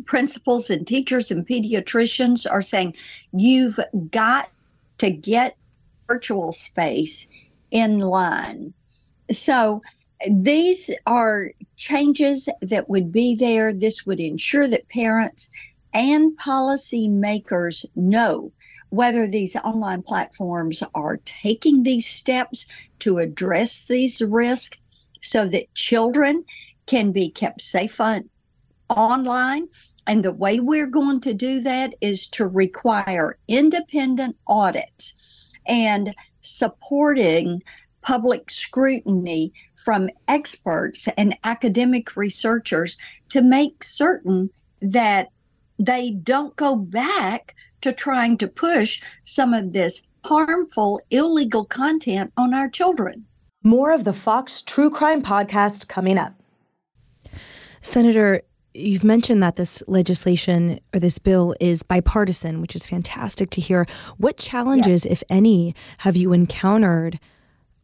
principals 0.07 0.71
and 0.71 0.87
teachers 0.87 1.31
and 1.31 1.47
pediatricians 1.47 2.51
are 2.51 2.63
saying 2.63 2.95
you've 3.33 3.79
got 4.11 4.51
to 4.99 5.11
get 5.11 5.57
virtual 6.09 6.53
space 6.53 7.29
in 7.71 7.99
line. 7.99 8.73
So 9.31 9.83
these 10.29 10.91
are 11.07 11.53
changes 11.77 12.49
that 12.61 12.89
would 12.91 13.11
be 13.13 13.35
there. 13.35 13.73
This 13.73 14.05
would 14.07 14.21
ensure 14.21 14.69
that 14.69 14.89
parents 14.89 15.51
and 15.95 16.37
policymakers 16.39 17.85
know 17.95 18.53
whether 18.91 19.27
these 19.27 19.57
online 19.57 20.03
platforms 20.03 20.83
are 20.95 21.21
taking 21.25 21.83
these 21.83 22.07
steps 22.07 22.67
to 22.99 23.19
address 23.19 23.87
these 23.87 24.21
risks 24.21 24.79
so 25.23 25.47
that 25.47 25.73
children 25.75 26.45
can 26.87 27.13
be 27.13 27.31
kept 27.31 27.63
safe 27.63 28.01
on, 28.01 28.29
online 28.89 29.69
And 30.07 30.25
the 30.25 30.33
way 30.33 30.59
we're 30.59 30.87
going 30.87 31.21
to 31.21 31.35
do 31.35 31.61
that 31.61 31.95
is 32.01 32.27
to 32.31 32.47
require 32.47 33.39
independent 33.47 34.37
audits 34.47 35.15
and 35.67 36.15
supporting 36.41 37.63
public 38.03 38.51
scrutiny 38.51 39.53
from 39.75 40.11
experts 40.29 41.09
and 41.17 41.37
academic 41.45 42.17
researchers 42.17 42.97
to 43.31 43.43
make 43.43 43.83
certain 43.83 44.51
that 44.81 45.29
they 45.79 46.11
don't 46.11 46.55
go 46.57 46.77
back 46.77 47.55
to 47.81 47.93
trying 47.93 48.37
to 48.39 48.47
push 48.47 49.03
some 49.25 49.55
of 49.55 49.73
this 49.73 50.07
harmful, 50.25 51.01
illegal 51.11 51.65
content 51.65 52.33
on 52.37 52.53
our 52.53 52.69
children. 52.69 53.25
More 53.63 53.93
of 53.93 54.05
the 54.05 54.13
Fox 54.13 54.63
True 54.63 54.91
Crime 54.91 55.23
podcast 55.23 55.89
coming 55.89 56.19
up. 56.19 56.35
Senator, 57.83 58.43
you've 58.75 59.05
mentioned 59.05 59.43
that 59.43 59.57
this 59.57 59.83
legislation 59.87 60.79
or 60.95 61.01
this 61.01 61.19
bill 61.19 61.55
is 61.61 61.83
bipartisan, 61.83 62.61
which 62.61 62.77
is 62.77 62.87
fantastic 62.87 63.51
to 63.51 63.61
hear. 63.61 63.87
What 64.19 64.37
challenges, 64.37 65.05
yes. 65.05 65.13
if 65.13 65.23
any, 65.31 65.75
have 65.99 66.17
you 66.17 66.33
encountered 66.33 67.19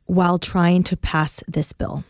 while 0.06 0.38
trying 0.38 0.82
to 0.84 0.96
pass 0.96 1.42
this 1.46 1.72
bill? 1.72 2.04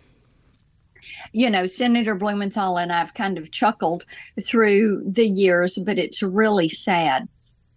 You 1.33 1.51
know, 1.51 1.67
Senator 1.67 2.15
Blumenthal 2.15 2.79
and 2.79 2.93
I've 2.93 3.15
kind 3.15 3.39
of 3.39 3.51
chuckled 3.51 4.05
through 4.43 5.05
the 5.07 5.29
years, 5.29 5.77
but 5.77 5.99
it's 5.99 6.23
really 6.23 6.69
sad. 6.69 7.29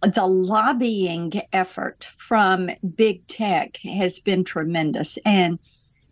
The 0.02 0.26
lobbying 0.26 1.32
effort 1.52 2.04
from 2.16 2.70
big 2.94 3.26
tech 3.26 3.76
has 3.78 4.18
been 4.18 4.44
tremendous. 4.44 5.18
And 5.24 5.58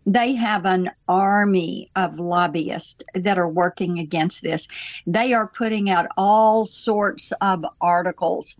they 0.05 0.33
have 0.33 0.65
an 0.65 0.91
army 1.07 1.91
of 1.95 2.19
lobbyists 2.19 3.03
that 3.13 3.37
are 3.37 3.49
working 3.49 3.99
against 3.99 4.41
this. 4.41 4.67
They 5.05 5.33
are 5.33 5.47
putting 5.47 5.89
out 5.89 6.07
all 6.17 6.65
sorts 6.65 7.31
of 7.41 7.65
articles 7.81 8.55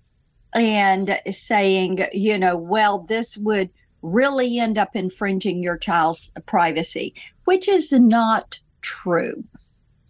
and 0.54 1.20
saying, 1.32 2.06
you 2.12 2.38
know, 2.38 2.58
well, 2.58 3.00
this 3.00 3.38
would 3.38 3.70
really 4.02 4.60
end 4.60 4.78
up 4.78 4.96
infringing 4.96 5.64
your 5.64 5.78
child's 5.78 6.32
privacy, 6.46 7.14
which 7.46 7.68
is 7.68 7.92
not 7.92 8.60
true. 8.82 9.44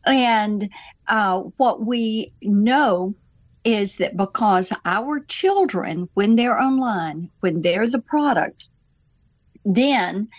And 0.05 0.69
uh, 1.07 1.41
what 1.57 1.85
we 1.85 2.33
know 2.41 3.15
is 3.63 3.97
that 3.97 4.17
because 4.17 4.71
our 4.85 5.19
children, 5.21 6.09
when 6.13 6.35
they're 6.35 6.59
online, 6.59 7.29
when 7.41 7.61
they're 7.61 7.87
the 7.87 8.01
product, 8.01 8.67
then 9.65 10.29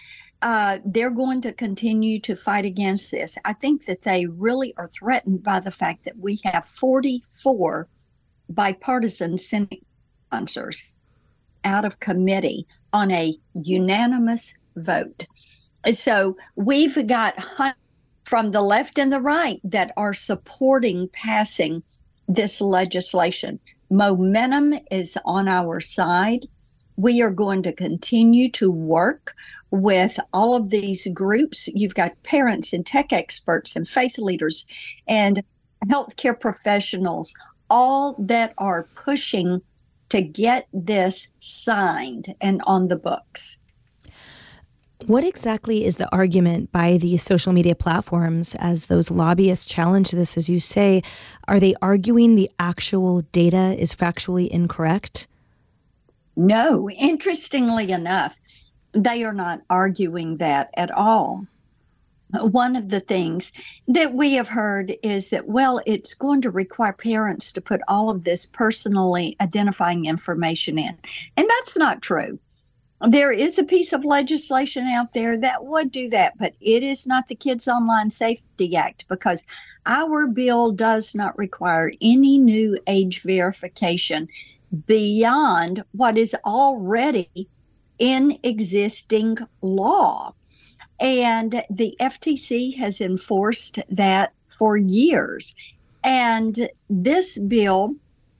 uh, 0.43 0.79
they're 0.85 1.11
going 1.11 1.43
to 1.43 1.53
continue 1.53 2.19
to 2.21 2.35
fight 2.35 2.65
against 2.65 3.11
this. 3.11 3.37
I 3.45 3.53
think 3.53 3.85
that 3.87 4.03
they 4.03 4.27
really 4.27 4.73
are 4.77 4.89
threatened 4.89 5.43
by 5.43 5.61
the 5.61 5.71
fact 5.71 6.05
that 6.05 6.19
we 6.19 6.41
have 6.45 6.65
44 6.65 7.87
bipartisan 8.49 9.37
Senate 9.37 9.85
sponsors 10.27 10.83
out 11.65 11.85
of 11.85 12.01
committee 12.01 12.67
on 12.93 13.11
a 13.11 13.37
unanimous 13.55 14.55
vote. 14.77 15.27
So 15.93 16.37
we've 16.57 17.07
got 17.07 17.39
from 18.25 18.51
the 18.51 18.63
left 18.63 18.99
and 18.99 19.13
the 19.13 19.21
right 19.21 19.61
that 19.65 19.93
are 19.97 20.15
supporting 20.15 21.09
passing 21.13 21.83
this 22.29 22.61
legislation. 22.61 23.59
Momentum 23.91 24.75
is 24.91 25.19
on 25.25 25.49
our 25.49 25.81
side. 25.81 26.47
We 26.97 27.23
are 27.23 27.33
going 27.33 27.63
to 27.65 27.73
continue 27.73 28.51
to 28.53 28.71
work 28.71 29.35
with 29.71 30.19
all 30.33 30.55
of 30.55 30.71
these 30.71 31.09
groups. 31.13 31.67
You've 31.69 31.95
got 31.95 32.23
parents 32.23 32.73
and 32.73 32.85
tech 32.85 33.13
experts 33.13 33.75
and 33.75 33.89
faith 33.89 34.19
leaders 34.19 34.67
and 35.09 35.43
healthcare 35.87 36.39
professionals, 36.39 37.35
all 37.71 38.17
that 38.19 38.53
are 38.59 38.89
pushing 38.95 39.63
to 40.11 40.23
get 40.23 40.69
this 40.73 41.33
signed 41.39 42.35
and 42.41 42.61
on 42.67 42.89
the 42.89 42.97
books. 42.97 43.59
What 45.07 45.25
exactly 45.25 45.87
is 45.87 45.97
the 45.97 46.15
argument 46.15 46.73
by 46.73 46.99
the 46.99 47.17
social 47.17 47.55
media 47.55 47.75
platforms 47.75 48.55
as 48.59 48.87
those 48.87 49.11
lobbyists 49.11 49.65
challenge 49.65 50.11
this? 50.11 50.37
As 50.37 50.51
you 50.51 50.61
say, 50.61 51.03
are 51.49 51.59
they 51.59 51.75
arguing 51.81 52.35
the 52.35 52.51
actual 52.59 53.23
data 53.33 53.75
is 53.79 53.95
factually 53.95 54.49
incorrect? 54.49 55.27
No, 56.37 56.91
interestingly 56.91 57.91
enough, 57.91 58.39
they 58.93 59.25
are 59.25 59.33
not 59.33 59.63
arguing 59.71 60.37
that 60.37 60.71
at 60.77 60.91
all. 60.91 61.47
One 62.33 62.77
of 62.77 62.89
the 62.89 63.01
things 63.01 63.53
that 63.89 64.15
we 64.15 64.35
have 64.35 64.49
heard 64.49 64.95
is 65.03 65.31
that, 65.31 65.49
well, 65.49 65.81
it's 65.87 66.15
going 66.15 66.43
to 66.43 66.51
require 66.51 66.93
parents 66.93 67.53
to 67.53 67.61
put 67.61 67.81
all 67.89 68.11
of 68.11 68.25
this 68.25 68.47
personally 68.47 69.37
identifying 69.41 70.05
information 70.05 70.79
in. 70.79 70.97
And 71.37 71.49
that's 71.49 71.77
not 71.77 72.03
true. 72.03 72.39
There 73.09 73.33
is 73.33 73.59
a 73.59 73.65
piece 73.65 73.95
of 73.95 74.05
legislation 74.05 74.87
out 74.87 75.15
there 75.15 75.39
that 75.39 75.65
would 75.65 75.91
do 75.91 76.11
that, 76.11 76.37
but 76.39 76.53
it 76.61 76.83
is 76.83 77.07
not 77.07 77.29
the 77.29 77.35
Kids 77.35 77.67
Online 77.67 78.11
Safety 78.11 78.77
Act 78.77 79.07
because 79.09 79.47
our 79.87 80.27
bill 80.27 80.71
does 80.71 81.15
not 81.15 81.37
require 81.39 81.91
any 82.03 82.39
new 82.39 82.79
age 82.87 83.23
verification 83.23 84.29
beyond 84.87 85.83
what 85.93 86.19
is 86.19 86.37
already 86.45 87.49
in 87.99 88.39
existing 88.43 89.39
law. 89.63 90.35
And 91.01 91.65
the 91.71 91.97
FTC 92.01 92.77
has 92.77 93.01
enforced 93.01 93.79
that 93.89 94.33
for 94.59 94.77
years. 94.77 95.55
And 96.05 96.69
this 96.89 97.39
bill 97.39 97.95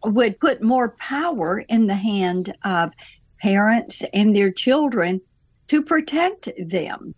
would 0.05 0.39
put 0.41 0.63
more 0.63 0.91
power 0.99 1.61
in 1.69 1.87
the 1.87 1.95
hand 1.95 2.55
of 2.65 2.93
parents 3.39 4.03
and 4.13 4.37
their 4.37 4.51
children 4.51 5.21
to 5.69 5.83
protect 5.83 6.49
them. 6.59 7.15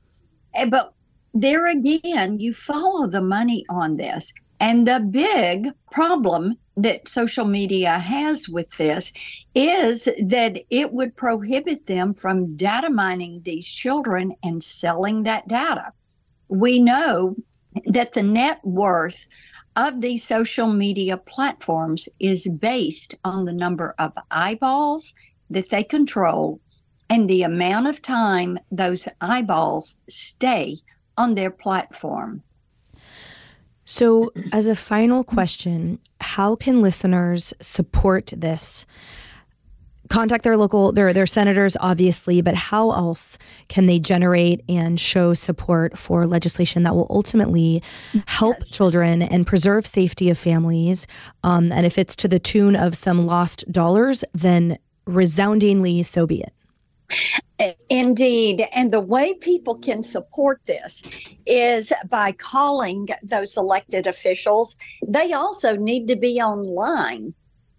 Eh, 0.54 0.66
but 0.66 0.94
there 1.34 1.66
again, 1.66 2.38
you 2.38 2.52
follow 2.52 3.06
the 3.06 3.22
money 3.22 3.64
on 3.68 3.96
this. 3.96 4.32
And 4.62 4.86
the 4.86 5.00
big 5.00 5.70
problem 5.90 6.56
that 6.76 7.08
social 7.08 7.44
media 7.44 7.98
has 7.98 8.48
with 8.48 8.70
this 8.76 9.12
is 9.56 10.04
that 10.04 10.56
it 10.70 10.92
would 10.92 11.16
prohibit 11.16 11.86
them 11.86 12.14
from 12.14 12.54
data 12.54 12.88
mining 12.88 13.42
these 13.42 13.66
children 13.66 14.36
and 14.44 14.62
selling 14.62 15.24
that 15.24 15.48
data. 15.48 15.92
We 16.46 16.78
know 16.78 17.34
that 17.86 18.12
the 18.12 18.22
net 18.22 18.64
worth 18.64 19.26
of 19.74 20.00
these 20.00 20.22
social 20.24 20.68
media 20.68 21.16
platforms 21.16 22.08
is 22.20 22.46
based 22.46 23.16
on 23.24 23.46
the 23.46 23.52
number 23.52 23.96
of 23.98 24.12
eyeballs 24.30 25.12
that 25.50 25.70
they 25.70 25.82
control 25.82 26.60
and 27.10 27.28
the 27.28 27.42
amount 27.42 27.88
of 27.88 28.00
time 28.00 28.60
those 28.70 29.08
eyeballs 29.20 29.96
stay 30.08 30.76
on 31.16 31.34
their 31.34 31.50
platform. 31.50 32.44
So, 33.92 34.32
as 34.54 34.68
a 34.68 34.74
final 34.74 35.22
question, 35.22 35.98
how 36.18 36.56
can 36.56 36.80
listeners 36.80 37.52
support 37.60 38.32
this? 38.34 38.86
Contact 40.08 40.44
their 40.44 40.56
local 40.56 40.92
their 40.92 41.12
their 41.12 41.26
senators 41.26 41.76
obviously, 41.78 42.40
but 42.40 42.54
how 42.54 42.92
else 42.92 43.36
can 43.68 43.84
they 43.84 43.98
generate 43.98 44.62
and 44.66 44.98
show 44.98 45.34
support 45.34 45.98
for 45.98 46.26
legislation 46.26 46.84
that 46.84 46.94
will 46.94 47.06
ultimately 47.10 47.82
help 48.24 48.56
yes. 48.60 48.70
children 48.70 49.20
and 49.20 49.46
preserve 49.46 49.86
safety 49.86 50.30
of 50.30 50.38
families? 50.38 51.06
Um, 51.44 51.70
and 51.70 51.84
if 51.84 51.98
it's 51.98 52.16
to 52.16 52.28
the 52.28 52.38
tune 52.38 52.76
of 52.76 52.96
some 52.96 53.26
lost 53.26 53.70
dollars, 53.70 54.24
then 54.32 54.78
resoundingly 55.04 56.02
so 56.02 56.26
be 56.26 56.40
it. 56.40 56.54
Indeed. 57.88 58.66
And 58.72 58.92
the 58.92 59.00
way 59.00 59.34
people 59.34 59.76
can 59.76 60.02
support 60.02 60.60
this 60.66 61.02
is 61.46 61.92
by 62.08 62.32
calling 62.32 63.08
those 63.22 63.56
elected 63.56 64.06
officials. 64.06 64.76
They 65.06 65.32
also 65.32 65.76
need 65.76 66.08
to 66.08 66.16
be 66.16 66.40
online 66.40 67.34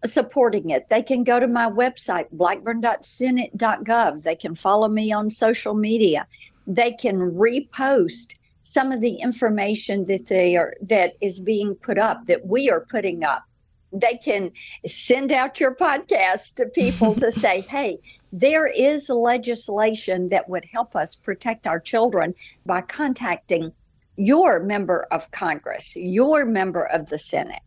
supporting 0.06 0.70
it. 0.70 0.88
They 0.90 1.02
can 1.02 1.24
go 1.24 1.40
to 1.40 1.48
my 1.48 1.70
website, 1.70 2.30
blackburn.senate.gov. 2.32 4.24
They 4.24 4.36
can 4.36 4.56
follow 4.56 4.90
me 4.90 5.12
on 5.14 5.30
social 5.30 5.74
media. 5.74 6.28
They 6.68 6.92
can 6.92 7.18
repost 7.18 8.36
some 8.62 8.92
of 8.92 9.02
the 9.02 9.16
information 9.16 10.06
that 10.06 10.28
they 10.28 10.56
are 10.56 10.76
that 10.82 11.14
is 11.20 11.40
being 11.40 11.76
put 11.76 11.98
up 11.98 12.26
that 12.28 12.46
we 12.46 12.70
are 12.70 12.86
putting 12.90 13.24
up 13.24 13.44
they 13.94 14.20
can 14.24 14.52
send 14.86 15.32
out 15.32 15.60
your 15.60 15.76
podcast 15.76 16.56
to 16.56 16.66
people 16.66 17.14
to 17.16 17.32
say, 17.44 17.62
hey, 17.62 18.00
there 18.34 18.66
is 18.66 19.10
legislation 19.10 20.28
that 20.30 20.50
would 20.50 20.66
help 20.74 20.96
us 20.96 21.14
protect 21.14 21.68
our 21.68 21.80
children 21.80 22.34
by 22.66 22.82
contacting 22.82 23.72
your 24.16 24.60
member 24.60 25.06
of 25.12 25.30
Congress, 25.30 25.96
your 25.96 26.44
member 26.44 26.84
of 26.88 27.10
the 27.10 27.20
Senate. 27.20 27.62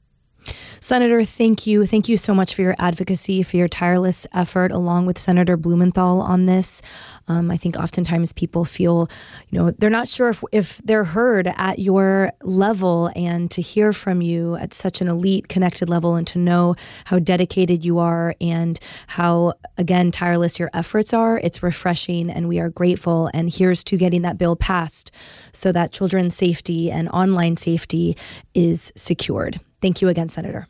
Senator, 0.81 1.25
thank 1.25 1.67
you. 1.67 1.85
Thank 1.85 2.09
you 2.09 2.17
so 2.17 2.33
much 2.33 2.55
for 2.55 2.63
your 2.63 2.77
advocacy, 2.79 3.43
for 3.43 3.57
your 3.57 3.67
tireless 3.67 4.27
effort, 4.35 4.71
along 4.71 5.07
with 5.07 5.19
Senator 5.19 5.57
Blumenthal 5.57 6.21
on 6.21 6.47
this. 6.47 6.81
Um, 7.29 7.51
I 7.51 7.57
think 7.57 7.77
oftentimes 7.77 8.33
people 8.33 8.65
feel, 8.65 9.09
you 9.51 9.59
know, 9.59 9.73
they're 9.73 9.91
not 9.91 10.07
sure 10.07 10.29
if, 10.29 10.45
if 10.53 10.79
they're 10.85 11.03
heard 11.03 11.53
at 11.57 11.81
your 11.81 12.31
level, 12.43 13.11
and 13.17 13.51
to 13.51 13.61
hear 13.61 13.93
from 13.93 14.23
you 14.23 14.55
at 14.57 14.73
such 14.75 15.01
an 15.01 15.09
elite, 15.09 15.49
connected 15.49 15.89
level, 15.89 16.15
and 16.15 16.27
to 16.29 16.39
know 16.39 16.77
how 17.05 17.19
dedicated 17.19 17.85
you 17.85 17.99
are 17.99 18.37
and 18.41 18.79
how, 19.09 19.55
again, 19.79 20.13
tireless 20.13 20.59
your 20.59 20.71
efforts 20.73 21.13
are, 21.13 21.39
it's 21.39 21.65
refreshing, 21.65 22.31
and 22.31 22.49
we 22.49 22.61
are 22.61 22.69
grateful. 22.69 23.29
And 23.35 23.53
here's 23.53 23.83
to 23.85 23.97
getting 23.97 24.23
that 24.23 24.39
bill 24.39 24.55
passed 24.55 25.11
so 25.53 25.73
that 25.73 25.93
children's 25.93 26.37
safety 26.37 26.93
and 26.93 27.09
online 27.09 27.57
safety 27.57 28.17
is 28.55 28.93
secured. 28.95 29.59
Thank 29.81 30.03
you 30.03 30.09
again, 30.09 30.29
Senator. 30.29 30.67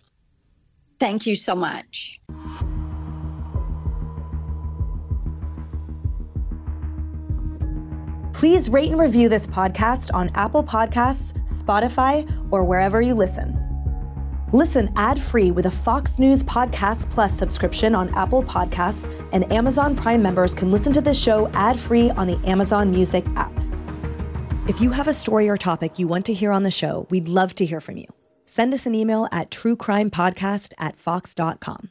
Thank 0.98 1.26
you 1.26 1.36
so 1.36 1.54
much. 1.54 2.20
Please 8.32 8.68
rate 8.68 8.90
and 8.90 9.00
review 9.00 9.30
this 9.30 9.46
podcast 9.46 10.11
on 10.12 10.30
Apple 10.34 10.62
Podcasts, 10.62 11.32
Spotify, 11.48 12.30
or 12.50 12.64
wherever 12.64 13.00
you 13.00 13.14
listen. 13.14 13.59
Listen 14.52 14.92
ad 14.94 15.18
free 15.20 15.50
with 15.50 15.66
a 15.66 15.70
Fox 15.70 16.18
News 16.18 16.44
Podcast 16.44 17.11
Plus 17.11 17.36
subscription 17.36 17.94
on 17.94 18.14
Apple 18.14 18.42
Podcasts, 18.42 19.11
and 19.32 19.50
Amazon 19.50 19.96
Prime 19.96 20.22
members 20.22 20.54
can 20.54 20.70
listen 20.70 20.92
to 20.92 21.00
this 21.00 21.18
show 21.18 21.48
ad 21.54 21.78
free 21.78 22.11
on 22.11 22.26
the 22.26 22.38
Amazon 22.46 22.90
Music 22.90 23.24
app. 23.36 23.52
If 24.68 24.80
you 24.80 24.90
have 24.90 25.09
a 25.09 25.14
story 25.14 25.48
or 25.48 25.57
topic 25.57 25.98
you 25.98 26.07
want 26.07 26.26
to 26.26 26.34
hear 26.34 26.52
on 26.52 26.62
the 26.62 26.70
show, 26.70 27.07
we'd 27.11 27.28
love 27.28 27.54
to 27.54 27.64
hear 27.64 27.80
from 27.80 27.96
you. 27.96 28.07
Send 28.47 28.72
us 28.72 28.86
an 28.86 28.94
email 28.94 29.28
at 29.30 29.51
truecrimepodcast 29.51 30.72
at 30.78 30.97
fox.com. 30.97 31.90